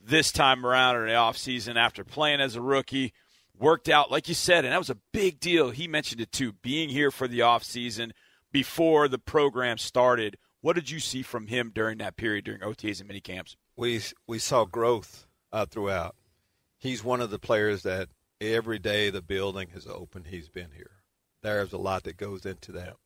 this 0.00 0.32
time 0.32 0.64
around 0.64 0.96
in 0.96 1.08
the 1.08 1.12
offseason 1.12 1.76
after 1.76 2.02
playing 2.02 2.40
as 2.40 2.56
a 2.56 2.62
rookie? 2.62 3.12
Worked 3.58 3.90
out, 3.90 4.10
like 4.10 4.26
you 4.26 4.34
said, 4.34 4.64
and 4.64 4.72
that 4.72 4.78
was 4.78 4.88
a 4.88 4.96
big 5.12 5.38
deal. 5.38 5.68
He 5.68 5.86
mentioned 5.86 6.22
it 6.22 6.32
too, 6.32 6.54
being 6.62 6.88
here 6.88 7.10
for 7.10 7.28
the 7.28 7.40
offseason 7.40 8.12
before 8.50 9.06
the 9.06 9.18
program 9.18 9.76
started. 9.76 10.38
What 10.62 10.76
did 10.76 10.88
you 10.88 10.98
see 10.98 11.20
from 11.20 11.48
him 11.48 11.72
during 11.74 11.98
that 11.98 12.16
period 12.16 12.46
during 12.46 12.62
OTAs 12.62 13.00
and 13.00 13.08
mini 13.08 13.20
camps? 13.20 13.58
We 13.76 14.00
we 14.26 14.38
saw 14.38 14.64
growth 14.64 15.26
uh, 15.54 15.64
throughout. 15.66 16.16
He's 16.76 17.04
one 17.04 17.20
of 17.20 17.30
the 17.30 17.38
players 17.38 17.84
that 17.84 18.08
every 18.40 18.80
day 18.80 19.08
the 19.08 19.22
building 19.22 19.68
is 19.74 19.86
open, 19.86 20.24
he's 20.24 20.48
been 20.48 20.72
here. 20.74 20.90
There's 21.42 21.72
a 21.72 21.78
lot 21.78 22.02
that 22.04 22.16
goes 22.16 22.44
into 22.44 22.72
that, 22.72 22.96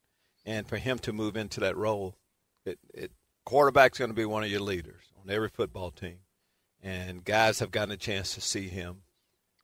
and 0.47 0.67
for 0.67 0.79
him 0.79 0.99
to 1.01 1.13
move 1.13 1.37
into 1.37 1.61
that 1.61 1.77
role, 1.77 2.17
it, 2.65 2.79
it 2.95 3.13
quarterback's 3.45 3.99
going 3.99 4.11
to 4.11 4.17
be 4.17 4.25
one 4.25 4.45
of 4.45 4.51
your 4.51 4.63
leaders 4.63 5.13
on 5.23 5.31
every 5.31 5.51
football 5.51 5.91
team, 5.91 6.21
and 6.83 7.23
guys 7.23 7.59
have 7.59 7.71
gotten 7.71 7.93
a 7.93 7.99
chance 7.99 8.35
to 8.35 8.41
see 8.41 8.69
him, 8.69 9.03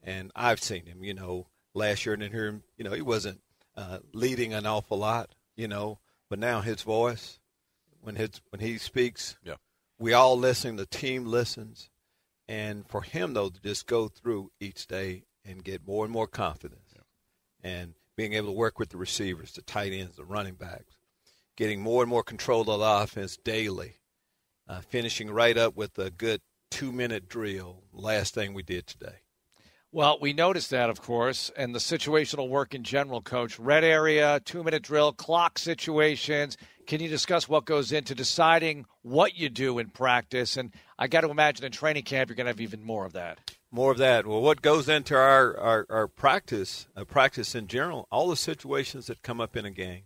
and 0.03 0.31
I've 0.37 0.61
seen 0.61 0.85
him. 0.85 1.03
You 1.03 1.15
know, 1.15 1.47
last 1.73 2.05
year 2.05 2.13
and 2.13 2.23
hear 2.23 2.31
here, 2.31 2.61
You 2.77 2.85
know, 2.85 2.93
he 2.93 3.03
wasn't 3.03 3.41
uh, 3.77 4.01
leading 4.13 4.53
an 4.53 4.67
awful 4.67 4.99
lot. 4.99 5.35
You 5.57 5.69
know, 5.69 6.01
but 6.29 6.39
now 6.39 6.61
his 6.61 6.83
voice, 6.83 7.39
when 8.03 8.17
his 8.17 8.43
when 8.51 8.61
he 8.61 8.77
speaks, 8.77 9.37
yeah. 9.43 9.55
we 9.99 10.13
all 10.13 10.37
listen. 10.37 10.77
The 10.77 10.87
team 10.87 11.25
listens 11.25 11.89
and 12.49 12.87
for 12.89 13.03
him, 13.03 13.35
though, 13.35 13.49
to 13.49 13.61
just 13.63 13.87
go 13.87 14.09
through 14.09 14.51
each 14.61 14.87
day 14.87 15.25
and 15.45 15.65
get 15.65 15.87
more 15.87 16.05
and 16.05 16.13
more 16.13 16.27
confidence 16.27 16.95
yeah. 16.95 17.71
and 17.71 17.95
being 18.17 18.35
able 18.35 18.49
to 18.49 18.53
work 18.53 18.79
with 18.79 18.91
the 18.91 18.97
receivers, 18.97 19.53
the 19.53 19.63
tight 19.63 19.93
ends, 19.93 20.17
the 20.17 20.25
running 20.25 20.55
backs, 20.55 20.97
getting 21.57 21.81
more 21.81 22.03
and 22.03 22.11
more 22.11 22.23
control 22.23 22.61
of 22.63 22.81
the 22.81 23.03
offense 23.03 23.37
daily, 23.37 23.97
uh, 24.69 24.81
finishing 24.81 25.31
right 25.31 25.57
up 25.57 25.77
with 25.77 25.99
a 25.99 26.11
good 26.11 26.41
two 26.71 26.93
minute 26.93 27.29
drill, 27.29 27.83
last 27.93 28.35
thing 28.35 28.53
we 28.53 28.63
did 28.63 28.87
today. 28.87 29.17
Well, 29.93 30.19
we 30.21 30.33
noticed 30.33 30.71
that, 30.71 30.91
of 30.91 31.01
course, 31.01 31.53
and 31.57 31.73
the 31.73 31.79
situational 31.79 32.49
work 32.49 32.75
in 32.75 32.83
general, 32.83 33.23
coach. 33.23 33.61
Red 33.61 33.85
area, 33.85 34.41
two 34.45 34.65
minute 34.65 34.83
drill, 34.83 35.13
clock 35.13 35.57
situations. 35.57 36.57
Can 36.87 37.01
you 37.01 37.09
discuss 37.09 37.49
what 37.49 37.65
goes 37.65 37.93
into 37.93 38.15
deciding 38.15 38.87
what 39.03 39.37
you 39.37 39.49
do 39.49 39.79
in 39.79 39.89
practice? 39.89 40.57
And 40.57 40.73
I 40.99 41.09
got 41.09 41.23
to 41.23 41.31
imagine 41.31 41.65
in 41.65 41.73
training 41.73 42.03
camp, 42.05 42.29
you're 42.29 42.37
going 42.37 42.47
to 42.47 42.51
have 42.51 42.61
even 42.61 42.85
more 42.85 43.07
of 43.07 43.15
that. 43.15 43.53
More 43.71 43.91
of 43.91 43.99
that. 43.99 44.27
Well, 44.27 44.41
what 44.41 44.63
goes 44.63 44.89
into 44.89 45.17
our, 45.17 45.57
our, 45.59 45.87
our 45.89 46.09
practice, 46.09 46.87
uh, 46.95 47.05
practice 47.05 47.55
in 47.55 47.67
general, 47.67 48.07
all 48.13 48.29
the 48.29 48.37
situations 48.37 49.07
that 49.07 49.23
come 49.23 49.41
up 49.41 49.57
in 49.57 49.65
a 49.65 49.71
game. 49.71 50.03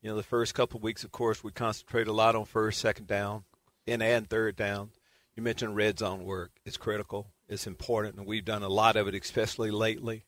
You 0.00 0.10
know, 0.10 0.16
the 0.16 0.22
first 0.22 0.54
couple 0.54 0.78
of 0.78 0.84
weeks, 0.84 1.02
of 1.02 1.12
course, 1.12 1.42
we 1.42 1.50
concentrate 1.50 2.08
a 2.08 2.12
lot 2.12 2.36
on 2.36 2.44
first, 2.44 2.80
second 2.80 3.06
down, 3.06 3.44
and 3.86 4.02
and 4.02 4.28
third 4.28 4.54
down. 4.54 4.90
You 5.34 5.42
mentioned 5.42 5.76
red 5.76 5.98
zone 5.98 6.24
work. 6.24 6.52
It's 6.64 6.76
critical 6.76 7.32
It's 7.48 7.66
important, 7.66 8.16
and 8.16 8.26
we've 8.26 8.44
done 8.44 8.62
a 8.62 8.68
lot 8.68 8.96
of 8.96 9.08
it, 9.08 9.14
especially 9.14 9.70
lately. 9.70 10.26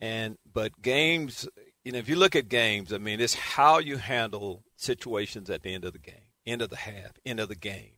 And 0.00 0.36
but 0.50 0.80
games, 0.80 1.48
you 1.84 1.92
know, 1.92 1.98
if 1.98 2.08
you 2.08 2.16
look 2.16 2.36
at 2.36 2.48
games, 2.48 2.92
I 2.92 2.98
mean, 2.98 3.20
it's 3.20 3.34
how 3.34 3.78
you 3.78 3.96
handle 3.96 4.64
situations 4.76 5.50
at 5.50 5.62
the 5.62 5.74
end 5.74 5.84
of 5.84 5.92
the 5.92 5.98
game, 5.98 6.28
end 6.46 6.62
of 6.62 6.70
the 6.70 6.76
half, 6.76 7.12
end 7.24 7.40
of 7.40 7.48
the 7.48 7.54
game. 7.54 7.92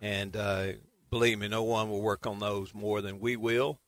And 0.00 0.36
uh, 0.36 0.72
believe 1.10 1.38
me, 1.38 1.48
no 1.48 1.62
one 1.62 1.90
will 1.90 2.02
work 2.02 2.26
on 2.26 2.38
those 2.38 2.74
more 2.74 3.00
than 3.00 3.20
we 3.20 3.36
will. 3.36 3.80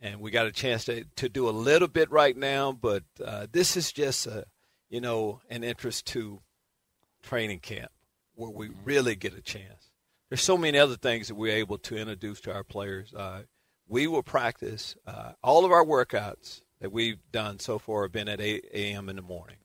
And 0.00 0.20
we 0.20 0.32
got 0.32 0.46
a 0.46 0.52
chance 0.52 0.84
to 0.86 1.04
to 1.16 1.28
do 1.28 1.48
a 1.48 1.50
little 1.50 1.86
bit 1.86 2.10
right 2.10 2.36
now, 2.36 2.72
but 2.72 3.04
uh, 3.24 3.46
this 3.52 3.76
is 3.76 3.92
just 3.92 4.26
a, 4.26 4.46
you 4.90 5.00
know, 5.00 5.40
an 5.48 5.62
interest 5.62 6.06
to 6.08 6.40
training 7.22 7.60
camp 7.60 7.92
where 8.34 8.50
we 8.50 8.70
really 8.84 9.14
get 9.14 9.34
a 9.34 9.40
chance 9.40 9.92
there's 10.32 10.40
so 10.40 10.56
many 10.56 10.78
other 10.78 10.96
things 10.96 11.28
that 11.28 11.34
we're 11.34 11.54
able 11.54 11.76
to 11.76 11.94
introduce 11.94 12.40
to 12.40 12.54
our 12.54 12.64
players. 12.64 13.12
Uh, 13.12 13.42
we 13.86 14.06
will 14.06 14.22
practice 14.22 14.96
uh, 15.06 15.32
all 15.42 15.66
of 15.66 15.70
our 15.70 15.84
workouts 15.84 16.62
that 16.82 16.92
we've 16.92 17.20
done 17.30 17.60
so 17.60 17.78
far 17.78 18.02
have 18.02 18.12
been 18.12 18.28
at 18.28 18.40
8 18.40 18.66
a.m. 18.74 19.08
in 19.08 19.16
the 19.16 19.22
morning. 19.22 19.56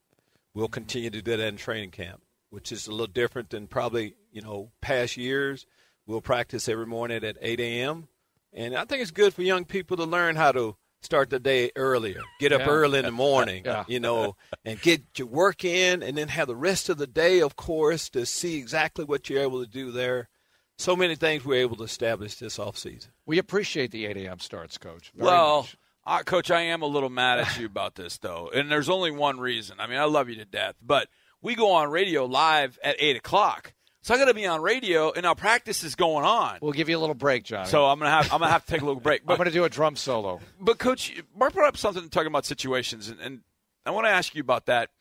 We'll 0.54 0.68
continue 0.68 1.10
to 1.10 1.22
do 1.22 1.36
that 1.36 1.48
in 1.48 1.58
training 1.58 1.92
camp, 1.92 2.22
which 2.52 2.72
is 2.72 2.88
a 2.88 2.92
little 2.92 3.08
different 3.08 3.50
than 3.50 3.68
probably 3.68 4.16
you 4.32 4.42
know 4.42 4.72
past 4.82 5.18
years. 5.18 5.66
We'll 6.06 6.22
practice 6.22 6.70
every 6.70 6.86
morning 6.86 7.24
at 7.24 7.38
8 7.42 7.60
a.m. 7.60 8.08
And 8.54 8.76
I 8.76 8.86
think 8.86 9.02
it's 9.02 9.12
good 9.12 9.34
for 9.34 9.42
young 9.42 9.66
people 9.66 9.98
to 9.98 10.06
learn 10.06 10.36
how 10.36 10.52
to 10.54 10.78
start 11.02 11.32
the 11.32 11.40
day 11.40 11.72
earlier. 11.76 12.22
Get 12.40 12.54
up 12.54 12.62
yeah. 12.62 12.70
early 12.70 13.00
in 13.00 13.06
the 13.06 13.12
morning, 13.12 13.64
yeah. 13.66 13.84
you 13.88 14.00
know, 14.00 14.36
and 14.64 14.80
get 14.80 15.04
your 15.18 15.28
work 15.28 15.66
in, 15.66 16.02
and 16.02 16.18
then 16.18 16.28
have 16.30 16.48
the 16.48 16.56
rest 16.56 16.88
of 16.88 16.98
the 16.98 17.08
day, 17.08 17.42
of 17.42 17.56
course, 17.56 18.10
to 18.12 18.26
see 18.26 18.58
exactly 18.58 19.06
what 19.06 19.30
you're 19.30 19.42
able 19.42 19.64
to 19.64 19.70
do 19.70 19.92
there 19.92 20.30
so 20.78 20.96
many 20.96 21.16
things 21.16 21.44
we 21.44 21.58
are 21.58 21.62
able 21.62 21.76
to 21.78 21.84
establish 21.84 22.36
this 22.36 22.58
offseason. 22.58 23.08
We 23.26 23.40
appreciate 23.40 23.92
the 23.92 24.06
8 24.06 24.18
a.m. 24.18 24.40
starts, 24.40 24.78
Coach. 24.78 25.12
well, 25.16 25.68
uh, 26.08 26.24
Coach, 26.24 26.50
I 26.50 26.62
am 26.62 26.82
a 26.82 26.88
little 26.88 27.10
mad 27.10 27.40
at 27.40 27.60
you 27.60 27.66
about 27.68 27.96
this, 27.96 28.18
though. 28.18 28.50
And 28.54 28.72
there's 28.72 28.90
only 28.90 29.12
one 29.12 29.40
reason. 29.40 29.78
I 29.80 29.88
mean, 29.88 30.00
I 30.00 30.06
love 30.06 30.30
you 30.30 30.36
to 30.36 30.46
death, 30.46 30.76
but 30.82 31.10
we 31.42 31.54
go 31.56 31.72
on 31.74 31.92
radio 31.92 32.26
live 32.26 32.80
at 32.84 32.96
8 32.98 33.18
o'clock. 33.18 33.74
So 34.02 34.16
I 34.16 34.18
got 34.18 34.26
to 34.26 34.34
be 34.34 34.46
on 34.46 34.62
radio, 34.62 35.12
and 35.12 35.24
now 35.24 35.34
practice 35.34 35.84
is 35.84 35.96
going 35.96 36.24
on. 36.24 36.60
We'll 36.62 36.72
give 36.72 36.88
you 36.88 36.98
a 36.98 37.02
little 37.02 37.14
break, 37.14 37.44
John. 37.44 37.66
So 37.66 37.86
I'm 37.86 38.00
gonna 38.00 38.10
have 38.10 38.32
I'm 38.32 38.40
gonna 38.40 38.52
have 38.54 38.66
to 38.66 38.72
take 38.72 38.82
a 38.82 38.86
little 38.86 39.02
break. 39.02 39.22
But, 39.26 39.34
I'm 39.34 39.38
gonna 39.38 39.52
do 39.52 39.66
a 39.66 39.70
drum 39.70 39.98
solo. 39.98 40.40
But 40.62 40.80
coach, 40.80 41.22
Marc 41.36 41.54
brought 41.54 41.68
up 41.68 41.76
something 41.76 42.08
talking 42.08 42.28
about 42.28 42.46
situations, 42.46 43.10
and, 43.10 43.20
and 43.20 43.42
I 43.86 43.92
want 43.92 44.06
to 44.06 44.12
ask 44.12 44.34
you 44.34 44.40
about 44.40 44.68
that 44.68 44.92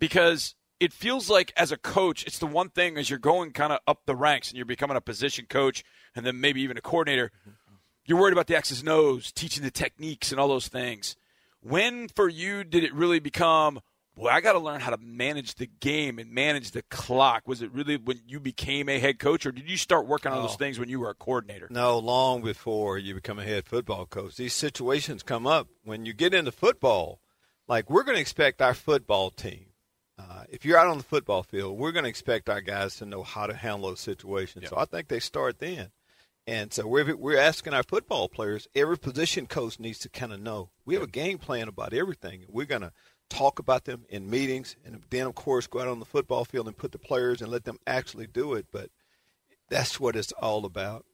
because 0.00 0.56
it 0.80 0.92
feels 0.92 1.30
like 1.30 1.52
as 1.56 1.70
a 1.70 1.76
coach, 1.76 2.26
it's 2.26 2.38
the 2.38 2.46
one 2.46 2.70
thing 2.70 2.96
as 2.96 3.08
you're 3.08 3.20
going 3.20 3.52
kind 3.52 3.72
of 3.72 3.78
up 3.86 4.00
the 4.06 4.16
ranks 4.16 4.48
and 4.48 4.56
you're 4.56 4.66
becoming 4.66 4.96
a 4.96 5.00
position 5.00 5.46
coach 5.48 5.84
and 6.16 6.26
then 6.26 6.40
maybe 6.40 6.62
even 6.62 6.76
a 6.76 6.80
coordinator, 6.80 7.30
you're 8.10 8.18
worried 8.18 8.32
about 8.32 8.48
the 8.48 8.56
X's 8.56 8.80
and 8.80 8.88
O's, 8.88 9.30
teaching 9.30 9.62
the 9.62 9.70
techniques 9.70 10.32
and 10.32 10.40
all 10.40 10.48
those 10.48 10.66
things. 10.66 11.14
When 11.62 12.08
for 12.08 12.28
you 12.28 12.64
did 12.64 12.82
it 12.82 12.92
really 12.92 13.20
become, 13.20 13.80
well, 14.16 14.34
I 14.34 14.40
got 14.40 14.54
to 14.54 14.58
learn 14.58 14.80
how 14.80 14.90
to 14.90 14.98
manage 15.00 15.54
the 15.54 15.68
game 15.78 16.18
and 16.18 16.32
manage 16.32 16.72
the 16.72 16.82
clock? 16.82 17.46
Was 17.46 17.62
it 17.62 17.70
really 17.72 17.96
when 17.96 18.20
you 18.26 18.40
became 18.40 18.88
a 18.88 18.98
head 18.98 19.20
coach, 19.20 19.46
or 19.46 19.52
did 19.52 19.70
you 19.70 19.76
start 19.76 20.08
working 20.08 20.32
on 20.32 20.42
those 20.42 20.56
things 20.56 20.78
when 20.78 20.88
you 20.88 20.98
were 20.98 21.10
a 21.10 21.14
coordinator? 21.14 21.68
No, 21.70 21.98
long 21.98 22.42
before 22.42 22.98
you 22.98 23.14
become 23.14 23.38
a 23.38 23.44
head 23.44 23.66
football 23.66 24.06
coach. 24.06 24.36
These 24.36 24.54
situations 24.54 25.22
come 25.22 25.46
up 25.46 25.68
when 25.84 26.04
you 26.04 26.12
get 26.12 26.34
into 26.34 26.50
football. 26.50 27.20
Like 27.68 27.88
we're 27.88 28.02
going 28.02 28.16
to 28.16 28.20
expect 28.20 28.60
our 28.60 28.74
football 28.74 29.30
team. 29.30 29.66
Uh, 30.18 30.42
if 30.50 30.64
you're 30.64 30.78
out 30.78 30.88
on 30.88 30.98
the 30.98 31.04
football 31.04 31.44
field, 31.44 31.78
we're 31.78 31.92
going 31.92 32.02
to 32.02 32.10
expect 32.10 32.50
our 32.50 32.60
guys 32.60 32.96
to 32.96 33.06
know 33.06 33.22
how 33.22 33.46
to 33.46 33.54
handle 33.54 33.88
those 33.88 34.00
situations. 34.00 34.68
So 34.68 34.76
I 34.76 34.84
think 34.84 35.06
they 35.06 35.20
start 35.20 35.60
then. 35.60 35.90
And 36.46 36.72
so 36.72 36.86
we're, 36.86 37.14
we're 37.16 37.38
asking 37.38 37.74
our 37.74 37.82
football 37.82 38.28
players, 38.28 38.66
every 38.74 38.98
position 38.98 39.46
coach 39.46 39.78
needs 39.78 39.98
to 40.00 40.08
kind 40.08 40.32
of 40.32 40.40
know. 40.40 40.70
We 40.84 40.94
have 40.94 41.02
a 41.02 41.06
game 41.06 41.38
plan 41.38 41.68
about 41.68 41.92
everything. 41.92 42.44
We're 42.48 42.66
going 42.66 42.80
to 42.80 42.92
talk 43.28 43.58
about 43.58 43.84
them 43.84 44.04
in 44.08 44.28
meetings, 44.28 44.74
and 44.84 45.00
then, 45.10 45.26
of 45.26 45.34
course, 45.36 45.68
go 45.68 45.80
out 45.80 45.88
on 45.88 46.00
the 46.00 46.04
football 46.06 46.44
field 46.44 46.66
and 46.66 46.76
put 46.76 46.90
the 46.92 46.98
players 46.98 47.40
and 47.40 47.50
let 47.52 47.64
them 47.64 47.78
actually 47.86 48.26
do 48.26 48.54
it. 48.54 48.66
But 48.72 48.90
that's 49.68 50.00
what 50.00 50.16
it's 50.16 50.32
all 50.32 50.64
about. 50.64 51.04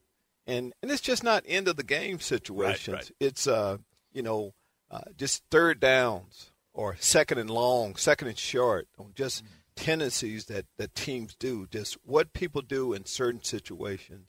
And, 0.47 0.73
and 0.81 0.89
it's 0.89 1.01
just 1.01 1.23
not 1.23 1.43
end 1.45 1.67
of 1.67 1.75
the 1.75 1.83
game 1.83 2.19
situations. 2.19 2.87
Right, 2.87 3.01
right. 3.01 3.11
It's, 3.19 3.45
uh, 3.45 3.77
you 4.13 4.23
know, 4.23 4.53
uh, 4.89 5.01
just 5.17 5.43
third 5.51 5.79
downs 5.79 6.51
or 6.73 6.95
second 6.99 7.37
and 7.37 7.49
long, 7.49 7.95
second 7.95 8.29
and 8.29 8.37
short, 8.37 8.87
on 8.97 9.11
just 9.13 9.43
Mm-hmm. 9.43 9.53
tendencies 9.83 10.45
that, 10.45 10.65
that 10.77 10.95
teams 10.95 11.35
do, 11.35 11.67
just 11.69 11.97
what 12.03 12.33
people 12.33 12.63
do 12.63 12.93
in 12.93 13.05
certain 13.05 13.43
situations. 13.43 14.27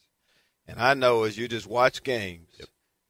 And 0.68 0.78
I 0.78 0.94
know 0.94 1.24
as 1.24 1.38
you 1.38 1.48
just 1.48 1.66
watch 1.66 2.02
games, 2.02 2.50
it 2.58 2.68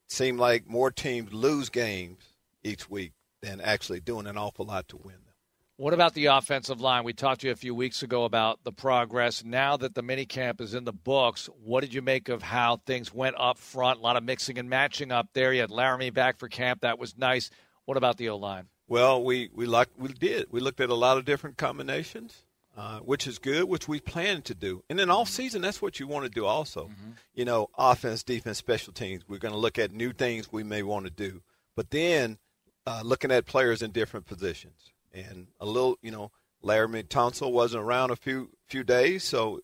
seems 0.09 0.38
like 0.38 0.68
more 0.68 0.92
teams 0.92 1.32
lose 1.32 1.68
games 1.68 2.32
each 2.62 2.88
week 2.88 3.12
than 3.42 3.61
actually 3.61 4.00
doing 4.00 4.26
an 4.28 4.38
awful 4.38 4.64
lot 4.64 4.88
to 4.88 4.96
win 4.96 5.14
them. 5.14 5.34
What 5.76 5.94
about 5.94 6.14
the 6.14 6.26
offensive 6.26 6.80
line? 6.80 7.04
We 7.04 7.12
talked 7.12 7.42
to 7.42 7.48
you 7.48 7.52
a 7.52 7.56
few 7.56 7.74
weeks 7.74 8.02
ago 8.02 8.24
about 8.24 8.64
the 8.64 8.72
progress. 8.72 9.44
Now 9.44 9.76
that 9.76 9.94
the 9.94 10.02
minicamp 10.02 10.61
is 10.61 10.74
in 10.74 10.84
the 10.84 10.92
books, 10.92 11.48
what 11.62 11.82
did 11.82 11.94
you 11.94 12.02
make 12.02 12.28
of 12.28 12.42
how 12.42 12.78
things 12.78 13.14
went 13.14 13.36
up 13.38 13.59
front? 13.59 14.00
A 14.00 14.02
lot 14.02 14.16
of 14.16 14.24
mixing 14.24 14.59
and 14.59 14.68
matching 14.68 15.12
up 15.12 15.28
there. 15.34 15.52
You 15.52 15.61
had 15.61 15.70
Laremy 15.70 16.12
back 16.12 16.38
for 16.38 16.48
camp. 16.48 16.80
That 16.80 16.98
was 16.98 17.16
nice. 17.16 17.50
What 17.84 17.96
about 17.96 18.16
the 18.16 18.28
O 18.28 18.36
line? 18.36 18.66
Well, 18.88 19.22
we 19.22 19.50
we 19.54 19.66
like 19.66 19.88
we 19.96 20.09
did. 20.09 20.46
We 20.50 20.61
looked 20.61 20.80
at 20.80 20.90
a 20.90 20.94
lot 20.94 21.18
of 21.18 21.24
different 21.24 21.59
combinations, 21.59 22.42
uh, 22.78 23.00
which 23.00 23.26
is 23.26 23.40
good, 23.40 23.64
which 23.64 23.88
we 23.88 23.98
plan 23.98 24.40
to 24.42 24.54
do. 24.54 24.84
And 24.88 24.96
then 24.96 25.10
all 25.10 25.26
season, 25.26 25.60
that's 25.60 25.82
what 25.82 25.98
you 25.98 26.06
want 26.06 26.26
to 26.26 26.30
do. 26.30 26.46
Also, 26.46 26.90
you 27.34 27.44
know, 27.44 27.68
offense, 27.76 28.22
defense, 28.22 28.56
special 28.56 28.92
teams. 28.92 29.24
We're 29.28 29.38
going 29.38 29.52
to 29.52 29.58
look 29.58 29.80
at 29.80 29.90
new 29.90 30.12
things 30.12 30.52
we 30.52 30.62
may 30.62 30.84
want 30.84 31.04
to 31.06 31.10
do, 31.10 31.42
but 31.74 31.90
then 31.90 32.38
uh, 32.86 33.02
looking 33.04 33.32
at 33.32 33.46
players 33.46 33.82
in 33.82 33.90
different 33.90 34.26
positions 34.26 34.92
and 35.12 35.48
a 35.58 35.66
little, 35.66 35.98
you 36.02 36.12
know, 36.12 36.30
Laremy 36.64 37.08
Tunsil 37.08 37.50
wasn't 37.50 37.82
around 37.82 38.12
a 38.12 38.16
few 38.16 38.50
few 38.66 38.84
days, 38.84 39.24
so 39.24 39.60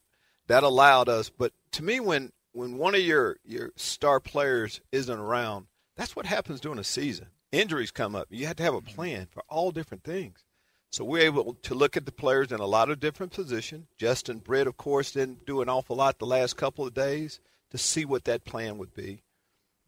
that 0.48 0.62
allowed 0.64 1.08
us. 1.08 1.30
But 1.30 1.52
to 1.72 1.84
me, 1.84 2.00
when 2.00 2.32
when 2.52 2.78
one 2.78 2.96
of 2.96 3.00
your 3.00 3.36
your 3.44 3.70
star 3.76 4.18
players 4.18 4.80
isn't 4.90 5.18
around, 5.18 5.66
that's 5.96 6.16
what 6.16 6.26
happens 6.26 6.60
during 6.60 6.78
a 6.80 6.84
season. 6.84 7.28
Injuries 7.52 7.92
come 7.92 8.16
up. 8.16 8.26
You 8.30 8.46
have 8.46 8.56
to 8.56 8.64
have 8.64 8.74
a 8.74 8.80
plan 8.80 9.28
for 9.30 9.44
all 9.48 9.70
different 9.70 10.02
things. 10.02 10.44
So 10.94 11.04
we're 11.04 11.24
able 11.26 11.54
to 11.54 11.74
look 11.74 11.96
at 11.96 12.06
the 12.06 12.12
players 12.12 12.52
in 12.52 12.60
a 12.60 12.66
lot 12.66 12.88
of 12.88 13.00
different 13.00 13.32
positions. 13.32 13.88
Justin 13.98 14.38
Britt, 14.38 14.68
of 14.68 14.76
course, 14.76 15.10
didn't 15.10 15.44
do 15.44 15.60
an 15.60 15.68
awful 15.68 15.96
lot 15.96 16.20
the 16.20 16.24
last 16.24 16.56
couple 16.56 16.86
of 16.86 16.94
days 16.94 17.40
to 17.72 17.78
see 17.78 18.04
what 18.04 18.26
that 18.26 18.44
plan 18.44 18.78
would 18.78 18.94
be. 18.94 19.24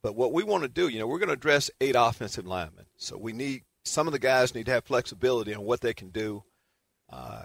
But 0.02 0.16
what 0.16 0.32
we 0.32 0.42
want 0.42 0.64
to 0.64 0.68
do, 0.68 0.88
you 0.88 0.98
know, 0.98 1.06
we're 1.06 1.20
going 1.20 1.28
to 1.28 1.34
address 1.34 1.70
eight 1.80 1.94
offensive 1.96 2.44
linemen. 2.44 2.86
So 2.96 3.16
we 3.16 3.32
need 3.32 3.62
some 3.84 4.08
of 4.08 4.14
the 4.14 4.18
guys 4.18 4.52
need 4.52 4.66
to 4.66 4.72
have 4.72 4.84
flexibility 4.84 5.54
on 5.54 5.62
what 5.62 5.80
they 5.80 5.94
can 5.94 6.08
do. 6.08 6.42
Uh, 7.08 7.44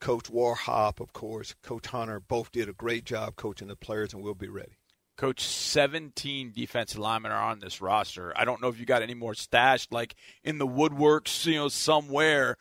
Coach 0.00 0.24
Warhop, 0.24 0.98
of 0.98 1.12
course, 1.12 1.54
Coach 1.62 1.86
Hunter, 1.86 2.18
both 2.18 2.50
did 2.50 2.68
a 2.68 2.72
great 2.72 3.04
job 3.04 3.36
coaching 3.36 3.68
the 3.68 3.76
players, 3.76 4.12
and 4.12 4.24
we'll 4.24 4.34
be 4.34 4.48
ready. 4.48 4.76
Coach, 5.16 5.44
17 5.44 6.50
defensive 6.50 6.98
linemen 6.98 7.30
are 7.30 7.44
on 7.44 7.60
this 7.60 7.80
roster. 7.80 8.32
I 8.36 8.44
don't 8.44 8.60
know 8.60 8.66
if 8.66 8.80
you 8.80 8.86
got 8.86 9.02
any 9.02 9.14
more 9.14 9.34
stashed, 9.34 9.92
like 9.92 10.16
in 10.42 10.58
the 10.58 10.66
woodworks, 10.66 11.46
you 11.46 11.54
know, 11.54 11.68
somewhere. 11.68 12.56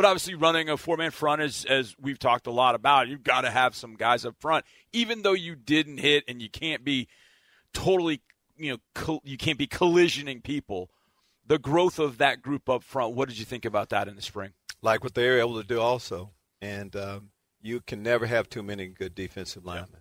But 0.00 0.06
obviously, 0.06 0.34
running 0.34 0.70
a 0.70 0.78
four-man 0.78 1.10
front, 1.10 1.42
as 1.42 1.66
as 1.66 1.94
we've 2.00 2.18
talked 2.18 2.46
a 2.46 2.50
lot 2.50 2.74
about, 2.74 3.08
you've 3.08 3.22
got 3.22 3.42
to 3.42 3.50
have 3.50 3.76
some 3.76 3.96
guys 3.96 4.24
up 4.24 4.34
front. 4.40 4.64
Even 4.94 5.20
though 5.20 5.34
you 5.34 5.54
didn't 5.54 5.98
hit, 5.98 6.24
and 6.26 6.40
you 6.40 6.48
can't 6.48 6.82
be 6.82 7.06
totally, 7.74 8.22
you 8.56 8.72
know, 8.72 8.78
col- 8.94 9.20
you 9.24 9.36
can't 9.36 9.58
be 9.58 9.66
collisioning 9.66 10.42
people. 10.42 10.88
The 11.46 11.58
growth 11.58 11.98
of 11.98 12.16
that 12.16 12.40
group 12.40 12.70
up 12.70 12.82
front. 12.82 13.14
What 13.14 13.28
did 13.28 13.38
you 13.38 13.44
think 13.44 13.66
about 13.66 13.90
that 13.90 14.08
in 14.08 14.16
the 14.16 14.22
spring? 14.22 14.54
Like 14.80 15.04
what 15.04 15.12
they 15.12 15.28
were 15.28 15.38
able 15.38 15.60
to 15.60 15.68
do, 15.68 15.78
also, 15.78 16.30
and 16.62 16.96
um, 16.96 17.28
you 17.60 17.82
can 17.86 18.02
never 18.02 18.24
have 18.24 18.48
too 18.48 18.62
many 18.62 18.86
good 18.86 19.14
defensive 19.14 19.66
linemen. 19.66 20.00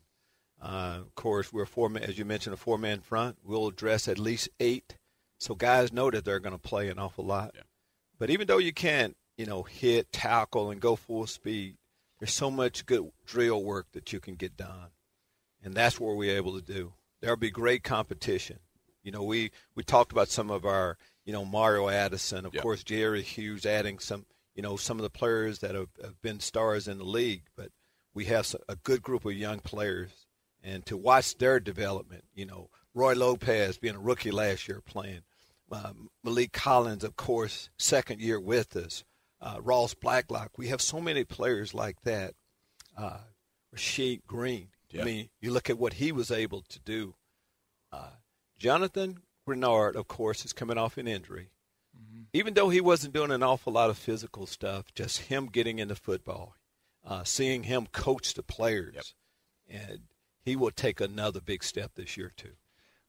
Uh, 0.62 1.00
of 1.02 1.14
course, 1.16 1.52
we're 1.52 1.66
four 1.66 1.89
man, 1.89 2.04
as 2.04 2.18
you 2.18 2.24
mentioned, 2.24 2.54
a 2.54 2.58
four-man 2.58 3.02
front. 3.02 3.36
We'll 3.43 3.68
address 3.68 4.08
at 4.08 4.18
least 4.18 4.47
eight, 4.62 4.95
so 5.39 5.56
guys 5.56 5.91
know 5.91 6.10
that 6.10 6.24
they're 6.24 6.39
going 6.39 6.56
to 6.56 6.58
play 6.58 6.88
an 6.88 7.00
awful 7.00 7.26
lot. 7.26 7.52
Yeah. 7.54 7.64
But 8.18 8.30
even 8.30 8.47
though 8.47 8.60
you 8.60 8.72
can't, 8.72 9.18
you 9.40 9.46
know, 9.46 9.64
hit, 9.64 10.12
tackle, 10.12 10.70
and 10.70 10.82
go 10.82 10.98
full 10.98 11.26
speed, 11.26 11.78
there's 12.20 12.34
so 12.34 12.52
much 12.52 12.86
good 12.86 13.10
drill 13.26 13.64
work 13.64 13.88
that 13.94 14.12
you 14.12 14.20
can 14.20 14.36
get 14.36 14.58
done, 14.58 14.90
and 15.64 15.74
that's 15.74 15.98
what 15.98 16.18
we're 16.18 16.36
able 16.36 16.60
to 16.60 16.74
do. 16.74 16.92
There'll 17.22 17.38
be 17.38 17.50
great 17.50 17.82
competition. 17.82 18.60
You 19.02 19.14
know, 19.14 19.24
we 19.24 19.52
we 19.76 19.84
talked 19.84 20.12
about 20.12 20.28
some 20.28 20.52
of 20.52 20.66
our, 20.66 20.98
you 21.24 21.32
know, 21.32 21.46
Mario 21.46 21.88
Addison, 21.88 22.46
of 22.46 22.54
Yeah. 22.54 22.62
course, 22.62 22.84
Jerry 22.84 23.22
Hughes, 23.22 23.66
adding 23.66 23.98
some, 24.00 24.26
you 24.56 24.62
know, 24.62 24.76
some 24.76 24.98
of 25.00 25.04
the 25.04 25.10
players 25.10 25.60
that 25.60 25.74
have, 25.74 25.88
have 26.04 26.22
been 26.22 26.42
stars 26.42 26.86
in 26.90 26.98
the 26.98 27.06
league, 27.06 27.44
but 27.56 27.72
we 28.14 28.26
have 28.26 28.54
a 28.68 28.76
good 28.76 29.02
group 29.02 29.24
of 29.24 29.32
young 29.32 29.62
players, 29.62 30.28
and 30.62 30.86
to 30.86 30.98
watch 30.98 31.38
their 31.38 31.62
development, 31.62 32.26
you 32.36 32.46
know, 32.46 32.70
Roy 32.94 33.14
Lopez 33.14 33.78
being 33.78 33.96
a 33.96 34.00
rookie 34.00 34.32
last 34.32 34.68
year 34.68 34.82
playing, 34.82 35.22
uh, 35.72 35.94
Maliek 36.26 36.52
Collins, 36.52 37.06
of 37.06 37.16
course, 37.16 37.70
second 37.78 38.20
year 38.20 38.38
with 38.38 38.76
us, 38.76 39.06
uh, 39.42 39.58
Ross 39.62 39.94
Blacklock. 39.94 40.58
We 40.58 40.68
have 40.68 40.82
so 40.82 41.00
many 41.00 41.24
players 41.24 41.74
like 41.74 42.02
that. 42.02 42.34
Uh, 42.98 43.20
Rasheem 43.76 44.26
Green. 44.28 44.70
Yeah. 44.92 45.04
I 45.04 45.06
mean, 45.06 45.30
you 45.40 45.52
look 45.52 45.70
at 45.70 45.78
what 45.78 45.94
he 45.94 46.12
was 46.12 46.32
able 46.32 46.64
to 46.70 46.80
do. 46.80 47.16
Uh, 47.92 48.10
Jonathan 48.58 49.20
Greenard, 49.48 49.96
of 49.96 50.08
course, 50.08 50.46
is 50.46 50.54
coming 50.54 50.78
off 50.78 50.98
an 50.98 51.08
injury. 51.08 51.50
Even 52.34 52.54
though 52.54 52.70
he 52.70 52.82
wasn't 52.82 53.14
doing 53.14 53.32
an 53.32 53.44
awful 53.44 53.74
lot 53.74 53.90
of 53.90 53.98
physical 53.98 54.46
stuff, 54.46 54.94
just 54.94 55.22
him 55.22 55.48
getting 55.48 55.80
into 55.80 55.96
football, 55.96 56.56
uh, 57.06 57.24
seeing 57.24 57.64
him 57.64 57.88
coach 57.88 58.36
the 58.36 58.44
players, 58.44 59.16
and 59.68 60.02
he 60.44 60.56
will 60.56 60.72
take 60.72 61.02
another 61.02 61.42
big 61.42 61.64
step 61.64 61.92
this 61.96 62.18
year 62.18 62.32
too. 62.36 62.54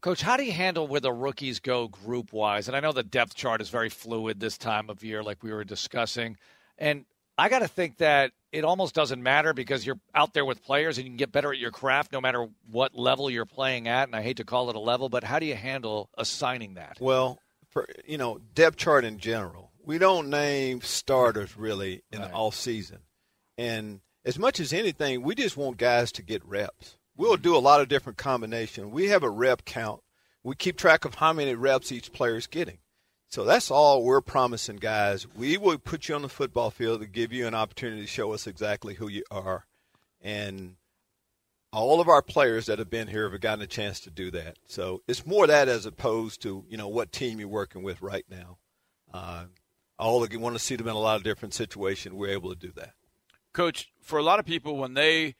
Coach, 0.01 0.23
how 0.23 0.37
do 0.37 0.45
you 0.45 0.53
handle 0.53 0.87
where 0.87 1.01
the 1.01 1.13
rookies 1.13 1.61
go 1.61 1.89
group 1.89 2.33
wise? 2.33 2.69
And 2.69 2.77
I 2.77 2.81
know 2.81 2.93
the 2.93 3.03
depth 3.03 3.35
chart 3.35 3.61
is 3.61 3.69
very 3.69 3.91
fluid 3.91 4.41
this 4.41 4.57
time 4.57 4.89
of 4.89 5.05
year, 5.05 5.23
like 5.23 5.43
we 5.43 5.53
were 5.53 5.65
discussing. 5.65 6.37
And 6.79 7.05
I 7.37 7.49
got 7.49 7.59
to 7.61 7.69
think 7.69 7.99
that 7.99 8.33
it 8.53 8.65
almost 8.65 8.95
doesn't 8.95 9.23
matter 9.23 9.53
because 9.53 9.85
you're 9.85 10.01
out 10.15 10.33
there 10.33 10.45
with 10.45 10.63
players 10.65 10.97
and 10.99 11.05
you 11.07 11.11
can 11.11 11.17
get 11.19 11.33
better 11.33 11.53
at 11.53 11.59
your 11.59 11.71
craft 11.71 12.13
no 12.13 12.21
matter 12.21 12.49
what 12.71 12.95
level 12.95 13.31
you're 13.31 13.45
playing 13.47 13.89
at. 13.89 14.09
And 14.09 14.17
I 14.17 14.23
hate 14.23 14.39
to 14.39 14.45
call 14.45 14.71
it 14.71 14.77
a 14.77 14.81
level, 14.81 15.09
but 15.09 15.23
how 15.23 15.39
do 15.39 15.47
you 15.47 15.55
handle 15.55 16.09
assigning 16.17 16.75
that? 16.75 16.97
Well, 17.01 17.39
for 17.69 17.87
you 18.07 18.19
know, 18.19 18.41
depth 18.55 18.77
chart 18.79 19.05
in 19.05 19.19
general, 19.19 19.71
we 19.85 19.99
don't 19.99 20.31
name 20.31 20.81
starters 20.81 21.57
really 21.57 22.03
in 22.11 22.21
Right. 22.21 22.31
the 22.31 22.35
off 22.35 22.55
season. 22.55 23.01
And 23.59 24.01
as 24.25 24.39
much 24.39 24.61
as 24.61 24.73
anything, 24.73 25.23
we 25.23 25.35
just 25.35 25.57
want 25.57 25.77
guys 25.77 26.11
to 26.13 26.23
get 26.23 26.45
reps. 26.45 26.97
We'll 27.21 27.37
do 27.37 27.55
a 27.55 27.59
lot 27.59 27.83
of 27.83 27.89
different 27.89 28.17
combination. 28.17 28.93
We 28.93 29.09
have 29.09 29.23
a 29.23 29.29
rep 29.29 29.67
count. 29.67 30.01
We 30.43 30.55
keep 30.55 30.79
track 30.79 31.05
of 31.05 31.17
how 31.17 31.35
many 31.35 31.55
reps 31.55 31.93
each 31.93 32.15
player 32.15 32.37
is 32.37 32.47
getting. 32.47 32.79
So 33.29 33.45
that's 33.45 33.71
all 33.71 34.03
we're 34.03 34.23
promising 34.23 34.77
guys. 34.77 35.27
We 35.29 35.59
will 35.59 35.77
put 35.77 36.09
you 36.09 36.15
on 36.15 36.23
the 36.23 36.31
football 36.31 36.71
field 36.71 37.03
to 37.03 37.07
give 37.07 37.31
you 37.31 37.47
an 37.47 37.55
opportunity 37.55 38.01
to 38.01 38.07
show 38.07 38.33
us 38.33 38.47
exactly 38.47 38.95
who 38.95 39.07
you 39.07 39.23
are. 39.31 39.67
And 40.23 40.77
all 41.75 42.01
of 42.01 42.09
our 42.09 42.23
players 42.23 42.65
that 42.65 42.79
have 42.79 42.89
been 42.89 43.09
here 43.09 43.29
have 43.29 43.39
gotten 43.43 43.63
a 43.63 43.67
chance 43.67 44.01
to 44.01 44.11
do 44.11 44.31
that. 44.31 44.57
So 44.67 45.03
it's 45.07 45.27
more 45.27 45.47
that 45.47 45.69
as 45.69 45.85
opposed 45.85 46.41
to 46.45 46.65
you 46.71 46.79
know 46.79 46.89
what 46.89 47.13
team 47.13 47.39
you're 47.39 47.49
working 47.49 47.83
with 47.83 48.01
right 48.01 48.25
now. 48.31 48.57
Uh, 49.13 49.45
all 49.99 50.27
you 50.27 50.41
want 50.41 50.55
to 50.55 50.59
see 50.59 50.77
them 50.77 50.89
in 50.89 50.97
a 50.97 50.99
lot 50.99 51.19
of 51.19 51.23
different 51.23 51.53
situations. 51.53 52.15
We're 52.15 52.31
able 52.31 52.49
to 52.49 52.59
do 52.59 52.73
that. 52.77 52.95
Coach, 53.53 53.93
for 54.01 54.19
a 54.19 54.23
lot 54.23 54.39
of 54.39 54.47
people, 54.47 54.79
when 54.79 54.95
they 54.95 55.35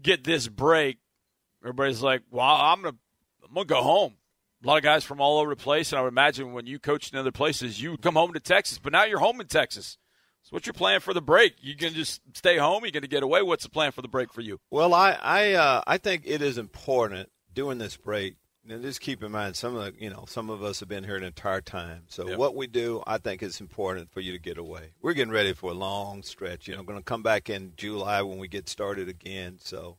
get 0.00 0.24
this 0.24 0.48
break, 0.48 0.98
everybody's 1.62 2.02
like, 2.02 2.22
"Well, 2.30 2.46
I'm 2.46 2.82
gonna, 2.82 2.96
I'm 3.46 3.54
gonna 3.54 3.66
go 3.66 3.82
home. 3.82 4.16
a 4.62 4.66
lot 4.66 4.78
of 4.78 4.82
guys 4.82 5.04
from 5.04 5.20
all 5.20 5.40
over 5.40 5.50
the 5.50 5.62
place, 5.62 5.92
and 5.92 5.98
I 5.98 6.02
would 6.02 6.08
imagine 6.08 6.52
when 6.52 6.66
you 6.66 6.78
coached 6.78 7.12
in 7.12 7.18
other 7.18 7.32
places, 7.32 7.80
you 7.80 7.96
come 7.98 8.14
home 8.14 8.32
to 8.32 8.40
Texas, 8.40 8.78
but 8.78 8.92
now 8.92 9.04
you're 9.04 9.18
home 9.18 9.40
in 9.40 9.46
Texas. 9.46 9.98
So 10.42 10.50
what's 10.50 10.66
your 10.66 10.74
plan 10.74 11.00
for 11.00 11.14
the 11.14 11.22
break? 11.22 11.54
You 11.60 11.74
can 11.74 11.94
just 11.94 12.20
stay 12.34 12.58
home? 12.58 12.84
You 12.84 12.90
to 12.90 13.06
get 13.06 13.22
away? 13.22 13.40
What's 13.42 13.64
the 13.64 13.70
plan 13.70 13.92
for 13.92 14.02
the 14.02 14.08
break 14.08 14.32
for 14.32 14.42
you? 14.42 14.60
Well, 14.70 14.92
I 14.92 15.12
I 15.12 15.52
uh, 15.52 15.82
I 15.86 15.98
think 15.98 16.24
it 16.26 16.42
is 16.42 16.58
important 16.58 17.30
during 17.52 17.78
this 17.78 17.96
break. 17.96 18.36
And 18.68 18.82
just 18.82 19.00
keep 19.00 19.22
in 19.22 19.32
mind, 19.32 19.56
some 19.56 19.76
of 19.76 19.84
the, 19.84 20.02
you 20.02 20.10
know 20.10 20.24
some 20.26 20.48
of 20.48 20.62
us 20.62 20.80
have 20.80 20.88
been 20.88 21.04
here 21.04 21.16
an 21.16 21.22
entire 21.24 21.60
time. 21.60 22.04
So 22.08 22.28
Yep. 22.28 22.38
what 22.38 22.56
we 22.56 22.66
do, 22.66 23.02
I 23.06 23.18
think 23.18 23.42
it's 23.42 23.60
important 23.60 24.10
for 24.10 24.20
you 24.20 24.32
to 24.32 24.38
get 24.38 24.56
away. 24.58 24.92
We're 25.02 25.12
getting 25.12 25.32
ready 25.32 25.52
for 25.52 25.70
a 25.70 25.74
long 25.74 26.22
stretch. 26.22 26.66
You 26.66 26.76
know, 26.76 26.82
going 26.82 26.98
to 26.98 27.04
come 27.04 27.22
back 27.22 27.50
in 27.50 27.74
July 27.76 28.22
when 28.22 28.38
we 28.38 28.48
get 28.48 28.68
started 28.68 29.08
again. 29.08 29.58
So 29.60 29.98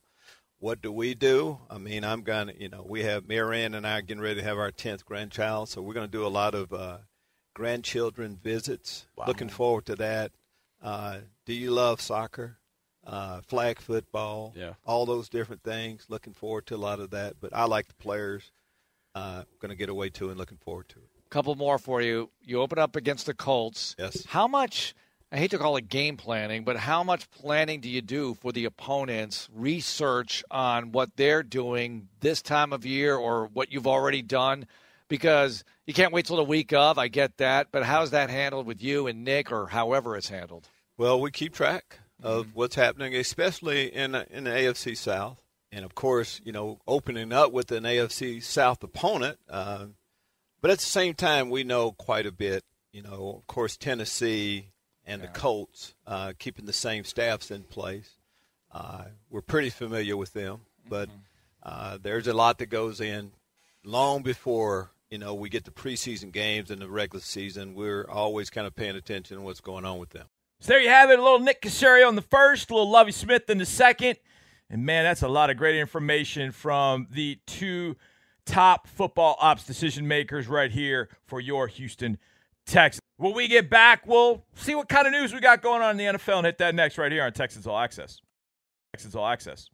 what 0.58 0.82
do 0.82 0.90
we 0.90 1.14
do? 1.14 1.58
I 1.70 1.78
mean, 1.78 2.02
I'm 2.02 2.22
going 2.22 2.48
to, 2.48 2.60
you 2.60 2.68
know, 2.68 2.84
we 2.88 3.02
have 3.04 3.28
Marianne 3.28 3.74
and 3.74 3.86
I 3.86 3.98
are 3.98 4.02
getting 4.02 4.22
ready 4.22 4.40
to 4.40 4.46
have 4.46 4.58
our 4.58 4.72
10th 4.72 5.04
grandchild. 5.04 5.68
So 5.68 5.80
we're 5.82 5.94
going 5.94 6.08
to 6.08 6.18
do 6.18 6.26
a 6.26 6.28
lot 6.28 6.54
of 6.54 6.72
uh, 6.72 6.98
grandchildren 7.54 8.38
visits. 8.42 9.06
Looking 9.28 9.48
forward 9.48 9.86
to 9.86 9.96
that. 9.96 10.32
Uh, 10.82 11.18
do 11.44 11.52
you 11.52 11.70
love 11.70 12.00
soccer? 12.00 12.58
Uh, 13.06 13.40
flag 13.42 13.78
football, 13.80 14.52
Yeah. 14.56 14.74
all 14.84 15.06
those 15.06 15.28
different 15.28 15.62
things. 15.62 16.06
Looking 16.08 16.32
forward 16.34 16.66
to 16.66 16.74
a 16.74 16.76
lot 16.76 16.98
of 17.00 17.10
that. 17.10 17.34
But 17.40 17.54
I 17.54 17.64
like 17.64 17.86
the 17.88 17.94
players. 17.94 18.50
Uh, 19.14 19.44
going 19.60 19.70
to 19.70 19.76
get 19.76 19.88
away 19.88 20.10
to 20.10 20.28
and 20.28 20.36
looking 20.38 20.58
forward 20.58 20.88
to 20.90 20.98
it. 20.98 21.08
couple 21.30 21.54
more 21.56 21.78
for 21.78 22.00
you. 22.02 22.30
You 22.42 22.60
open 22.60 22.78
up 22.78 22.94
against 22.96 23.26
the 23.26 23.34
Colts. 23.34 23.94
Yes. 23.98 24.24
How 24.26 24.46
much? 24.46 24.94
I 25.32 25.38
hate 25.38 25.50
to 25.50 25.58
call 25.58 25.76
it 25.76 25.88
game 25.88 26.16
planning, 26.16 26.62
but 26.64 26.76
how 26.76 27.02
much 27.02 27.28
planning 27.32 27.80
do 27.80 27.88
you 27.88 28.00
do 28.00 28.34
for 28.34 28.52
the 28.52 28.64
opponents? 28.64 29.48
Research 29.52 30.44
on 30.52 30.92
what 30.92 31.16
they're 31.16 31.42
doing 31.42 32.08
this 32.20 32.42
time 32.42 32.72
of 32.72 32.86
year 32.86 33.16
or 33.16 33.46
what 33.46 33.72
you've 33.72 33.88
already 33.88 34.22
done, 34.22 34.66
because 35.08 35.64
you 35.86 35.92
can't 35.94 36.12
wait 36.12 36.26
till 36.26 36.36
the 36.36 36.44
week 36.44 36.72
of. 36.72 36.96
I 36.96 37.08
get 37.08 37.38
that, 37.38 37.68
but 37.72 37.82
how's 37.82 38.12
that 38.12 38.30
handled 38.30 38.66
with 38.66 38.80
you 38.82 39.06
and 39.08 39.24
Nick, 39.24 39.50
or 39.50 39.66
however 39.66 40.16
it's 40.16 40.28
handled? 40.28 40.68
Well, 40.96 41.20
we 41.20 41.30
keep 41.32 41.52
track 41.54 41.98
of 42.22 42.54
what's 42.54 42.74
happening, 42.74 43.14
especially 43.14 43.94
in 43.94 44.14
in 44.14 44.44
the 44.44 44.50
AFC 44.50 44.96
South, 44.96 45.42
and 45.72 45.84
of 45.84 45.94
course, 45.94 46.40
you 46.44 46.52
know, 46.52 46.80
opening 46.86 47.32
up 47.32 47.52
with 47.52 47.70
an 47.72 47.84
AFC 47.84 48.42
South 48.42 48.82
opponent. 48.82 49.38
Uh, 49.48 49.86
but 50.60 50.70
at 50.70 50.78
the 50.78 50.84
same 50.84 51.14
time, 51.14 51.50
we 51.50 51.64
know 51.64 51.92
quite 51.92 52.26
a 52.26 52.32
bit. 52.32 52.64
You 52.92 53.02
know, 53.02 53.36
of 53.38 53.46
course, 53.46 53.76
Tennessee 53.76 54.68
and 55.04 55.22
the 55.22 55.28
Colts, 55.28 55.94
uh, 56.06 56.32
keeping 56.38 56.66
the 56.66 56.72
same 56.72 57.04
staffs 57.04 57.50
in 57.50 57.62
place. 57.62 58.10
Uh, 58.72 59.04
we're 59.30 59.42
pretty 59.42 59.70
familiar 59.70 60.16
with 60.16 60.32
them, 60.32 60.60
but 60.88 61.08
uh, 61.62 61.98
there's 62.02 62.26
a 62.26 62.34
lot 62.34 62.58
that 62.58 62.66
goes 62.66 63.00
in 63.00 63.32
long 63.84 64.22
before 64.22 64.90
you 65.10 65.18
know 65.18 65.34
we 65.34 65.48
get 65.48 65.64
the 65.64 65.70
preseason 65.70 66.32
games 66.32 66.70
and 66.70 66.82
the 66.82 66.88
regular 66.88 67.22
season. 67.22 67.74
We're 67.74 68.08
always 68.08 68.50
kind 68.50 68.66
of 68.66 68.74
paying 68.74 68.96
attention 68.96 69.36
to 69.36 69.42
what's 69.42 69.60
going 69.60 69.84
on 69.84 69.98
with 69.98 70.10
them. 70.10 70.26
So 70.60 70.72
there 70.72 70.80
you 70.80 70.88
have 70.88 71.10
it. 71.10 71.18
A 71.18 71.22
little 71.22 71.38
Nick 71.38 71.62
Caserio 71.62 72.08
on 72.08 72.16
the 72.16 72.22
first, 72.22 72.70
a 72.70 72.74
little 72.74 72.90
Lovie 72.90 73.12
Smith 73.12 73.48
in 73.50 73.58
the 73.58 73.66
second. 73.66 74.16
And 74.70 74.84
man, 74.84 75.04
that's 75.04 75.22
a 75.22 75.28
lot 75.28 75.50
of 75.50 75.56
great 75.56 75.76
information 75.76 76.50
from 76.50 77.06
the 77.10 77.38
two 77.46 77.96
top 78.46 78.86
football 78.86 79.36
ops 79.40 79.66
decision 79.66 80.08
makers 80.08 80.48
right 80.48 80.70
here 80.70 81.08
for 81.26 81.40
your 81.40 81.66
Houston 81.66 82.18
Texans. 82.66 83.00
When 83.18 83.34
we 83.34 83.48
get 83.48 83.70
back, 83.70 84.06
we'll 84.06 84.44
see 84.54 84.74
what 84.74 84.88
kind 84.88 85.06
of 85.06 85.12
news 85.12 85.32
we 85.32 85.40
got 85.40 85.62
going 85.62 85.82
on 85.82 85.92
in 85.92 85.96
the 85.96 86.18
NFL 86.18 86.38
and 86.38 86.46
hit 86.46 86.58
that 86.58 86.74
next 86.74 86.98
right 86.98 87.12
here 87.12 87.24
on 87.24 87.32
Texans 87.32 87.66
All 87.66 87.78
Access. 87.78 88.20
Texans 88.92 89.14
All 89.14 89.26
Access. 89.26 89.68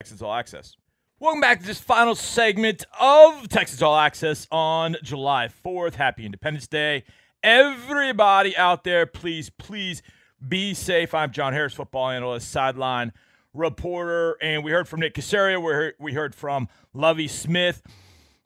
Texans 0.00 0.22
All 0.22 0.34
Access. 0.34 0.76
Welcome 1.20 1.40
back 1.40 1.60
to 1.60 1.66
this 1.66 1.80
final 1.80 2.14
segment 2.14 2.84
of 3.00 3.48
Texans 3.48 3.82
All 3.82 3.96
Access 3.96 4.46
on 4.50 4.96
July 5.02 5.48
4th. 5.64 5.94
Happy 5.94 6.26
Independence 6.26 6.66
Day. 6.66 7.04
Everybody 7.44 8.56
out 8.56 8.84
there, 8.84 9.04
please, 9.04 9.50
please 9.50 10.00
be 10.48 10.72
safe. 10.72 11.12
I'm 11.12 11.30
John 11.30 11.52
Harris, 11.52 11.74
football 11.74 12.08
analyst, 12.08 12.50
sideline 12.50 13.12
reporter, 13.52 14.38
and 14.40 14.64
we 14.64 14.70
heard 14.70 14.88
from 14.88 15.00
Nick 15.00 15.12
Caserio. 15.12 15.92
We 15.98 16.14
heard, 16.14 16.34
from 16.34 16.70
Lovie 16.94 17.28
Smith. 17.28 17.82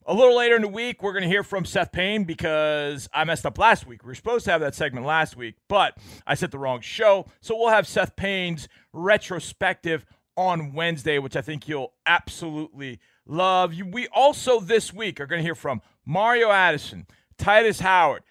A 0.04 0.12
little 0.12 0.36
later 0.36 0.56
in 0.56 0.62
the 0.62 0.68
week, 0.68 1.00
we're 1.00 1.12
going 1.12 1.22
to 1.22 1.28
hear 1.28 1.44
from 1.44 1.64
Seth 1.64 1.92
Payne 1.92 2.24
because 2.24 3.08
I 3.14 3.22
messed 3.22 3.46
up 3.46 3.56
last 3.56 3.86
week. 3.86 4.02
We 4.02 4.08
were 4.08 4.14
supposed 4.16 4.44
to 4.46 4.50
have 4.50 4.62
that 4.62 4.74
segment 4.74 5.06
last 5.06 5.36
week, 5.36 5.54
but 5.68 5.96
I 6.26 6.34
set 6.34 6.50
the 6.50 6.58
wrong 6.58 6.80
show. 6.80 7.26
So 7.40 7.56
we'll 7.56 7.68
have 7.68 7.86
Seth 7.86 8.16
Payne's 8.16 8.68
retrospective 8.92 10.04
on 10.36 10.72
Wednesday, 10.72 11.20
which 11.20 11.36
I 11.36 11.40
think 11.40 11.68
you'll 11.68 11.92
absolutely 12.04 12.98
love. 13.24 13.76
We 13.80 14.08
also 14.08 14.58
this 14.58 14.92
week 14.92 15.20
are 15.20 15.26
going 15.26 15.38
to 15.38 15.44
hear 15.44 15.54
from 15.54 15.82
Mario 16.04 16.50
Addison, 16.50 17.06
Tytus 17.38 17.80
Howard, 17.80 18.24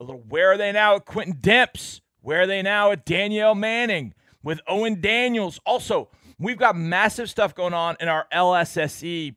a 0.00 0.04
little 0.04 0.22
where 0.28 0.52
are 0.52 0.56
they 0.56 0.72
now 0.72 0.96
at 0.96 1.04
Quentin 1.04 1.34
Demps? 1.34 2.00
Where 2.20 2.42
are 2.42 2.46
they 2.46 2.62
now 2.62 2.90
at 2.90 3.06
Danieal 3.06 3.56
Manning 3.56 4.14
with 4.42 4.60
Owen 4.66 5.00
Daniels? 5.00 5.60
Also, 5.64 6.08
we've 6.38 6.58
got 6.58 6.76
massive 6.76 7.30
stuff 7.30 7.54
going 7.54 7.74
on 7.74 7.96
in 8.00 8.08
our 8.08 8.26
LSSE 8.32 9.34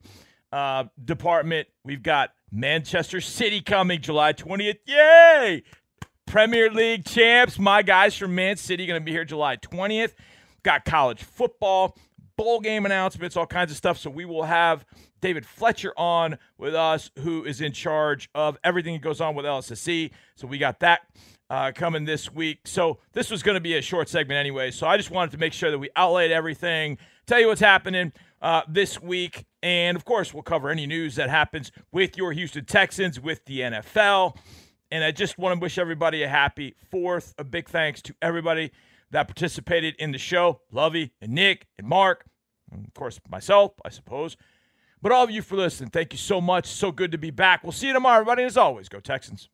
uh, 0.51 0.85
department. 1.03 1.67
We've 1.83 2.03
got 2.03 2.31
Manchester 2.51 3.21
City 3.21 3.61
coming 3.61 4.01
July 4.01 4.33
20th. 4.33 4.79
Yay! 4.85 5.63
Premier 6.27 6.71
League 6.71 7.05
champs, 7.05 7.59
my 7.59 7.81
guys 7.81 8.15
from 8.15 8.35
Man 8.35 8.55
City, 8.55 8.85
going 8.85 8.99
to 8.99 9.03
be 9.03 9.11
here 9.11 9.25
July 9.25 9.57
20th. 9.57 10.13
Got 10.63 10.85
college 10.85 11.23
football, 11.23 11.97
bowl 12.37 12.59
game 12.59 12.85
announcements, 12.85 13.35
all 13.35 13.47
kinds 13.47 13.71
of 13.71 13.77
stuff. 13.77 13.97
So 13.97 14.09
we 14.09 14.25
will 14.25 14.43
have 14.43 14.85
David 15.21 15.45
Fletcher 15.45 15.93
on 15.97 16.37
with 16.57 16.75
us, 16.75 17.11
who 17.19 17.43
is 17.43 17.61
in 17.61 17.71
charge 17.71 18.29
of 18.35 18.57
everything 18.63 18.93
that 18.93 19.01
goes 19.01 19.21
on 19.21 19.35
with 19.35 19.45
LSSE. 19.45 20.11
So 20.35 20.47
we 20.47 20.57
got 20.57 20.79
that 20.79 21.01
uh, 21.49 21.71
coming 21.73 22.05
this 22.05 22.31
week. 22.31 22.59
So 22.65 22.99
this 23.13 23.29
was 23.29 23.43
going 23.43 23.55
to 23.55 23.61
be 23.61 23.75
a 23.75 23.81
short 23.81 24.09
segment 24.09 24.37
anyway. 24.37 24.71
So 24.71 24.87
I 24.87 24.97
just 24.97 25.11
wanted 25.11 25.31
to 25.31 25.37
make 25.37 25.53
sure 25.53 25.69
that 25.69 25.79
we 25.79 25.89
outlaid 25.95 26.31
everything, 26.31 26.97
tell 27.27 27.39
you 27.39 27.47
what's 27.47 27.61
happening 27.61 28.13
uh, 28.41 28.61
this 28.67 29.01
week. 29.01 29.45
And 29.61 29.95
of 29.95 30.05
course, 30.05 30.33
we'll 30.33 30.43
cover 30.43 30.69
any 30.69 30.87
news 30.87 31.15
that 31.15 31.29
happens 31.29 31.71
with 31.91 32.17
your 32.17 32.31
Houston 32.31 32.65
Texans, 32.65 33.19
with 33.19 33.45
the 33.45 33.59
NFL. 33.59 34.37
And 34.91 35.03
I 35.03 35.11
just 35.11 35.37
want 35.37 35.57
to 35.57 35.61
wish 35.61 35.77
everybody 35.77 36.23
a 36.23 36.27
happy 36.27 36.75
fourth. 36.89 37.33
A 37.37 37.43
big 37.43 37.69
thanks 37.69 38.01
to 38.03 38.15
everybody 38.21 38.71
that 39.11 39.27
participated 39.27 39.95
in 39.99 40.11
the 40.11 40.17
show 40.17 40.61
Lovie 40.71 41.11
and 41.21 41.33
Nick 41.33 41.67
and 41.77 41.87
Marc, 41.87 42.25
and 42.71 42.85
of 42.85 42.93
course, 42.93 43.19
myself, 43.29 43.73
I 43.85 43.89
suppose. 43.89 44.37
But 45.01 45.11
all 45.11 45.23
of 45.23 45.31
you 45.31 45.41
for 45.41 45.55
listening, 45.55 45.89
thank 45.89 46.13
you 46.13 46.19
so 46.19 46.39
much. 46.39 46.67
So 46.67 46.91
good 46.91 47.11
to 47.11 47.17
be 47.17 47.31
back. 47.31 47.63
We'll 47.63 47.71
see 47.71 47.87
you 47.87 47.93
tomorrow, 47.93 48.21
everybody. 48.21 48.43
As 48.43 48.57
always, 48.57 48.87
go 48.87 48.99
Texans. 48.99 49.49